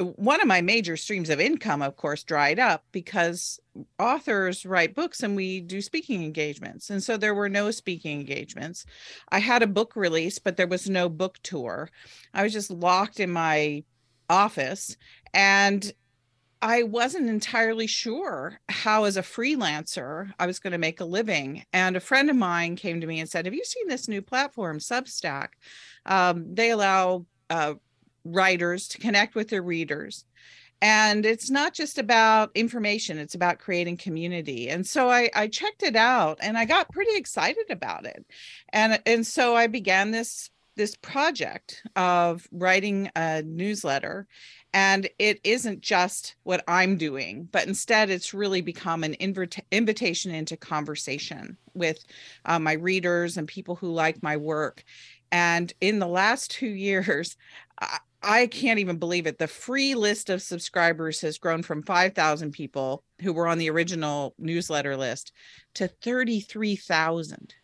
one 0.00 0.40
of 0.40 0.46
my 0.46 0.60
major 0.60 0.96
streams 0.96 1.30
of 1.30 1.40
income, 1.40 1.82
of 1.82 1.96
course, 1.96 2.22
dried 2.22 2.58
up 2.58 2.84
because 2.92 3.60
authors 3.98 4.64
write 4.64 4.94
books 4.94 5.22
and 5.22 5.36
we 5.36 5.60
do 5.60 5.80
speaking 5.80 6.22
engagements. 6.22 6.90
And 6.90 7.02
so 7.02 7.16
there 7.16 7.34
were 7.34 7.48
no 7.48 7.70
speaking 7.70 8.18
engagements. 8.18 8.86
I 9.30 9.38
had 9.38 9.62
a 9.62 9.66
book 9.66 9.96
release, 9.96 10.38
but 10.38 10.56
there 10.56 10.66
was 10.66 10.88
no 10.88 11.08
book 11.08 11.38
tour. 11.42 11.90
I 12.32 12.42
was 12.42 12.52
just 12.52 12.70
locked 12.70 13.20
in 13.20 13.30
my 13.30 13.84
office 14.28 14.96
and 15.34 15.92
I 16.62 16.82
wasn't 16.82 17.28
entirely 17.28 17.86
sure 17.86 18.60
how, 18.68 19.04
as 19.04 19.16
a 19.16 19.22
freelancer, 19.22 20.30
I 20.38 20.46
was 20.46 20.58
going 20.58 20.72
to 20.72 20.78
make 20.78 21.00
a 21.00 21.06
living. 21.06 21.64
And 21.72 21.96
a 21.96 22.00
friend 22.00 22.28
of 22.28 22.36
mine 22.36 22.76
came 22.76 23.00
to 23.00 23.06
me 23.06 23.18
and 23.18 23.28
said, 23.28 23.46
Have 23.46 23.54
you 23.54 23.64
seen 23.64 23.88
this 23.88 24.08
new 24.08 24.20
platform, 24.20 24.78
Substack? 24.78 25.48
Um, 26.04 26.54
they 26.54 26.70
allow 26.70 27.24
uh, 27.48 27.74
writers 28.24 28.88
to 28.88 28.98
connect 28.98 29.34
with 29.34 29.48
their 29.48 29.62
readers. 29.62 30.24
And 30.82 31.26
it's 31.26 31.50
not 31.50 31.74
just 31.74 31.98
about 31.98 32.50
information 32.54 33.18
it's 33.18 33.34
about 33.34 33.58
creating 33.58 33.98
community. 33.98 34.68
And 34.68 34.86
so 34.86 35.10
I, 35.10 35.30
I 35.34 35.46
checked 35.46 35.82
it 35.82 35.96
out 35.96 36.38
and 36.40 36.56
i 36.56 36.64
got 36.64 36.90
pretty 36.90 37.16
excited 37.16 37.70
about 37.70 38.06
it. 38.06 38.24
And 38.72 39.00
and 39.04 39.26
so 39.26 39.54
i 39.54 39.66
began 39.66 40.10
this 40.10 40.50
this 40.76 40.96
project 40.96 41.82
of 41.96 42.48
writing 42.52 43.10
a 43.14 43.42
newsletter. 43.42 44.26
And 44.72 45.10
it 45.18 45.40
isn't 45.44 45.80
just 45.80 46.36
what 46.44 46.64
i'm 46.68 46.96
doing 46.96 47.48
but 47.50 47.66
instead 47.66 48.08
it's 48.08 48.32
really 48.32 48.60
become 48.62 49.04
an 49.04 49.16
invita- 49.20 49.64
invitation 49.72 50.32
into 50.32 50.56
conversation 50.56 51.58
with 51.74 52.04
uh, 52.44 52.58
my 52.58 52.74
readers 52.74 53.36
and 53.36 53.48
people 53.48 53.74
who 53.74 53.92
like 53.92 54.22
my 54.22 54.36
work. 54.36 54.84
And 55.32 55.72
in 55.80 55.98
the 55.98 56.06
last 56.06 56.50
two 56.50 56.68
years 56.68 57.36
I 58.22 58.46
can't 58.46 58.78
even 58.78 58.98
believe 58.98 59.26
it. 59.26 59.38
The 59.38 59.48
free 59.48 59.94
list 59.94 60.28
of 60.28 60.42
subscribers 60.42 61.20
has 61.22 61.38
grown 61.38 61.62
from 61.62 61.82
5,000 61.82 62.52
people 62.52 63.04
who 63.22 63.32
were 63.32 63.46
on 63.46 63.58
the 63.58 63.70
original 63.70 64.34
newsletter 64.38 64.96
list 64.96 65.32
to 65.74 65.88
33,000. 65.88 67.54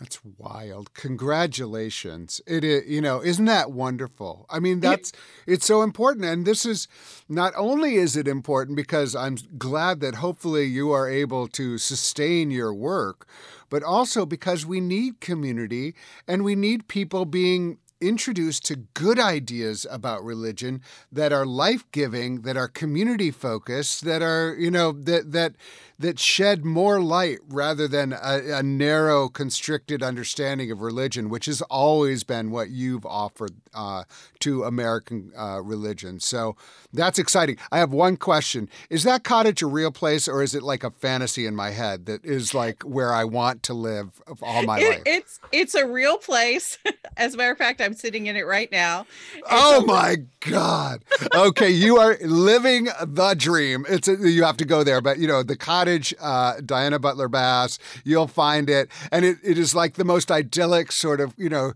That's 0.00 0.18
wild. 0.38 0.94
Congratulations. 0.94 2.40
It 2.46 2.64
is, 2.64 2.88
you 2.88 3.02
know, 3.02 3.22
isn't 3.22 3.44
that 3.44 3.70
wonderful? 3.70 4.46
I 4.48 4.58
mean, 4.58 4.80
that's 4.80 5.12
it's 5.46 5.66
so 5.66 5.82
important 5.82 6.24
and 6.24 6.46
this 6.46 6.64
is 6.64 6.88
not 7.28 7.52
only 7.54 7.96
is 7.96 8.16
it 8.16 8.26
important 8.26 8.76
because 8.76 9.14
I'm 9.14 9.36
glad 9.58 10.00
that 10.00 10.14
hopefully 10.14 10.64
you 10.64 10.90
are 10.90 11.06
able 11.06 11.48
to 11.48 11.76
sustain 11.76 12.50
your 12.50 12.72
work, 12.72 13.28
but 13.68 13.82
also 13.82 14.24
because 14.24 14.64
we 14.64 14.80
need 14.80 15.20
community 15.20 15.94
and 16.26 16.44
we 16.44 16.54
need 16.54 16.88
people 16.88 17.26
being 17.26 17.76
introduced 18.00 18.64
to 18.66 18.76
good 18.94 19.18
ideas 19.18 19.86
about 19.90 20.24
religion 20.24 20.82
that 21.12 21.32
are 21.32 21.46
life-giving, 21.46 22.42
that 22.42 22.56
are 22.56 22.68
community 22.68 23.30
focused, 23.30 24.04
that 24.04 24.22
are, 24.22 24.54
you 24.58 24.70
know, 24.70 24.92
that 24.92 25.32
that 25.32 25.54
that 26.00 26.18
shed 26.18 26.64
more 26.64 26.98
light 26.98 27.38
rather 27.46 27.86
than 27.86 28.14
a, 28.14 28.54
a, 28.54 28.62
narrow, 28.62 29.28
constricted 29.28 30.02
understanding 30.02 30.70
of 30.70 30.80
religion, 30.80 31.28
which 31.28 31.44
has 31.44 31.60
always 31.62 32.24
been 32.24 32.50
what 32.50 32.70
you've 32.70 33.04
offered 33.04 33.52
uh, 33.74 34.04
to 34.38 34.64
American 34.64 35.30
uh, 35.36 35.60
religion. 35.62 36.18
So 36.18 36.56
that's 36.90 37.18
exciting. 37.18 37.58
I 37.70 37.78
have 37.78 37.92
one 37.92 38.16
question: 38.16 38.70
Is 38.88 39.02
that 39.02 39.24
cottage 39.24 39.60
a 39.60 39.66
real 39.66 39.92
place, 39.92 40.26
or 40.26 40.42
is 40.42 40.54
it 40.54 40.62
like 40.62 40.82
a 40.82 40.90
fantasy 40.90 41.44
in 41.44 41.54
my 41.54 41.70
head 41.70 42.06
that 42.06 42.24
is 42.24 42.54
like 42.54 42.82
where 42.82 43.12
I 43.12 43.24
want 43.24 43.62
to 43.64 43.74
live 43.74 44.22
all 44.40 44.62
my 44.62 44.80
it, 44.80 44.88
life? 44.88 45.02
It's 45.04 45.40
it's 45.52 45.74
a 45.74 45.86
real 45.86 46.16
place. 46.16 46.78
As 47.18 47.34
a 47.34 47.36
matter 47.36 47.52
of 47.52 47.58
fact, 47.58 47.82
I'm 47.90 47.96
sitting 47.96 48.26
in 48.26 48.36
it 48.36 48.46
right 48.46 48.70
now. 48.70 49.06
oh 49.50 49.84
my 49.84 50.16
God! 50.48 51.02
Okay, 51.34 51.70
you 51.70 51.98
are 51.98 52.16
living 52.22 52.88
the 53.02 53.34
dream. 53.34 53.84
It's 53.88 54.08
a, 54.08 54.16
you 54.16 54.44
have 54.44 54.56
to 54.58 54.64
go 54.64 54.82
there, 54.82 55.00
but 55.00 55.18
you 55.18 55.26
know 55.26 55.42
the 55.42 55.56
cottage 55.56 55.90
cottage, 55.90 56.14
uh, 56.20 56.60
Diana 56.64 56.98
Butler 56.98 57.28
Bass. 57.28 57.78
You'll 58.04 58.26
find 58.26 58.68
it. 58.70 58.90
And 59.10 59.24
it, 59.24 59.38
it 59.42 59.58
is 59.58 59.74
like 59.74 59.94
the 59.94 60.04
most 60.04 60.30
idyllic 60.30 60.92
sort 60.92 61.20
of, 61.20 61.34
you 61.36 61.48
know, 61.48 61.72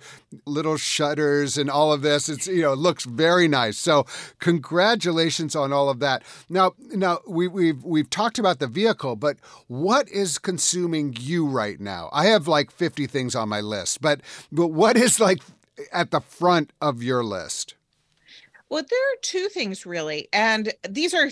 little 0.46 0.76
shutters 0.76 1.56
and 1.56 1.70
all 1.70 1.92
of 1.92 2.02
this. 2.02 2.28
It's, 2.28 2.46
you 2.46 2.62
know, 2.62 2.72
it 2.72 2.78
looks 2.78 3.04
very 3.04 3.48
nice. 3.48 3.78
So 3.78 4.06
congratulations 4.40 5.56
on 5.56 5.72
all 5.72 5.88
of 5.88 6.00
that. 6.00 6.22
Now, 6.48 6.74
now 6.92 7.20
we, 7.26 7.48
we've, 7.48 7.82
we've 7.84 8.10
talked 8.10 8.38
about 8.38 8.58
the 8.58 8.66
vehicle, 8.66 9.16
but 9.16 9.36
what 9.68 10.08
is 10.08 10.38
consuming 10.38 11.16
you 11.18 11.46
right 11.46 11.80
now? 11.80 12.10
I 12.12 12.26
have 12.26 12.46
like 12.46 12.70
50 12.70 13.06
things 13.06 13.34
on 13.34 13.48
my 13.48 13.60
list, 13.60 14.00
but, 14.00 14.20
but 14.52 14.68
what 14.68 14.96
is 14.96 15.20
like 15.20 15.40
at 15.92 16.10
the 16.10 16.20
front 16.20 16.72
of 16.80 17.02
your 17.02 17.24
list? 17.24 17.74
Well, 18.68 18.84
there 18.88 19.12
are 19.12 19.20
two 19.22 19.48
things 19.48 19.86
really, 19.86 20.28
and 20.32 20.72
these 20.88 21.14
are 21.14 21.30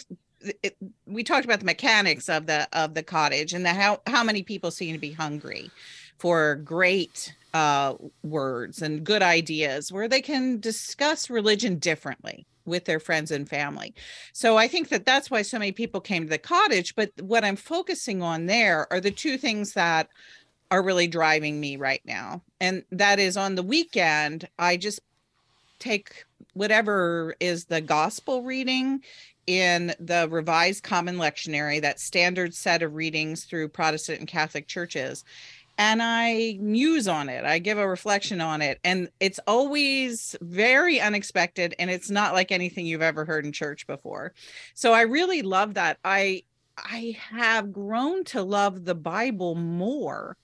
it, 0.62 0.76
we 1.06 1.22
talked 1.22 1.44
about 1.44 1.60
the 1.60 1.66
mechanics 1.66 2.28
of 2.28 2.46
the 2.46 2.68
of 2.72 2.94
the 2.94 3.02
cottage 3.02 3.52
and 3.52 3.64
the 3.64 3.70
how 3.70 4.00
how 4.06 4.24
many 4.24 4.42
people 4.42 4.70
seem 4.70 4.92
to 4.92 5.00
be 5.00 5.12
hungry 5.12 5.70
for 6.18 6.56
great 6.56 7.34
uh, 7.54 7.94
words 8.22 8.82
and 8.82 9.04
good 9.04 9.22
ideas 9.22 9.92
where 9.92 10.08
they 10.08 10.22
can 10.22 10.60
discuss 10.60 11.28
religion 11.28 11.78
differently 11.78 12.46
with 12.64 12.84
their 12.84 13.00
friends 13.00 13.30
and 13.30 13.48
family. 13.48 13.92
So 14.32 14.56
I 14.56 14.68
think 14.68 14.88
that 14.90 15.04
that's 15.04 15.30
why 15.30 15.42
so 15.42 15.58
many 15.58 15.72
people 15.72 16.00
came 16.00 16.22
to 16.22 16.28
the 16.28 16.38
cottage. 16.38 16.94
But 16.94 17.10
what 17.20 17.44
I'm 17.44 17.56
focusing 17.56 18.22
on 18.22 18.46
there 18.46 18.86
are 18.92 19.00
the 19.00 19.10
two 19.10 19.36
things 19.36 19.72
that 19.72 20.08
are 20.72 20.82
really 20.82 21.06
driving 21.06 21.60
me 21.60 21.76
right 21.76 22.00
now. 22.06 22.42
And 22.58 22.82
that 22.90 23.18
is 23.18 23.36
on 23.36 23.56
the 23.56 23.62
weekend, 23.62 24.48
I 24.58 24.78
just 24.78 25.00
take 25.78 26.24
whatever 26.54 27.36
is 27.40 27.66
the 27.66 27.82
gospel 27.82 28.42
reading 28.42 29.02
in 29.46 29.94
the 30.00 30.28
Revised 30.30 30.82
Common 30.82 31.16
Lectionary, 31.18 31.82
that 31.82 32.00
standard 32.00 32.54
set 32.54 32.82
of 32.82 32.94
readings 32.94 33.44
through 33.44 33.68
Protestant 33.68 34.20
and 34.20 34.26
Catholic 34.26 34.66
churches. 34.66 35.24
And 35.76 36.02
I 36.02 36.56
muse 36.58 37.06
on 37.06 37.28
it. 37.28 37.44
I 37.44 37.58
give 37.58 37.76
a 37.76 37.86
reflection 37.86 38.40
on 38.40 38.62
it. 38.62 38.80
And 38.82 39.10
it's 39.20 39.40
always 39.46 40.34
very 40.40 41.02
unexpected. 41.02 41.74
And 41.78 41.90
it's 41.90 42.08
not 42.08 42.32
like 42.32 42.50
anything 42.50 42.86
you've 42.86 43.02
ever 43.02 43.26
heard 43.26 43.44
in 43.44 43.52
church 43.52 43.86
before. 43.86 44.32
So 44.72 44.94
I 44.94 45.02
really 45.02 45.42
love 45.42 45.74
that. 45.74 45.98
I 46.02 46.44
I 46.78 47.18
have 47.30 47.74
grown 47.74 48.24
to 48.24 48.42
love 48.42 48.86
the 48.86 48.94
Bible 48.94 49.54
more 49.54 50.38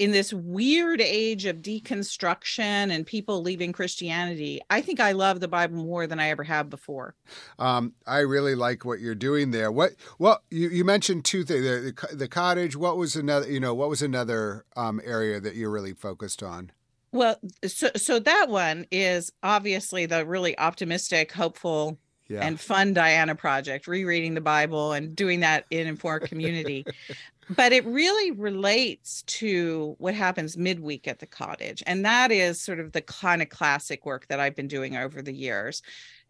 in 0.00 0.12
this 0.12 0.32
weird 0.32 0.98
age 1.02 1.44
of 1.44 1.58
deconstruction 1.58 2.90
and 2.90 3.06
people 3.06 3.42
leaving 3.42 3.70
Christianity, 3.70 4.58
I 4.70 4.80
think 4.80 4.98
I 4.98 5.12
love 5.12 5.40
the 5.40 5.46
Bible 5.46 5.76
more 5.76 6.06
than 6.06 6.18
I 6.18 6.30
ever 6.30 6.42
have 6.42 6.70
before. 6.70 7.14
Um, 7.58 7.92
I 8.06 8.20
really 8.20 8.54
like 8.54 8.86
what 8.86 9.00
you're 9.00 9.14
doing 9.14 9.50
there. 9.50 9.70
What? 9.70 9.92
Well, 10.18 10.42
you, 10.50 10.70
you 10.70 10.84
mentioned 10.86 11.26
two 11.26 11.44
things: 11.44 11.62
the, 11.62 12.16
the, 12.16 12.28
cottage. 12.28 12.76
What 12.76 12.96
was 12.96 13.14
another? 13.14 13.50
You 13.50 13.60
know, 13.60 13.74
what 13.74 13.90
was 13.90 14.00
another 14.00 14.64
um, 14.74 15.02
area 15.04 15.38
that 15.38 15.54
you're 15.54 15.70
really 15.70 15.92
focused 15.92 16.42
on? 16.42 16.72
Well, 17.12 17.36
so 17.66 17.90
so 17.94 18.18
that 18.20 18.48
one 18.48 18.86
is 18.90 19.30
obviously 19.42 20.06
the 20.06 20.24
really 20.24 20.58
optimistic, 20.58 21.32
hopeful 21.32 21.98
yeah. 22.30 22.40
and 22.46 22.60
fun 22.60 22.94
Diana 22.94 23.34
project, 23.34 23.86
rereading 23.86 24.34
the 24.34 24.40
Bible 24.40 24.92
and 24.92 25.14
doing 25.16 25.40
that 25.40 25.66
in 25.70 25.86
informed 25.86 26.28
community. 26.28 26.86
but 27.56 27.72
it 27.72 27.84
really 27.84 28.30
relates 28.30 29.22
to 29.22 29.96
what 29.98 30.14
happens 30.14 30.56
midweek 30.56 31.08
at 31.08 31.18
the 31.18 31.26
cottage. 31.26 31.82
And 31.86 32.04
that 32.04 32.30
is 32.30 32.60
sort 32.60 32.78
of 32.78 32.92
the 32.92 33.02
kind 33.02 33.42
of 33.42 33.48
classic 33.48 34.06
work 34.06 34.28
that 34.28 34.38
I've 34.38 34.54
been 34.54 34.68
doing 34.68 34.96
over 34.96 35.20
the 35.20 35.34
years. 35.34 35.82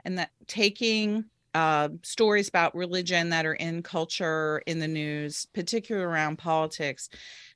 And 0.04 0.18
that 0.18 0.30
taking 0.46 1.26
uh, 1.54 1.88
stories 2.02 2.48
about 2.48 2.74
religion 2.74 3.30
that 3.30 3.46
are 3.46 3.54
in 3.54 3.82
culture, 3.82 4.62
in 4.66 4.78
the 4.78 4.88
news, 4.88 5.46
particularly 5.52 6.06
around 6.06 6.38
politics, 6.38 7.08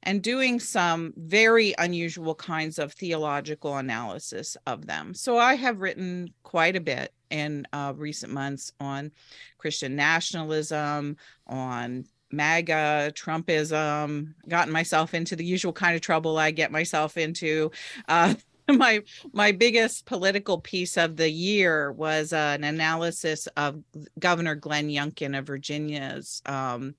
and 0.03 0.23
doing 0.23 0.59
some 0.61 1.13
very 1.17 1.75
unusual 1.79 2.35
kinds 2.35 2.79
of 2.79 2.93
theological 2.93 3.77
analysis 3.77 4.57
of 4.67 4.87
them. 4.87 5.15
So 5.15 5.39
I 5.39 5.55
have 5.55 5.81
written 5.81 6.33
quite 6.43 6.77
a 6.77 6.81
bit 6.81 7.13
in 7.31 7.67
uh, 7.73 7.93
recent 7.97 8.33
months 8.33 8.73
on 8.81 9.13
Christian 9.59 9.97
nationalism, 9.97 11.17
on 11.47 12.05
MAGA, 12.31 13.13
Trumpism, 13.15 14.35
gotten 14.49 14.73
myself 14.73 15.15
into 15.15 15.37
the 15.37 15.45
usual 15.45 15.73
kind 15.73 15.95
of 15.95 16.01
trouble 16.01 16.37
I 16.37 16.51
get 16.51 16.73
myself 16.73 17.17
into. 17.17 17.71
Uh, 18.09 18.35
my 18.69 19.03
my 19.33 19.53
biggest 19.53 20.07
political 20.07 20.59
piece 20.59 20.97
of 20.97 21.17
the 21.17 21.29
year 21.29 21.93
was 21.93 22.33
uh, 22.33 22.57
an 22.59 22.65
analysis 22.65 23.47
of 23.57 23.83
Governor 24.19 24.55
Glenn 24.55 24.89
Youngkin 24.89 25.39
of 25.39 25.47
Virginia's 25.47 26.41
um, 26.47 26.95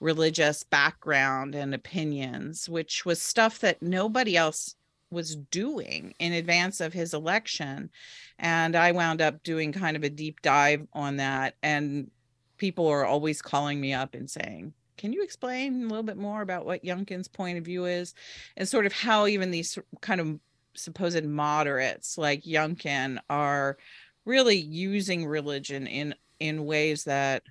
religious 0.00 0.62
background 0.62 1.54
and 1.54 1.74
opinions, 1.74 2.68
which 2.68 3.04
was 3.04 3.22
stuff 3.22 3.60
that 3.60 3.82
nobody 3.82 4.36
else 4.36 4.74
was 5.10 5.36
doing 5.36 6.14
in 6.18 6.34
advance 6.34 6.80
of 6.80 6.92
his 6.92 7.14
election. 7.14 7.90
And 8.38 8.76
i 8.76 8.92
wound 8.92 9.22
up 9.22 9.42
doing 9.42 9.72
kind 9.72 9.96
of 9.96 10.04
a 10.04 10.10
deep 10.10 10.42
dive 10.42 10.86
on 10.92 11.16
that 11.16 11.54
and 11.62 12.10
people 12.58 12.86
are 12.88 13.06
always 13.06 13.40
calling 13.40 13.80
me 13.80 13.94
up 13.94 14.14
and 14.14 14.28
saying 14.28 14.74
can 14.98 15.12
you 15.12 15.22
explain 15.22 15.84
a 15.84 15.86
little 15.86 16.02
bit 16.02 16.16
more 16.16 16.42
about 16.42 16.66
what 16.66 16.84
Youngkin's 16.84 17.28
point 17.28 17.56
of 17.56 17.64
view 17.64 17.86
is? 17.86 18.14
and 18.56 18.68
sort 18.68 18.84
of 18.84 18.92
how 18.92 19.26
even 19.26 19.50
these 19.50 19.78
kind 20.00 20.20
of 20.20 20.38
supposed 20.78 21.24
moderates 21.24 22.18
like 22.18 22.44
Youngkin 22.44 23.18
are 23.28 23.78
really 24.24 24.56
using 24.56 25.26
religion 25.26 25.86
in 25.86 26.14
in 26.40 26.64
ways 26.64 27.04
that 27.04 27.42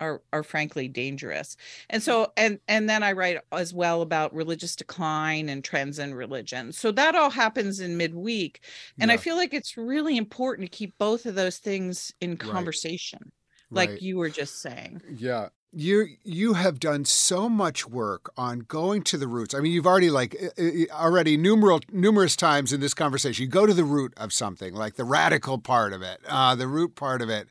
are 0.00 0.22
are 0.32 0.42
frankly 0.42 0.88
dangerous. 0.88 1.56
And 1.88 2.02
so 2.02 2.32
and 2.36 2.58
and 2.68 2.88
then 2.88 3.02
I 3.02 3.12
write 3.12 3.38
as 3.52 3.72
well 3.72 4.02
about 4.02 4.34
religious 4.34 4.76
decline 4.76 5.48
and 5.48 5.62
trends 5.62 5.98
in 5.98 6.14
religion. 6.14 6.72
So 6.72 6.90
that 6.92 7.14
all 7.14 7.30
happens 7.30 7.80
in 7.80 7.96
midweek 7.96 8.60
and 8.98 9.10
yeah. 9.10 9.14
I 9.14 9.16
feel 9.18 9.36
like 9.36 9.54
it's 9.54 9.76
really 9.76 10.16
important 10.16 10.70
to 10.70 10.76
keep 10.76 10.96
both 10.98 11.26
of 11.26 11.34
those 11.34 11.58
things 11.58 12.12
in 12.20 12.36
conversation. 12.36 13.32
Right. 13.70 13.76
Like 13.76 13.90
right. 13.90 14.02
you 14.02 14.18
were 14.18 14.30
just 14.30 14.60
saying. 14.60 15.02
Yeah 15.16 15.48
you 15.72 16.08
you 16.24 16.54
have 16.54 16.80
done 16.80 17.04
so 17.04 17.48
much 17.48 17.86
work 17.86 18.32
on 18.36 18.60
going 18.60 19.02
to 19.04 19.16
the 19.16 19.28
roots. 19.28 19.54
I 19.54 19.60
mean, 19.60 19.72
you've 19.72 19.86
already 19.86 20.10
like 20.10 20.34
uh, 20.34 20.48
uh, 20.58 20.64
uh, 20.64 21.02
already 21.02 21.36
numerous 21.36 21.80
numerous 21.92 22.36
times 22.36 22.72
in 22.72 22.80
this 22.80 22.94
conversation. 22.94 23.44
You 23.44 23.48
go 23.48 23.66
to 23.66 23.74
the 23.74 23.84
root 23.84 24.12
of 24.16 24.32
something, 24.32 24.74
like 24.74 24.96
the 24.96 25.04
radical 25.04 25.58
part 25.58 25.92
of 25.92 26.02
it, 26.02 26.20
uh, 26.28 26.54
the 26.54 26.66
root 26.66 26.96
part 26.96 27.22
of 27.22 27.28
it. 27.28 27.48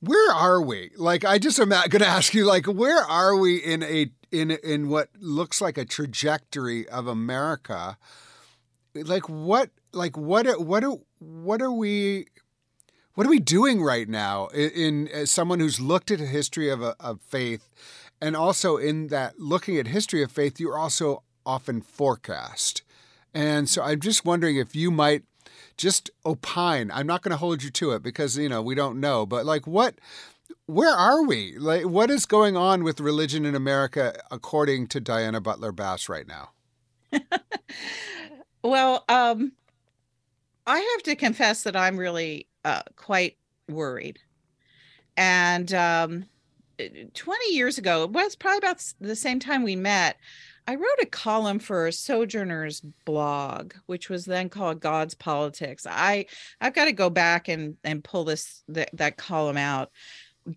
Where 0.00 0.34
are 0.34 0.60
we? 0.60 0.90
Like, 0.96 1.24
I 1.24 1.38
just 1.38 1.60
am 1.60 1.68
going 1.68 1.90
to 1.90 2.06
ask 2.06 2.34
you, 2.34 2.44
like, 2.44 2.66
where 2.66 3.04
are 3.04 3.36
we 3.36 3.56
in 3.56 3.82
a 3.84 4.10
in 4.30 4.50
in 4.50 4.88
what 4.88 5.08
looks 5.18 5.60
like 5.60 5.78
a 5.78 5.84
trajectory 5.84 6.88
of 6.88 7.06
America? 7.06 7.96
Like, 8.94 9.28
what 9.28 9.70
like 9.92 10.16
what 10.16 10.46
what 10.60 10.84
what 11.18 11.62
are 11.62 11.72
we 11.72 12.26
what 13.14 13.26
are 13.26 13.30
we 13.30 13.38
doing 13.38 13.82
right 13.82 14.08
now 14.08 14.46
in, 14.48 14.70
in 14.70 15.08
as 15.08 15.30
someone 15.30 15.60
who's 15.60 15.80
looked 15.80 16.10
at 16.10 16.20
a 16.20 16.26
history 16.26 16.68
of, 16.70 16.82
a, 16.82 16.96
of 16.98 17.20
faith 17.20 17.68
and 18.20 18.36
also 18.36 18.76
in 18.76 19.08
that 19.08 19.38
looking 19.38 19.76
at 19.78 19.88
history 19.88 20.22
of 20.22 20.30
faith 20.30 20.58
you're 20.58 20.78
also 20.78 21.22
often 21.44 21.80
forecast. 21.80 22.82
And 23.34 23.68
so 23.68 23.82
i'm 23.82 24.00
just 24.00 24.24
wondering 24.24 24.56
if 24.56 24.74
you 24.76 24.90
might 24.90 25.24
just 25.76 26.10
opine. 26.24 26.90
I'm 26.92 27.06
not 27.06 27.22
going 27.22 27.30
to 27.30 27.36
hold 27.36 27.62
you 27.62 27.70
to 27.70 27.92
it 27.92 28.02
because 28.02 28.36
you 28.36 28.48
know 28.48 28.62
we 28.62 28.74
don't 28.74 29.00
know 29.00 29.26
but 29.26 29.44
like 29.46 29.66
what 29.66 29.96
where 30.66 30.94
are 30.94 31.24
we? 31.24 31.56
Like 31.58 31.86
what 31.86 32.10
is 32.10 32.24
going 32.24 32.56
on 32.56 32.84
with 32.84 33.00
religion 33.00 33.44
in 33.44 33.54
america 33.54 34.14
according 34.30 34.86
to 34.88 35.00
diana 35.00 35.40
butler 35.40 35.72
bass 35.72 36.08
right 36.08 36.26
now? 36.26 36.50
Well 38.62 39.04
um 39.08 39.52
i 40.66 40.78
have 40.78 41.02
to 41.02 41.16
confess 41.16 41.64
that 41.64 41.74
i'm 41.74 41.96
really 41.96 42.46
uh, 42.64 42.82
quite 42.96 43.36
worried. 43.68 44.18
And 45.16 45.72
um, 45.74 46.24
20 46.78 47.54
years 47.54 47.78
ago, 47.78 48.04
it 48.04 48.10
was 48.10 48.36
probably 48.36 48.58
about 48.58 48.82
the 49.00 49.16
same 49.16 49.40
time 49.40 49.62
we 49.62 49.76
met. 49.76 50.16
I 50.66 50.76
wrote 50.76 51.02
a 51.02 51.06
column 51.06 51.58
for 51.58 51.86
a 51.86 51.92
Sojourner's 51.92 52.80
blog, 53.04 53.74
which 53.86 54.08
was 54.08 54.24
then 54.24 54.48
called 54.48 54.80
God's 54.80 55.14
Politics. 55.14 55.86
I 55.90 56.26
I've 56.60 56.74
got 56.74 56.84
to 56.84 56.92
go 56.92 57.10
back 57.10 57.48
and 57.48 57.76
and 57.82 58.04
pull 58.04 58.24
this 58.24 58.62
th- 58.72 58.88
that 58.92 59.16
column 59.16 59.56
out. 59.56 59.90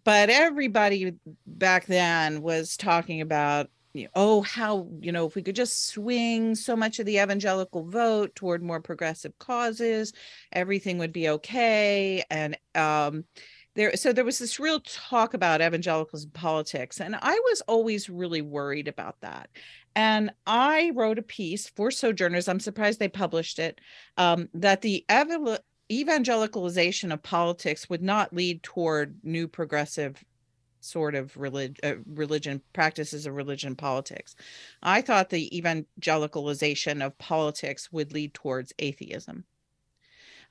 But 0.03 0.29
everybody 0.29 1.15
back 1.45 1.85
then 1.87 2.41
was 2.41 2.77
talking 2.77 3.21
about 3.21 3.69
oh 4.15 4.41
how 4.41 4.87
you 4.99 5.11
know 5.11 5.25
if 5.25 5.35
we 5.35 5.41
could 5.41 5.55
just 5.55 5.87
swing 5.87 6.55
so 6.55 6.75
much 6.75 6.99
of 6.99 7.05
the 7.05 7.17
evangelical 7.17 7.83
vote 7.89 8.35
toward 8.35 8.61
more 8.61 8.81
progressive 8.81 9.37
causes 9.39 10.13
everything 10.51 10.97
would 10.97 11.13
be 11.13 11.29
okay 11.29 12.23
and 12.29 12.57
um 12.75 13.23
there 13.75 13.95
so 13.95 14.11
there 14.11 14.25
was 14.25 14.39
this 14.39 14.59
real 14.59 14.79
talk 14.81 15.33
about 15.33 15.61
evangelicals 15.61 16.23
and 16.23 16.33
politics 16.33 16.99
and 16.99 17.15
i 17.21 17.39
was 17.45 17.61
always 17.61 18.09
really 18.09 18.41
worried 18.41 18.87
about 18.87 19.19
that 19.21 19.49
and 19.95 20.31
i 20.45 20.91
wrote 20.95 21.19
a 21.19 21.23
piece 21.23 21.69
for 21.69 21.91
sojourners 21.91 22.47
i'm 22.47 22.59
surprised 22.59 22.99
they 22.99 23.07
published 23.07 23.59
it 23.59 23.79
um, 24.17 24.49
that 24.53 24.81
the 24.81 25.05
ev- 25.09 25.59
evangelicalization 25.91 27.13
of 27.13 27.21
politics 27.21 27.89
would 27.89 28.01
not 28.01 28.33
lead 28.33 28.63
toward 28.63 29.17
new 29.23 29.47
progressive 29.47 30.23
sort 30.85 31.15
of 31.15 31.35
religion, 31.37 31.75
uh, 31.83 31.95
religion 32.05 32.61
practices 32.73 33.25
of 33.25 33.35
religion 33.35 33.75
politics. 33.75 34.35
I 34.83 35.01
thought 35.01 35.29
the 35.29 35.49
evangelicalization 35.49 37.05
of 37.05 37.17
politics 37.17 37.91
would 37.91 38.13
lead 38.13 38.33
towards 38.33 38.73
atheism. 38.79 39.45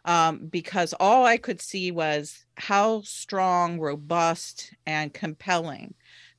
Um, 0.06 0.48
because 0.48 0.92
all 1.00 1.24
I 1.24 1.38
could 1.38 1.62
see 1.62 1.90
was 1.90 2.44
how 2.56 3.00
strong, 3.02 3.80
robust, 3.80 4.74
and 4.86 5.14
compelling 5.14 5.94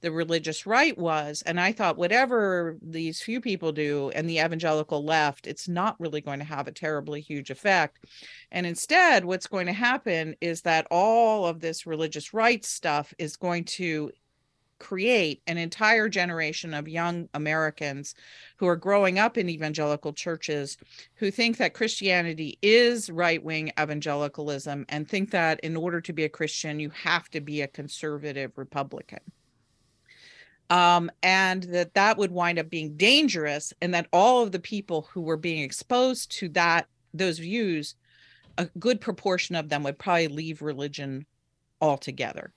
the 0.05 0.11
religious 0.11 0.67
right 0.67 0.95
was. 0.95 1.41
And 1.47 1.59
I 1.59 1.71
thought, 1.71 1.97
whatever 1.97 2.77
these 2.79 3.23
few 3.23 3.41
people 3.41 3.71
do 3.71 4.11
and 4.13 4.29
the 4.29 4.37
evangelical 4.37 5.03
left, 5.03 5.47
it's 5.47 5.67
not 5.67 5.99
really 5.99 6.21
going 6.21 6.37
to 6.37 6.45
have 6.45 6.67
a 6.67 6.71
terribly 6.71 7.21
huge 7.21 7.49
effect. 7.49 8.05
And 8.51 8.67
instead, 8.67 9.25
what's 9.25 9.47
going 9.47 9.65
to 9.65 9.73
happen 9.73 10.35
is 10.41 10.61
that 10.61 10.85
all 10.91 11.47
of 11.47 11.59
this 11.59 11.87
religious 11.87 12.35
rights 12.35 12.69
stuff 12.69 13.15
is 13.17 13.35
going 13.35 13.63
to 13.65 14.11
create 14.77 15.41
an 15.47 15.57
entire 15.57 16.07
generation 16.07 16.75
of 16.75 16.87
young 16.87 17.27
Americans 17.33 18.13
who 18.57 18.67
are 18.67 18.75
growing 18.75 19.17
up 19.17 19.39
in 19.39 19.49
evangelical 19.49 20.13
churches 20.13 20.77
who 21.15 21.31
think 21.31 21.57
that 21.57 21.73
Christianity 21.73 22.59
is 22.61 23.09
right 23.09 23.43
wing 23.43 23.71
evangelicalism 23.79 24.85
and 24.89 25.09
think 25.09 25.31
that 25.31 25.59
in 25.61 25.75
order 25.75 25.99
to 26.01 26.13
be 26.13 26.25
a 26.25 26.29
Christian, 26.29 26.79
you 26.79 26.91
have 26.91 27.27
to 27.29 27.41
be 27.41 27.61
a 27.61 27.67
conservative 27.67 28.51
Republican 28.55 29.21
um, 30.69 31.11
and 31.21 31.63
that 31.63 31.93
that 31.93 32.17
would 32.17 32.31
wind 32.31 32.57
up 32.59 32.69
being 32.69 32.95
dangerous 32.97 33.73
and 33.81 33.93
that 33.93 34.07
all 34.11 34.43
of 34.43 34.51
the 34.51 34.59
people 34.59 35.07
who 35.11 35.21
were 35.21 35.37
being 35.37 35.61
exposed 35.61 36.31
to 36.31 36.49
that 36.49 36.87
those 37.13 37.39
views 37.39 37.95
a 38.57 38.65
good 38.79 39.01
proportion 39.01 39.55
of 39.55 39.69
them 39.69 39.83
would 39.83 39.99
probably 39.99 40.27
leave 40.27 40.61
religion 40.61 41.25
altogether. 41.81 42.53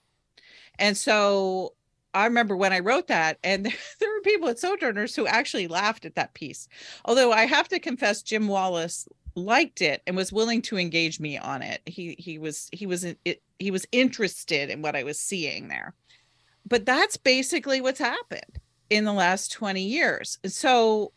And 0.79 0.97
so 0.97 1.75
i 2.15 2.25
remember 2.25 2.57
when 2.57 2.73
i 2.73 2.79
wrote 2.79 3.09
that 3.09 3.39
and 3.45 3.67
there 4.01 4.11
were 4.11 4.21
people 4.23 4.49
at 4.49 4.59
sojourners 4.59 5.15
who 5.15 5.27
actually 5.27 5.69
laughed 5.69 6.07
at 6.07 6.15
that 6.15 6.35
piece. 6.35 6.69
Although 7.05 7.33
i 7.33 7.45
have 7.45 7.69
to 7.69 7.79
confess 7.79 8.23
jim 8.23 8.49
wallis 8.49 9.07
liked 9.35 9.83
it 9.83 10.03
and 10.07 10.17
was 10.17 10.33
willing 10.33 10.63
to 10.63 10.79
engage 10.79 11.21
me 11.21 11.39
on 11.39 11.63
it. 11.63 11.83
He 11.87 12.17
he 12.19 12.39
was 12.39 12.69
he 12.73 12.87
was 12.87 13.05
it, 13.05 13.43
he 13.59 13.71
was 13.71 13.87
interested 13.93 14.71
in 14.71 14.83
what 14.83 14.97
i 14.97 15.03
was 15.03 15.21
seeing 15.21 15.69
there 15.69 15.95
but 16.69 16.85
that's 16.85 17.17
basically 17.17 17.81
what's 17.81 17.99
happened 17.99 18.61
in 18.91 19.05
the 19.05 19.13
last 19.13 19.53
20 19.53 19.83
years. 19.83 20.39
So 20.47 21.13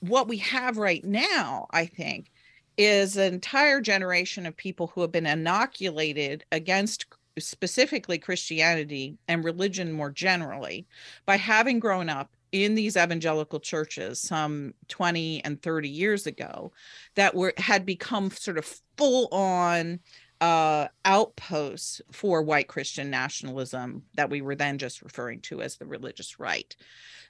what 0.00 0.28
we 0.28 0.38
have 0.38 0.76
right 0.76 1.04
now, 1.04 1.66
I 1.70 1.86
think, 1.86 2.30
is 2.76 3.16
an 3.16 3.32
entire 3.34 3.80
generation 3.80 4.46
of 4.46 4.56
people 4.56 4.88
who 4.88 5.00
have 5.00 5.12
been 5.12 5.26
inoculated 5.26 6.44
against 6.52 7.06
specifically 7.38 8.18
Christianity 8.18 9.18
and 9.28 9.44
religion 9.44 9.92
more 9.92 10.10
generally 10.10 10.86
by 11.26 11.36
having 11.36 11.80
grown 11.80 12.08
up 12.08 12.30
in 12.52 12.76
these 12.76 12.96
evangelical 12.96 13.58
churches 13.58 14.20
some 14.20 14.72
20 14.86 15.44
and 15.44 15.60
30 15.60 15.88
years 15.88 16.26
ago 16.26 16.70
that 17.16 17.34
were 17.34 17.52
had 17.56 17.84
become 17.84 18.30
sort 18.30 18.58
of 18.58 18.78
full 18.96 19.26
on 19.32 19.98
uh, 20.44 20.88
outposts 21.06 22.02
for 22.12 22.42
white 22.42 22.68
Christian 22.68 23.08
nationalism 23.08 24.02
that 24.14 24.28
we 24.28 24.42
were 24.42 24.54
then 24.54 24.76
just 24.76 25.00
referring 25.00 25.40
to 25.40 25.62
as 25.62 25.76
the 25.76 25.86
religious 25.86 26.38
right. 26.38 26.76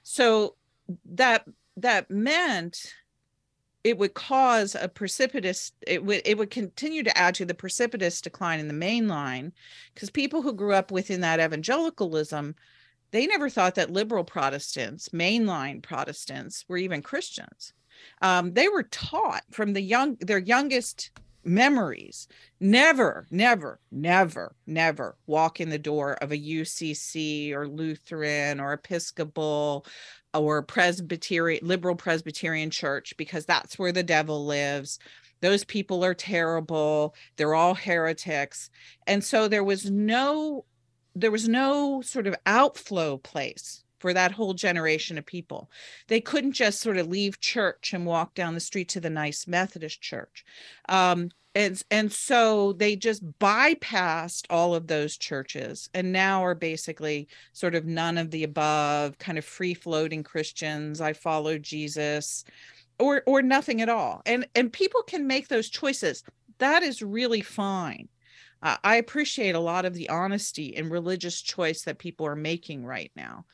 So 0.03 0.55
that 1.13 1.45
that 1.77 2.11
meant 2.11 2.93
it 3.85 3.97
would 3.97 4.15
cause 4.15 4.75
a 4.75 4.89
precipitous 4.89 5.71
it 5.87 6.03
would 6.03 6.23
it 6.25 6.37
would 6.37 6.49
continue 6.49 7.03
to 7.03 7.17
add 7.17 7.35
to 7.35 7.45
the 7.45 7.53
precipitous 7.53 8.19
decline 8.19 8.59
in 8.59 8.67
the 8.67 8.73
main 8.73 9.07
line 9.07 9.53
because 9.93 10.09
people 10.09 10.41
who 10.41 10.51
grew 10.51 10.73
up 10.73 10.91
within 10.91 11.21
that 11.21 11.39
evangelicalism 11.39 12.53
they 13.11 13.25
never 13.27 13.47
thought 13.47 13.75
that 13.75 13.91
liberal 13.91 14.25
protestants 14.25 15.09
mainline 15.09 15.81
protestants 15.81 16.65
were 16.67 16.77
even 16.77 17.01
christians 17.01 17.73
um, 18.21 18.53
they 18.53 18.67
were 18.67 18.83
taught 18.83 19.43
from 19.51 19.73
the 19.73 19.81
young 19.81 20.15
their 20.19 20.39
youngest 20.39 21.11
memories. 21.45 22.27
Never, 22.59 23.27
never, 23.29 23.79
never, 23.91 24.55
never 24.65 25.17
walk 25.27 25.59
in 25.59 25.69
the 25.69 25.77
door 25.77 26.13
of 26.15 26.31
a 26.31 26.37
UCC 26.37 27.53
or 27.53 27.67
Lutheran 27.67 28.59
or 28.59 28.73
Episcopal 28.73 29.85
or 30.33 30.61
Presbyterian, 30.63 31.65
liberal 31.65 31.95
Presbyterian 31.95 32.69
church, 32.69 33.15
because 33.17 33.45
that's 33.45 33.79
where 33.79 33.91
the 33.91 34.03
devil 34.03 34.45
lives. 34.45 34.99
Those 35.41 35.63
people 35.63 36.03
are 36.03 36.13
terrible. 36.13 37.15
They're 37.37 37.55
all 37.55 37.75
heretics. 37.75 38.69
And 39.05 39.23
so 39.23 39.47
there 39.47 39.63
was 39.63 39.89
no 39.89 40.65
there 41.17 41.31
was 41.31 41.47
no 41.47 42.01
sort 42.01 42.27
of 42.27 42.35
outflow 42.45 43.17
place 43.17 43.84
for 43.99 44.13
that 44.13 44.31
whole 44.31 44.53
generation 44.53 45.17
of 45.17 45.25
people. 45.25 45.69
They 46.07 46.21
couldn't 46.21 46.53
just 46.53 46.81
sort 46.81 46.97
of 46.97 47.07
leave 47.07 47.39
church 47.39 47.93
and 47.93 48.05
walk 48.05 48.33
down 48.33 48.53
the 48.53 48.59
street 48.59 48.89
to 48.89 48.99
the 48.99 49.09
nice 49.09 49.47
Methodist 49.47 50.01
church. 50.01 50.45
Um, 50.89 51.29
and, 51.53 51.81
and 51.89 52.11
so 52.11 52.73
they 52.73 52.97
just 52.97 53.23
bypassed 53.39 54.45
all 54.49 54.75
of 54.75 54.87
those 54.87 55.15
churches 55.15 55.89
and 55.93 56.11
now 56.11 56.43
are 56.43 56.55
basically 56.55 57.29
sort 57.53 57.75
of 57.75 57.85
none 57.85 58.17
of 58.17 58.29
the 58.31 58.43
above, 58.43 59.17
kind 59.19 59.37
of 59.37 59.45
free 59.45 59.73
floating 59.73 60.21
Christians. 60.21 60.99
I 60.99 61.13
follow 61.13 61.57
Jesus 61.57 62.43
or 62.99 63.23
or 63.25 63.41
nothing 63.41 63.81
at 63.81 63.89
all. 63.89 64.21
And 64.25 64.47
and 64.55 64.71
people 64.71 65.01
can 65.03 65.27
make 65.27 65.47
those 65.47 65.69
choices. 65.69 66.23
That 66.57 66.83
is 66.83 67.01
really 67.01 67.41
fine. 67.41 68.09
Uh, 68.61 68.77
I 68.83 68.95
appreciate 68.95 69.55
a 69.55 69.59
lot 69.59 69.85
of 69.85 69.93
the 69.93 70.09
honesty 70.09 70.75
and 70.75 70.89
religious 70.89 71.41
choice 71.41 71.83
that 71.83 71.99
people 71.99 72.25
are 72.25 72.35
making 72.35 72.85
right 72.85 73.11
now. 73.15 73.45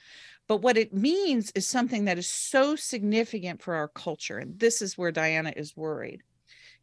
But 0.52 0.64
what 0.64 0.76
it 0.76 0.94
means 0.94 1.50
is 1.56 1.66
something 1.66 2.04
that 2.04 2.18
is 2.18 2.28
so 2.28 2.76
significant 2.76 3.62
for 3.62 3.74
our 3.74 3.88
culture. 3.88 4.38
And 4.38 4.60
this 4.60 4.82
is 4.82 4.98
where 4.98 5.10
Diana 5.10 5.54
is 5.56 5.78
worried 5.78 6.24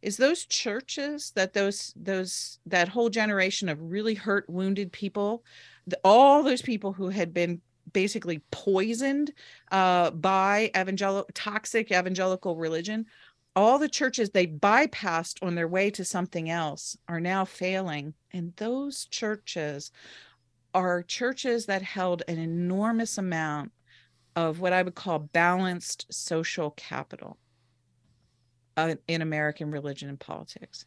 is 0.01 0.17
those 0.17 0.47
churches 0.47 1.31
that 1.35 1.53
those 1.53 1.93
those 1.95 2.57
that 2.65 2.87
whole 2.87 3.11
generation 3.11 3.69
of 3.69 3.79
really 3.79 4.15
hurt 4.15 4.49
wounded 4.49 4.91
people 4.91 5.43
the, 5.85 5.99
all 6.03 6.41
those 6.41 6.63
people 6.63 6.93
who 6.93 7.09
had 7.09 7.31
been 7.31 7.61
basically 7.93 8.41
poisoned 8.49 9.31
uh, 9.71 10.09
by 10.09 10.71
evangelical 10.75 11.29
toxic 11.35 11.91
evangelical 11.91 12.55
religion 12.55 13.05
all 13.55 13.77
the 13.77 13.89
churches 13.89 14.31
they 14.31 14.47
bypassed 14.47 15.43
on 15.43 15.53
their 15.53 15.67
way 15.67 15.91
to 15.91 16.03
something 16.03 16.49
else 16.49 16.97
are 17.07 17.19
now 17.19 17.45
failing 17.45 18.15
and 18.31 18.55
those 18.55 19.05
churches 19.05 19.91
are 20.73 21.03
churches 21.03 21.65
that 21.65 21.81
held 21.81 22.23
an 22.27 22.37
enormous 22.37 23.17
amount 23.17 23.71
of 24.35 24.59
what 24.59 24.73
i 24.73 24.81
would 24.81 24.95
call 24.95 25.19
balanced 25.19 26.05
social 26.11 26.71
capital 26.71 27.37
uh, 28.77 28.95
in 29.07 29.21
american 29.21 29.71
religion 29.71 30.09
and 30.09 30.19
politics. 30.19 30.85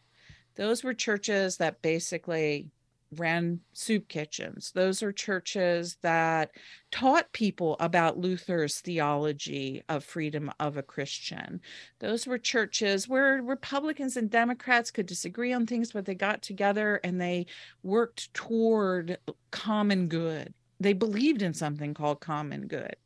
Those 0.55 0.85
were 0.85 0.95
churches 0.95 1.57
that 1.59 1.83
basically 1.83 2.71
ran 3.17 3.61
soup 3.73 4.09
kitchens. 4.09 4.73
Those 4.73 5.03
are 5.03 5.13
churches 5.13 5.97
that 6.03 6.51
taught 6.91 7.33
people 7.33 7.77
about 7.81 8.19
Luther's 8.19 8.81
theology 8.81 9.83
of 9.89 10.05
freedom 10.05 10.51
of 10.61 10.77
a 10.77 10.83
Christian. 10.83 11.61
Those 11.99 12.27
were 12.27 12.39
churches 12.39 13.09
where 13.09 13.43
Republicans 13.43 14.17
and 14.17 14.31
Democrats 14.31 14.91
could 14.91 15.07
disagree 15.07 15.53
on 15.53 15.67
things, 15.67 15.93
but 15.93 16.05
they 16.05 16.15
got 16.15 16.43
together 16.43 17.01
and 17.05 17.21
they 17.21 17.47
worked 17.83 18.33
toward 18.35 19.19
common 19.51 20.09
good 20.09 20.55
they 20.85 20.93
believed 20.93 21.43
in 21.43 21.55
something 21.55 21.95
called 21.95 22.21
common 22.21 22.67
good. 22.67 22.97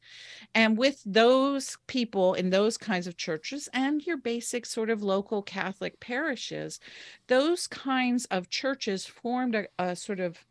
And 0.54 0.78
with 0.78 1.02
those 1.04 1.76
people 1.86 2.34
in 2.34 2.50
those 2.50 2.78
kinds 2.78 3.06
of 3.06 3.16
churches 3.16 3.68
and 3.72 4.04
your 4.06 4.16
basic 4.16 4.66
sort 4.66 4.90
of 4.90 5.02
local 5.02 5.42
Catholic 5.42 6.00
parishes, 6.00 6.80
those 7.26 7.66
kinds 7.66 8.24
of 8.26 8.50
churches 8.50 9.06
formed 9.06 9.54
a, 9.54 9.66
a 9.78 9.96
sort 9.96 10.20
of 10.20 10.44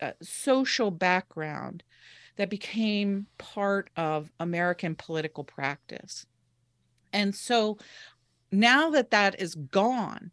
a 0.00 0.14
social 0.22 0.90
background 0.90 1.82
that 2.36 2.50
became 2.50 3.26
part 3.38 3.90
of 3.96 4.30
American 4.40 4.94
political 4.94 5.44
practice. 5.44 6.26
And 7.12 7.34
so 7.34 7.78
now 8.50 8.90
that 8.90 9.10
that 9.10 9.40
is 9.40 9.54
gone, 9.54 10.30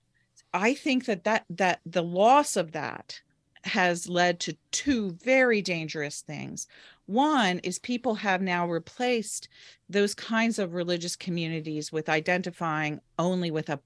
I 0.54 0.74
think 0.74 1.06
that 1.06 1.24
that 1.26 1.46
that 1.50 1.82
the 1.86 2.04
loss 2.04 2.56
of 2.56 2.72
that 2.72 3.22
has 3.64 4.08
led 4.08 4.40
to 4.42 4.58
two 4.72 5.12
very 5.24 5.62
dangerous 5.62 6.22
things. 6.22 6.68
One 7.06 7.60
is 7.60 7.80
people 7.80 8.16
have 8.16 8.42
now 8.42 8.68
replaced 8.68 9.50
those 9.90 10.14
kinds 10.14 10.60
of 10.60 10.74
religious 10.74 11.16
communities 11.16 11.92
with 11.92 12.10
identifying 12.10 13.00
only 13.18 13.52
with 13.52 13.70
a 13.70 13.80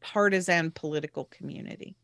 partisan 0.00 0.70
political 0.70 1.26
community. 1.26 1.96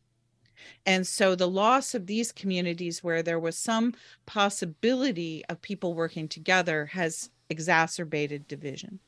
And 0.85 1.05
so 1.05 1.35
the 1.35 1.49
loss 1.49 1.93
of 1.93 2.07
these 2.07 2.31
communities 2.31 3.03
where 3.03 3.21
there 3.21 3.39
was 3.39 3.57
some 3.57 3.93
possibility 4.25 5.43
of 5.49 5.61
people 5.61 5.93
working 5.93 6.27
together 6.27 6.85
has 6.87 7.29
exacerbated 7.49 8.47
division. 8.47 8.99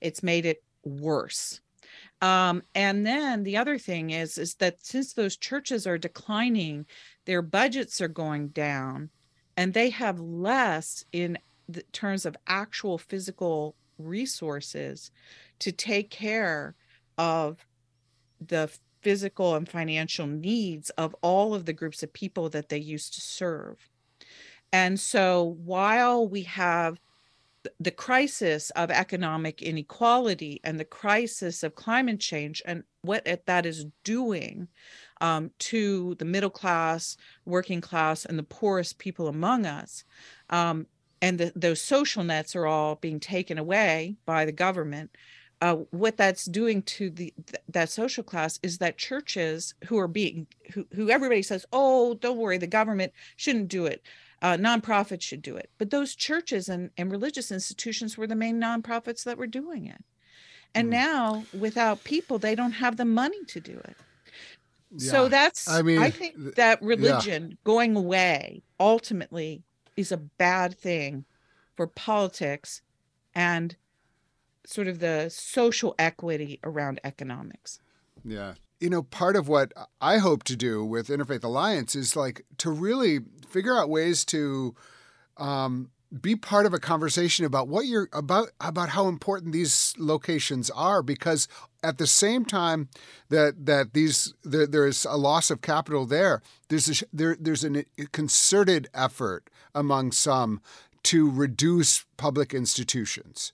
It's 0.00 0.22
made 0.22 0.46
it 0.46 0.62
worse. 0.84 1.60
Um, 2.22 2.62
and 2.74 3.06
then 3.06 3.42
the 3.42 3.56
other 3.56 3.78
thing 3.78 4.10
is 4.10 4.38
is 4.38 4.54
that 4.56 4.84
since 4.84 5.12
those 5.12 5.36
churches 5.36 5.86
are 5.86 5.98
declining, 5.98 6.86
their 7.24 7.42
budgets 7.42 8.00
are 8.00 8.08
going 8.08 8.48
down, 8.48 9.10
and 9.56 9.74
they 9.74 9.90
have 9.90 10.20
less 10.20 11.04
in 11.12 11.38
terms 11.92 12.26
of 12.26 12.36
actual 12.46 12.98
physical 12.98 13.76
resources 13.98 15.10
to 15.58 15.70
take 15.70 16.10
care 16.10 16.74
of 17.18 17.64
the 18.40 18.70
physical 19.02 19.54
and 19.54 19.68
financial 19.68 20.26
needs 20.26 20.90
of 20.90 21.14
all 21.22 21.54
of 21.54 21.64
the 21.66 21.72
groups 21.72 22.02
of 22.02 22.12
people 22.12 22.48
that 22.48 22.68
they 22.68 22.78
used 22.78 23.14
to 23.14 23.20
serve. 23.20 23.88
And 24.72 24.98
so 24.98 25.56
while 25.64 26.26
we 26.26 26.42
have 26.42 26.98
the 27.78 27.90
crisis 27.90 28.70
of 28.70 28.90
economic 28.90 29.60
inequality 29.62 30.60
and 30.64 30.80
the 30.80 30.84
crisis 30.84 31.62
of 31.62 31.74
climate 31.74 32.20
change 32.20 32.62
and 32.64 32.84
what 33.02 33.26
that 33.46 33.66
is 33.66 33.86
doing 34.04 34.68
um, 35.20 35.50
to 35.58 36.14
the 36.16 36.24
middle 36.24 36.50
class, 36.50 37.16
working 37.44 37.80
class, 37.80 38.24
and 38.24 38.38
the 38.38 38.42
poorest 38.42 38.98
people 38.98 39.28
among 39.28 39.66
us. 39.66 40.04
Um, 40.50 40.86
and 41.22 41.38
the, 41.38 41.52
those 41.54 41.80
social 41.80 42.24
nets 42.24 42.56
are 42.56 42.66
all 42.66 42.96
being 42.96 43.20
taken 43.20 43.58
away 43.58 44.16
by 44.24 44.44
the 44.44 44.52
government. 44.52 45.10
Uh, 45.62 45.76
what 45.90 46.16
that's 46.16 46.46
doing 46.46 46.80
to 46.82 47.10
the 47.10 47.34
th- 47.46 47.62
that 47.68 47.90
social 47.90 48.24
class 48.24 48.58
is 48.62 48.78
that 48.78 48.96
churches 48.96 49.74
who 49.86 49.98
are 49.98 50.08
being 50.08 50.46
who, 50.72 50.86
who 50.94 51.10
everybody 51.10 51.42
says, 51.42 51.66
oh, 51.70 52.14
don't 52.14 52.38
worry, 52.38 52.56
the 52.56 52.66
government 52.66 53.12
shouldn't 53.36 53.68
do 53.68 53.84
it 53.84 54.02
uh, 54.42 54.56
nonprofits 54.56 55.22
should 55.22 55.42
do 55.42 55.56
it. 55.56 55.70
But 55.78 55.90
those 55.90 56.14
churches 56.14 56.68
and, 56.68 56.90
and 56.96 57.10
religious 57.10 57.50
institutions 57.50 58.16
were 58.16 58.26
the 58.26 58.34
main 58.34 58.60
nonprofits 58.60 59.24
that 59.24 59.38
were 59.38 59.46
doing 59.46 59.86
it. 59.86 60.02
And 60.74 60.88
mm. 60.88 60.92
now, 60.92 61.44
without 61.58 62.04
people, 62.04 62.38
they 62.38 62.54
don't 62.54 62.72
have 62.72 62.96
the 62.96 63.04
money 63.04 63.44
to 63.48 63.60
do 63.60 63.72
it. 63.72 63.96
Yeah. 64.90 65.10
So 65.10 65.28
that's, 65.28 65.68
I 65.68 65.82
mean, 65.82 65.98
I 65.98 66.10
think 66.10 66.56
that 66.56 66.82
religion 66.82 67.50
yeah. 67.50 67.56
going 67.64 67.96
away 67.96 68.62
ultimately 68.78 69.62
is 69.96 70.10
a 70.10 70.16
bad 70.16 70.76
thing 70.76 71.24
for 71.76 71.86
politics 71.86 72.82
and 73.34 73.76
sort 74.66 74.88
of 74.88 74.98
the 74.98 75.28
social 75.30 75.94
equity 75.98 76.58
around 76.64 77.00
economics. 77.04 77.80
Yeah 78.24 78.54
you 78.80 78.88
know, 78.88 79.02
part 79.02 79.36
of 79.36 79.46
what 79.46 79.72
I 80.00 80.18
hope 80.18 80.42
to 80.44 80.56
do 80.56 80.84
with 80.84 81.08
Interfaith 81.08 81.44
Alliance 81.44 81.94
is 81.94 82.16
like 82.16 82.44
to 82.58 82.70
really 82.70 83.20
figure 83.46 83.76
out 83.76 83.90
ways 83.90 84.24
to 84.26 84.74
um, 85.36 85.90
be 86.18 86.34
part 86.34 86.66
of 86.66 86.74
a 86.74 86.78
conversation 86.78 87.44
about 87.44 87.68
what 87.68 87.86
you're 87.86 88.08
about 88.12 88.50
about 88.60 88.90
how 88.90 89.06
important 89.06 89.52
these 89.52 89.94
locations 89.96 90.68
are 90.70 91.02
because 91.02 91.46
at 91.84 91.98
the 91.98 92.06
same 92.06 92.44
time 92.44 92.88
that 93.28 93.66
that 93.66 93.92
these 93.92 94.34
there, 94.42 94.66
there's 94.66 95.04
a 95.04 95.16
loss 95.16 95.50
of 95.50 95.60
capital 95.60 96.06
there 96.06 96.42
there's 96.68 97.02
a, 97.02 97.04
there 97.12 97.36
there's 97.38 97.64
a 97.64 97.84
concerted 98.10 98.88
effort 98.92 99.48
among 99.74 100.10
some 100.10 100.60
to 101.04 101.30
reduce 101.30 102.04
public 102.16 102.52
institutions 102.52 103.52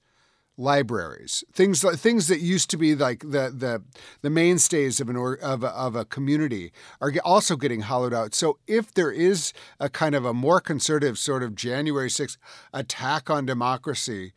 libraries, 0.59 1.45
things 1.53 1.83
things 2.01 2.29
that 2.29 2.41
used 2.41 2.71
to 2.71 2.77
be 2.77 2.95
like 2.95 3.21
the 3.21 3.53
the 3.55 3.83
the 4.23 4.31
mainstays 4.31 5.01
of 5.01 5.09
an 5.09 5.17
or, 5.17 5.35
of 5.35 5.63
a, 5.63 5.69
of 5.69 5.95
a 5.95 6.05
community 6.05 6.73
are 7.01 7.13
also 7.25 7.57
getting 7.57 7.83
hollowed 7.83 8.15
out. 8.15 8.35
So 8.35 8.59
if 8.67 8.93
there 8.93 9.11
is 9.11 9.53
a 9.79 9.89
kind 9.89 10.15
of 10.15 10.25
a 10.25 10.35
more 10.35 10.61
conservative 10.61 11.19
sort 11.19 11.43
of 11.43 11.55
January 11.55 12.09
6th 12.09 12.39
attack 12.73 13.29
on 13.29 13.45
democracy, 13.47 14.33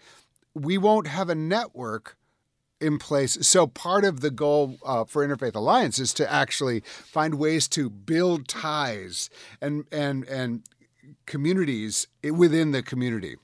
we 0.54 0.78
won't 0.78 1.08
have 1.08 1.30
a 1.30 1.36
network 1.36 2.18
in 2.82 2.98
place. 2.98 3.38
So 3.48 3.68
part 3.68 4.06
of 4.06 4.22
the 4.22 4.32
goal 4.32 4.78
uh, 4.86 5.06
for 5.06 5.26
Interfaith 5.26 5.56
Alliance 5.56 6.00
is 6.00 6.14
to 6.16 6.32
actually 6.32 6.82
find 6.82 7.36
ways 7.36 7.68
to 7.70 7.90
build 7.90 8.48
ties 8.48 9.30
and 9.62 9.86
and 9.92 10.26
and 10.28 10.64
communities 11.26 12.08
within 12.24 12.72
the 12.72 12.84
community. 12.84 13.38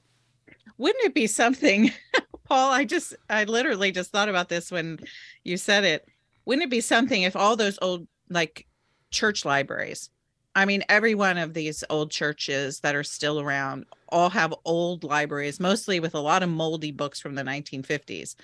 Wouldn't 0.77 1.05
it 1.05 1.13
be 1.13 1.27
something 1.27 1.91
Paul, 2.45 2.71
I 2.71 2.85
just, 2.85 3.15
I 3.29 3.43
literally 3.43 3.91
just 3.91 4.11
thought 4.11 4.29
about 4.29 4.49
this 4.49 4.71
when 4.71 4.99
you 5.43 5.57
said 5.57 5.83
it. 5.83 6.07
Wouldn't 6.45 6.63
it 6.63 6.69
be 6.69 6.81
something 6.81 7.23
if 7.23 7.35
all 7.35 7.55
those 7.55 7.79
old, 7.81 8.07
like 8.29 8.67
church 9.11 9.45
libraries, 9.45 10.09
I 10.55 10.65
mean, 10.65 10.83
every 10.87 11.15
one 11.15 11.37
of 11.37 11.53
these 11.53 11.83
old 11.89 12.11
churches 12.11 12.79
that 12.79 12.95
are 12.95 13.03
still 13.03 13.41
around 13.41 13.85
all 14.09 14.29
have 14.29 14.53
old 14.63 15.03
libraries, 15.03 15.59
mostly 15.59 15.99
with 15.99 16.15
a 16.15 16.19
lot 16.19 16.43
of 16.43 16.49
moldy 16.49 16.91
books 16.91 17.19
from 17.19 17.35
the 17.35 17.43
1950s. 17.43 18.35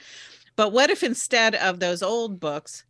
But 0.57 0.73
what 0.73 0.89
if 0.89 1.03
instead 1.03 1.55
of 1.55 1.79
those 1.79 2.03
old 2.03 2.39
books, 2.39 2.83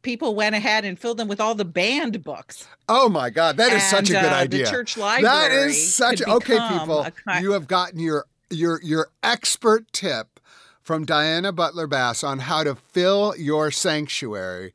people 0.00 0.34
went 0.34 0.54
ahead 0.54 0.86
and 0.86 0.98
filled 0.98 1.18
them 1.18 1.28
with 1.28 1.40
all 1.40 1.54
the 1.54 1.64
banned 1.64 2.24
books. 2.24 2.66
Oh 2.88 3.10
my 3.10 3.28
God, 3.28 3.58
that 3.58 3.72
is 3.72 3.82
and, 3.82 4.06
such 4.06 4.10
a 4.10 4.14
good 4.14 4.32
uh, 4.32 4.36
idea. 4.36 4.64
The 4.64 4.70
church 4.70 4.96
library. 4.96 5.22
That 5.22 5.52
is 5.52 5.94
such 5.94 6.22
okay, 6.22 6.58
people. 6.78 7.06
you 7.42 7.52
have 7.52 7.66
gotten 7.66 8.00
your 8.00 8.24
your 8.50 8.80
your 8.82 9.08
expert 9.22 9.92
tip 9.92 10.40
from 10.82 11.04
Diana 11.04 11.52
Butler 11.52 11.86
Bass 11.86 12.24
on 12.24 12.40
how 12.40 12.64
to 12.64 12.74
fill 12.74 13.34
your 13.36 13.70
sanctuary. 13.70 14.72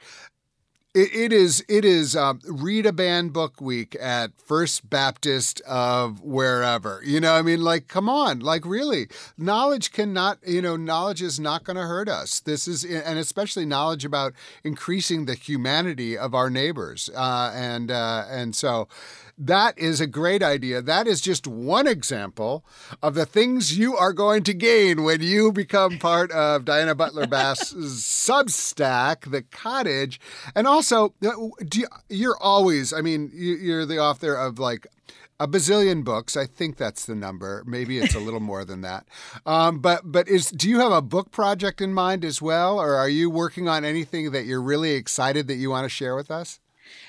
It, 0.95 1.13
it 1.13 1.33
is 1.33 1.63
it 1.67 1.83
is 1.83 2.15
um, 2.15 2.39
read 2.47 2.85
a 2.85 2.93
banned 2.93 3.33
book 3.33 3.59
week 3.59 3.97
at 3.99 4.31
First 4.39 4.89
Baptist 4.89 5.59
of 5.61 6.21
wherever. 6.21 7.01
You 7.03 7.19
know, 7.19 7.33
I 7.33 7.41
mean, 7.41 7.61
like, 7.61 7.89
come 7.89 8.07
on, 8.07 8.39
like, 8.39 8.65
really, 8.65 9.09
knowledge 9.37 9.91
cannot. 9.91 10.39
You 10.47 10.61
know, 10.61 10.77
knowledge 10.77 11.21
is 11.21 11.37
not 11.37 11.65
going 11.65 11.75
to 11.75 11.83
hurt 11.83 12.07
us. 12.07 12.39
This 12.39 12.65
is, 12.65 12.85
and 12.85 13.19
especially 13.19 13.65
knowledge 13.65 14.05
about 14.05 14.33
increasing 14.63 15.25
the 15.25 15.35
humanity 15.35 16.17
of 16.17 16.33
our 16.33 16.49
neighbors, 16.49 17.09
uh, 17.13 17.51
and 17.53 17.91
uh, 17.91 18.23
and 18.29 18.55
so 18.55 18.87
that 19.37 19.77
is 19.77 19.99
a 19.99 20.07
great 20.07 20.41
idea. 20.41 20.81
That 20.81 21.07
is 21.07 21.19
just 21.19 21.45
one 21.45 21.87
example 21.87 22.63
of 23.03 23.15
the 23.15 23.25
things 23.25 23.77
you 23.77 23.97
are 23.97 24.13
going 24.13 24.43
to 24.43 24.53
gain 24.53 25.03
when 25.03 25.21
you 25.21 25.51
become 25.51 25.99
part 25.99 26.31
of 26.31 26.63
Diana 26.63 26.95
Butler 26.95 27.27
Bass's 27.27 28.01
Substack, 28.03 29.29
The 29.29 29.41
Cottage. 29.41 30.21
And 30.55 30.67
also, 30.67 30.84
uh, 30.91 31.09
you, 31.73 31.87
you're 32.09 32.37
always, 32.39 32.93
I 32.93 33.01
mean, 33.01 33.31
you're 33.33 33.85
the 33.85 33.99
author 33.99 34.35
of 34.35 34.59
like 34.59 34.87
a 35.39 35.47
bazillion 35.47 36.03
books. 36.03 36.37
I 36.37 36.45
think 36.45 36.77
that's 36.77 37.05
the 37.05 37.15
number. 37.15 37.63
Maybe 37.65 37.97
it's 37.97 38.15
a 38.15 38.19
little 38.19 38.39
more 38.39 38.65
than 38.65 38.81
that. 38.81 39.05
Um, 39.45 39.79
but 39.79 40.01
but 40.05 40.27
is 40.27 40.49
do 40.49 40.67
you 40.67 40.79
have 40.79 40.91
a 40.91 41.01
book 41.01 41.29
project 41.29 41.79
in 41.79 41.93
mind 41.93 42.25
as 42.25 42.41
well, 42.41 42.79
or 42.79 42.95
are 42.95 43.09
you 43.09 43.29
working 43.29 43.67
on 43.67 43.85
anything 43.85 44.31
that 44.31 44.45
you're 44.45 44.61
really 44.61 44.91
excited 44.91 45.47
that 45.47 45.55
you 45.55 45.69
want 45.69 45.85
to 45.85 45.89
share 45.89 46.15
with 46.15 46.31
us? 46.31 46.59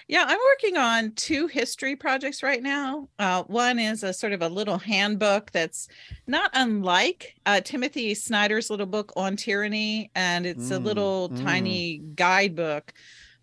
Yeah, 0.08 0.24
I'm 0.26 0.38
working 0.52 0.76
on 0.76 1.12
two 1.12 1.46
history 1.46 1.96
projects 1.96 2.42
right 2.42 2.62
now. 2.62 3.08
Uh, 3.18 3.42
one 3.44 3.78
is 3.78 4.02
a 4.02 4.12
sort 4.12 4.32
of 4.32 4.42
a 4.42 4.48
little 4.48 4.78
handbook 4.78 5.50
that's 5.50 5.88
not 6.26 6.50
unlike 6.52 7.36
uh, 7.46 7.60
Timothy 7.62 8.14
Snyder's 8.14 8.70
little 8.70 8.86
book 8.86 9.12
on 9.16 9.36
tyranny, 9.36 10.10
and 10.14 10.46
it's 10.46 10.68
mm, 10.68 10.76
a 10.76 10.78
little 10.78 11.30
mm. 11.30 11.42
tiny 11.42 11.98
guidebook 12.14 12.92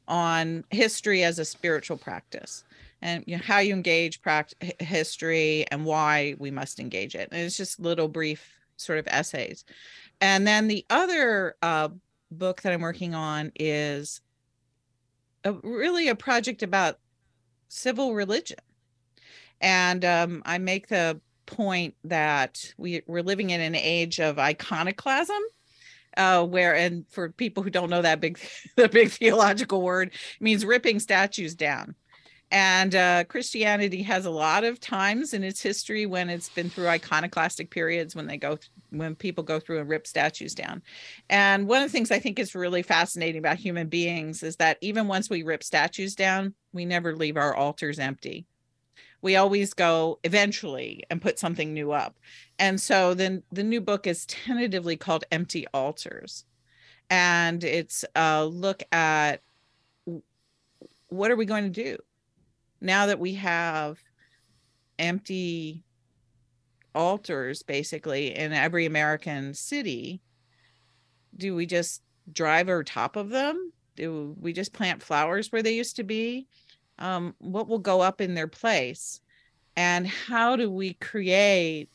on 0.07 0.63
history 0.69 1.23
as 1.23 1.39
a 1.39 1.45
spiritual 1.45 1.97
practice 1.97 2.63
and 3.03 3.23
you 3.27 3.35
know, 3.35 3.43
how 3.43 3.59
you 3.59 3.73
engage 3.73 4.21
practice 4.21 4.71
history 4.79 5.65
and 5.71 5.85
why 5.85 6.35
we 6.39 6.49
must 6.49 6.79
engage 6.79 7.15
it. 7.15 7.27
And 7.31 7.41
it's 7.41 7.57
just 7.57 7.79
little 7.79 8.07
brief 8.07 8.49
sort 8.77 8.97
of 8.97 9.07
essays. 9.07 9.65
And 10.21 10.47
then 10.47 10.69
the 10.69 10.85
other 10.89 11.55
uh, 11.61 11.89
book 12.31 12.61
that 12.61 12.71
I'm 12.71 12.81
working 12.81 13.13
on 13.13 13.51
is 13.55 14.21
a, 15.43 15.51
really 15.51 16.07
a 16.07 16.15
project 16.15 16.63
about 16.63 16.99
civil 17.67 18.13
religion. 18.13 18.59
And 19.59 20.05
um, 20.05 20.41
I 20.45 20.57
make 20.57 20.87
the 20.87 21.19
point 21.45 21.95
that 22.05 22.73
we, 22.77 23.01
we're 23.05 23.21
living 23.21 23.49
in 23.49 23.59
an 23.59 23.75
age 23.75 24.19
of 24.19 24.39
iconoclasm. 24.39 25.41
Uh, 26.15 26.45
where 26.45 26.75
and 26.75 27.05
for 27.09 27.29
people 27.29 27.63
who 27.63 27.69
don't 27.69 27.89
know 27.89 28.01
that 28.01 28.19
big 28.19 28.39
the 28.75 28.87
big 28.87 29.09
theological 29.09 29.81
word 29.81 30.11
means 30.39 30.65
ripping 30.65 30.99
statues 30.99 31.55
down 31.55 31.95
and 32.53 32.93
uh, 32.93 33.23
Christianity 33.23 34.03
has 34.03 34.27
a 34.27 34.29
lot 34.29 34.63
of 34.63 34.79
times 34.79 35.33
in 35.33 35.43
its 35.43 35.59
history 35.59 36.05
when 36.05 36.29
it's 36.29 36.49
been 36.49 36.69
through 36.69 36.87
iconoclastic 36.87 37.71
periods 37.71 38.15
when 38.15 38.27
they 38.27 38.37
go 38.37 38.57
th- 38.57 38.69
when 38.91 39.15
people 39.15 39.43
go 39.43 39.59
through 39.59 39.79
and 39.79 39.89
rip 39.89 40.05
statues 40.05 40.53
down. 40.53 40.83
And 41.31 41.67
one 41.67 41.81
of 41.81 41.89
the 41.89 41.91
things 41.91 42.11
I 42.11 42.19
think 42.19 42.37
is 42.37 42.53
really 42.53 42.83
fascinating 42.83 43.39
about 43.39 43.57
human 43.57 43.87
beings 43.87 44.43
is 44.43 44.57
that 44.57 44.77
even 44.81 45.07
once 45.07 45.31
we 45.31 45.41
rip 45.41 45.63
statues 45.63 46.13
down, 46.13 46.53
we 46.73 46.85
never 46.85 47.15
leave 47.15 47.37
our 47.37 47.55
altars 47.55 47.97
empty. 47.97 48.45
We 49.23 49.35
always 49.35 49.73
go 49.73 50.19
eventually 50.23 51.03
and 51.09 51.19
put 51.21 51.39
something 51.39 51.73
new 51.73 51.91
up. 51.91 52.19
And 52.59 52.79
so 52.79 53.15
then 53.15 53.41
the 53.51 53.63
new 53.63 53.81
book 53.81 54.05
is 54.05 54.27
tentatively 54.27 54.97
called 54.97 55.23
Empty 55.31 55.65
Altars. 55.73 56.45
And 57.09 57.63
it's 57.63 58.05
a 58.15 58.45
look 58.45 58.83
at 58.91 59.41
what 61.07 61.31
are 61.31 61.35
we 61.35 61.45
going 61.45 61.63
to 61.63 61.83
do? 61.83 61.97
now 62.83 63.05
that 63.05 63.19
we 63.19 63.33
have 63.35 63.97
empty 64.99 65.83
altars 66.93 67.63
basically 67.63 68.37
in 68.37 68.53
every 68.53 68.85
American 68.85 69.53
city, 69.53 70.21
do 71.35 71.55
we 71.55 71.65
just 71.65 72.03
drive 72.31 72.69
over 72.69 72.83
top 72.83 73.15
of 73.15 73.29
them? 73.29 73.71
Do 73.95 74.35
we 74.39 74.53
just 74.53 74.73
plant 74.73 75.01
flowers 75.01 75.51
where 75.51 75.63
they 75.63 75.73
used 75.75 75.95
to 75.95 76.03
be? 76.03 76.47
Um, 76.99 77.35
what 77.39 77.67
will 77.67 77.79
go 77.79 78.01
up 78.01 78.21
in 78.21 78.35
their 78.35 78.47
place? 78.47 79.19
And 79.75 80.07
how 80.07 80.55
do 80.55 80.69
we 80.69 80.93
create 80.95 81.89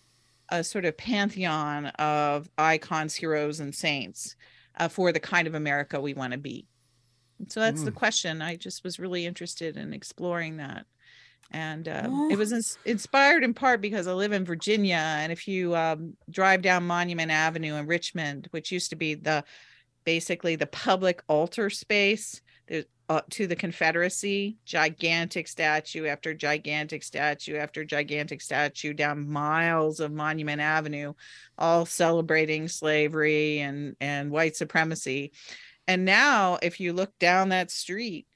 a 0.49 0.64
sort 0.64 0.84
of 0.84 0.96
pantheon 0.96 1.86
of 1.86 2.49
icons, 2.59 3.14
heroes, 3.14 3.61
and 3.61 3.74
saints 3.74 4.34
uh, 4.76 4.88
for 4.88 5.12
the 5.12 5.20
kind 5.20 5.46
of 5.46 5.55
America 5.55 6.01
we 6.01 6.14
want 6.14 6.32
to 6.32 6.38
be? 6.38 6.66
so 7.46 7.61
that's 7.61 7.82
mm. 7.82 7.84
the 7.84 7.92
question 7.92 8.42
i 8.42 8.57
just 8.57 8.82
was 8.82 8.99
really 8.99 9.24
interested 9.24 9.76
in 9.76 9.92
exploring 9.92 10.57
that 10.57 10.84
and 11.51 11.88
um, 11.88 12.28
it 12.30 12.36
was 12.36 12.53
ins- 12.53 12.78
inspired 12.84 13.44
in 13.44 13.55
part 13.55 13.80
because 13.80 14.07
i 14.07 14.12
live 14.12 14.32
in 14.32 14.44
virginia 14.44 14.96
and 14.96 15.30
if 15.30 15.46
you 15.46 15.76
um, 15.76 16.16
drive 16.30 16.62
down 16.62 16.86
monument 16.86 17.30
avenue 17.30 17.74
in 17.74 17.86
richmond 17.86 18.49
which 18.51 18.72
used 18.72 18.90
to 18.90 18.96
be 18.96 19.14
the 19.14 19.44
basically 20.05 20.57
the 20.57 20.66
public 20.66 21.22
altar 21.28 21.70
space 21.70 22.40
uh, 23.09 23.22
to 23.30 23.46
the 23.46 23.56
confederacy 23.56 24.59
gigantic 24.64 25.48
statue 25.48 26.06
after 26.06 26.34
gigantic 26.34 27.02
statue 27.02 27.56
after 27.56 27.84
gigantic 27.84 28.40
statue 28.42 28.92
down 28.92 29.28
miles 29.28 29.98
of 30.00 30.12
monument 30.12 30.61
avenue 30.61 31.12
all 31.56 31.86
celebrating 31.86 32.68
slavery 32.68 33.61
and 33.61 33.96
and 34.00 34.30
white 34.30 34.56
supremacy 34.56 35.32
and 35.88 36.04
now, 36.04 36.59
if 36.61 36.80
you 36.80 36.92
look 36.92 37.18
down 37.18 37.48
that 37.48 37.70
street, 37.70 38.26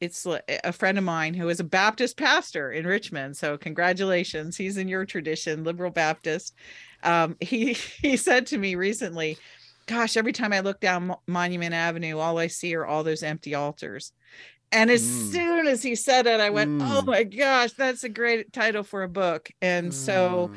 it's 0.00 0.26
a 0.26 0.72
friend 0.72 0.96
of 0.96 1.02
mine 1.02 1.34
who 1.34 1.48
is 1.48 1.58
a 1.58 1.64
Baptist 1.64 2.16
pastor 2.16 2.70
in 2.70 2.86
Richmond. 2.86 3.36
So 3.36 3.58
congratulations, 3.58 4.56
he's 4.56 4.76
in 4.76 4.86
your 4.86 5.04
tradition, 5.04 5.64
liberal 5.64 5.90
Baptist. 5.90 6.54
Um, 7.02 7.36
he 7.40 7.72
he 8.00 8.16
said 8.16 8.46
to 8.48 8.58
me 8.58 8.76
recently, 8.76 9.38
"Gosh, 9.86 10.16
every 10.16 10.32
time 10.32 10.52
I 10.52 10.60
look 10.60 10.80
down 10.80 11.14
Monument 11.26 11.74
Avenue, 11.74 12.18
all 12.18 12.38
I 12.38 12.46
see 12.46 12.74
are 12.74 12.86
all 12.86 13.04
those 13.04 13.22
empty 13.22 13.54
altars." 13.54 14.12
And 14.70 14.90
as 14.90 15.02
mm. 15.02 15.32
soon 15.32 15.66
as 15.66 15.82
he 15.82 15.94
said 15.94 16.26
it, 16.26 16.40
I 16.40 16.50
went, 16.50 16.80
oh 16.80 16.84
mm. 16.84 16.98
"Oh 16.98 17.02
my 17.02 17.24
gosh, 17.24 17.72
that's 17.72 18.04
a 18.04 18.08
great 18.08 18.52
title 18.52 18.82
for 18.82 19.02
a 19.02 19.08
book!" 19.08 19.50
And 19.60 19.90
mm. 19.90 19.94
so 19.94 20.50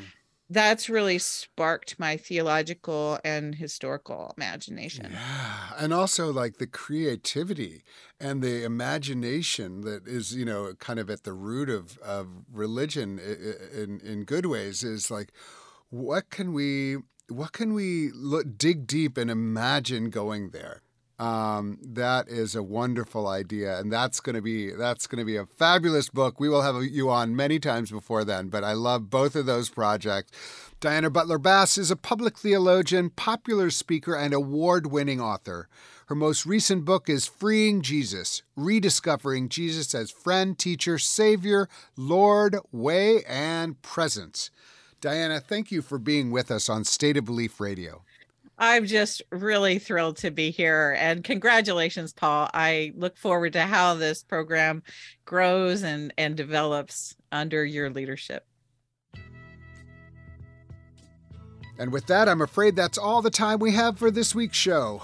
that's 0.50 0.90
really 0.90 1.18
sparked 1.18 2.00
my 2.00 2.18
theological 2.18 3.20
and 3.24 3.56
historical 3.56 4.32
imagination. 4.38 5.10
Yeah. 5.12 5.74
And 5.78 5.94
also 5.94 6.32
like 6.32 6.58
the 6.58 6.68
creativity 6.68 7.84
and 8.20 8.44
the 8.44 8.64
imagination 8.64 9.82
that 9.82 10.08
is, 10.08 10.36
you 10.36 10.46
know, 10.46 10.74
kind 10.80 11.00
of 11.00 11.10
at 11.10 11.24
the 11.24 11.34
root 11.34 11.70
of, 11.70 11.98
of 11.98 12.28
religion 12.52 13.20
in, 13.20 14.00
in 14.02 14.24
good 14.24 14.46
ways 14.46 14.84
is 14.84 15.10
like, 15.10 15.32
what 15.90 16.30
can 16.30 16.54
we, 16.54 16.98
what 17.30 17.52
can 17.52 17.74
we 17.74 18.12
look, 18.12 18.58
dig 18.58 18.88
deep 18.88 19.18
and 19.18 19.30
imagine 19.30 20.10
going 20.10 20.50
there? 20.50 20.82
Um, 21.18 21.80
that 21.82 22.28
is 22.28 22.56
a 22.56 22.64
wonderful 22.64 23.26
idea, 23.26 23.80
and 23.80 23.92
that's 23.92 24.20
going 24.20 24.36
to 24.36 24.42
be 24.42 24.72
that's 24.72 25.08
going 25.08 25.20
to 25.20 25.26
be 25.26 25.38
a 25.38 25.46
fabulous 25.46 26.10
book. 26.10 26.42
We 26.42 26.50
will 26.50 26.62
have 26.62 26.84
you 26.84 27.10
on 27.10 27.38
many 27.38 27.58
times 27.58 27.90
before 27.90 28.26
then, 28.26 28.50
but 28.50 28.66
I 28.66 28.74
love 28.74 29.10
both 29.10 29.34
of 29.38 29.46
those 29.46 29.70
projects. 29.70 30.34
Diana 30.82 31.10
Butler 31.10 31.38
Bass 31.38 31.78
is 31.78 31.90
a 31.90 31.96
public 31.96 32.38
theologian, 32.38 33.12
popular 33.12 33.72
speaker, 33.72 34.14
and 34.14 34.34
award 34.34 34.88
winning 34.88 35.22
author. 35.22 35.70
Her 36.08 36.16
most 36.16 36.46
recent 36.46 36.84
book 36.84 37.10
is 37.10 37.26
Freeing 37.26 37.82
Jesus 37.82 38.44
Rediscovering 38.58 39.48
Jesus 39.48 39.96
as 39.96 40.12
Friend, 40.12 40.60
Teacher, 40.60 41.00
Savior, 41.00 41.70
Lord, 41.96 42.58
Way, 42.74 43.24
and 43.24 43.82
Presence. 43.82 44.52
Diana, 45.06 45.40
thank 45.40 45.72
you 45.72 45.84
for 45.84 46.00
being 46.00 46.32
with 46.32 46.50
us 46.50 46.68
on 46.68 46.84
State 46.84 47.16
of 47.16 47.26
Belief 47.26 47.60
Radio. 47.60 48.02
I'm 48.58 48.88
just 48.88 49.22
really 49.32 49.78
thrilled 49.78 50.18
to 50.18 50.32
be 50.32 50.50
here 50.50 50.98
and 51.00 51.24
congratulations, 51.24 52.12
Paul. 52.12 52.50
I 52.56 52.92
look 52.96 53.16
forward 53.16 53.54
to 53.54 53.62
how 53.62 53.94
this 53.94 54.24
program 54.24 54.82
grows 55.24 55.84
and, 55.84 56.12
and 56.18 56.36
develops 56.36 57.16
under 57.32 57.64
your 57.64 57.92
leadership. 57.92 58.48
And 61.78 61.92
with 61.92 62.08
that, 62.08 62.28
I'm 62.28 62.42
afraid 62.42 62.76
that's 62.76 62.98
all 62.98 63.22
the 63.22 63.30
time 63.30 63.60
we 63.60 63.74
have 63.74 64.00
for 64.00 64.10
this 64.10 64.34
week's 64.34 64.58
show. 64.58 65.04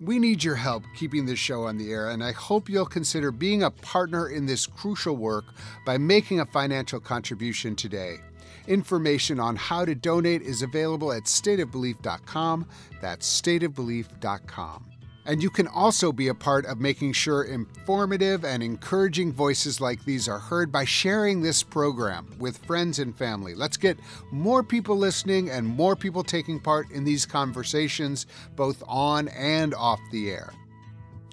We 0.00 0.20
need 0.20 0.44
your 0.44 0.54
help 0.54 0.84
keeping 0.94 1.26
this 1.26 1.40
show 1.40 1.64
on 1.64 1.78
the 1.78 1.90
air, 1.90 2.10
and 2.10 2.22
I 2.22 2.30
hope 2.30 2.68
you'll 2.68 2.86
consider 2.86 3.32
being 3.32 3.64
a 3.64 3.72
partner 3.72 4.28
in 4.28 4.46
this 4.46 4.68
crucial 4.68 5.16
work 5.16 5.46
by 5.84 5.98
making 5.98 6.38
a 6.38 6.46
financial 6.46 7.00
contribution 7.00 7.74
today. 7.74 8.18
Information 8.66 9.40
on 9.40 9.56
how 9.56 9.84
to 9.84 9.94
donate 9.94 10.42
is 10.42 10.62
available 10.62 11.12
at 11.12 11.24
stateofbelief.com. 11.24 12.66
That's 13.00 13.40
stateofbelief.com. 13.40 14.86
And 15.26 15.42
you 15.42 15.50
can 15.50 15.66
also 15.66 16.12
be 16.12 16.28
a 16.28 16.34
part 16.34 16.66
of 16.66 16.80
making 16.80 17.12
sure 17.12 17.42
informative 17.42 18.44
and 18.44 18.62
encouraging 18.62 19.32
voices 19.32 19.80
like 19.80 20.04
these 20.04 20.28
are 20.28 20.38
heard 20.38 20.70
by 20.70 20.84
sharing 20.84 21.42
this 21.42 21.64
program 21.64 22.32
with 22.38 22.58
friends 22.58 23.00
and 23.00 23.16
family. 23.16 23.56
Let's 23.56 23.76
get 23.76 23.98
more 24.30 24.62
people 24.62 24.96
listening 24.96 25.50
and 25.50 25.66
more 25.66 25.96
people 25.96 26.22
taking 26.22 26.60
part 26.60 26.88
in 26.92 27.02
these 27.02 27.26
conversations, 27.26 28.26
both 28.54 28.84
on 28.86 29.26
and 29.28 29.74
off 29.74 30.00
the 30.12 30.30
air. 30.30 30.52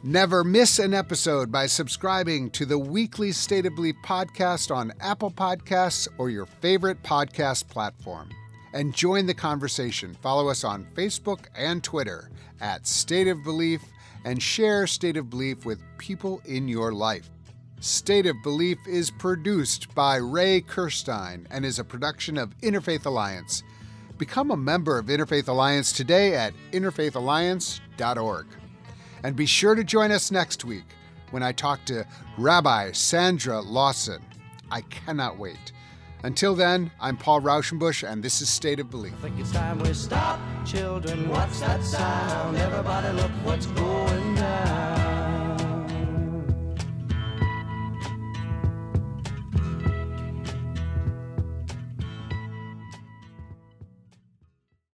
Never 0.05 0.43
miss 0.43 0.79
an 0.79 0.93
episode 0.93 1.49
by 1.49 1.65
subscribing 1.65 2.49
to 2.49 2.65
the 2.65 2.77
weekly 2.77 3.31
State 3.31 3.65
of 3.65 3.75
Belief 3.75 3.95
podcast 4.03 4.69
on 4.69 4.91
Apple 4.99 5.31
Podcasts 5.31 6.09
or 6.17 6.29
your 6.29 6.45
favorite 6.45 7.01
podcast 7.03 7.69
platform. 7.69 8.27
And 8.73 8.93
join 8.93 9.27
the 9.27 9.33
conversation. 9.33 10.13
Follow 10.21 10.49
us 10.49 10.65
on 10.65 10.85
Facebook 10.93 11.45
and 11.55 11.81
Twitter 11.81 12.29
at 12.59 12.85
State 12.85 13.29
of 13.29 13.45
Belief 13.45 13.81
and 14.25 14.43
share 14.43 14.87
State 14.87 15.15
of 15.15 15.29
Belief 15.29 15.63
with 15.65 15.79
people 15.97 16.41
in 16.43 16.67
your 16.67 16.91
life. 16.91 17.29
State 17.79 18.25
of 18.25 18.35
Belief 18.43 18.79
is 18.85 19.09
produced 19.09 19.95
by 19.95 20.17
Ray 20.17 20.59
Kirstein 20.59 21.45
and 21.49 21.63
is 21.63 21.79
a 21.79 21.83
production 21.85 22.37
of 22.37 22.57
Interfaith 22.59 23.05
Alliance. 23.05 23.63
Become 24.17 24.51
a 24.51 24.57
member 24.57 24.97
of 24.97 25.05
Interfaith 25.05 25.47
Alliance 25.47 25.93
today 25.93 26.35
at 26.35 26.53
interfaithalliance.org. 26.73 28.47
And 29.23 29.35
be 29.35 29.45
sure 29.45 29.73
to 29.73 29.83
join 29.83 30.11
us 30.11 30.31
next 30.31 30.65
week 30.65 30.83
when 31.31 31.41
I 31.43 31.53
talk 31.53 31.83
to 31.85 32.05
Rabbi 32.37 32.91
Sandra 32.91 33.61
Lawson. 33.61 34.21
I 34.69 34.81
cannot 34.81 35.37
wait. 35.37 35.71
Until 36.23 36.55
then, 36.55 36.91
I'm 37.01 37.17
Paul 37.17 37.41
Raushenbush, 37.41 38.09
and 38.09 38.23
this 38.23 38.41
is 38.41 38.49
State 38.49 38.79
of 38.79 38.89
Belief. 38.89 39.13
I 39.19 39.21
think 39.23 39.39
it's 39.39 39.51
time 39.51 39.79
we 39.79 39.93
stop. 39.93 40.39
Children, 40.65 41.27
what's 41.29 41.59
that 41.59 41.83
sound? 41.83 42.57
Everybody 42.57 43.09
look 43.17 43.31
what's 43.43 43.65
going 43.65 44.35
down. 44.35 45.42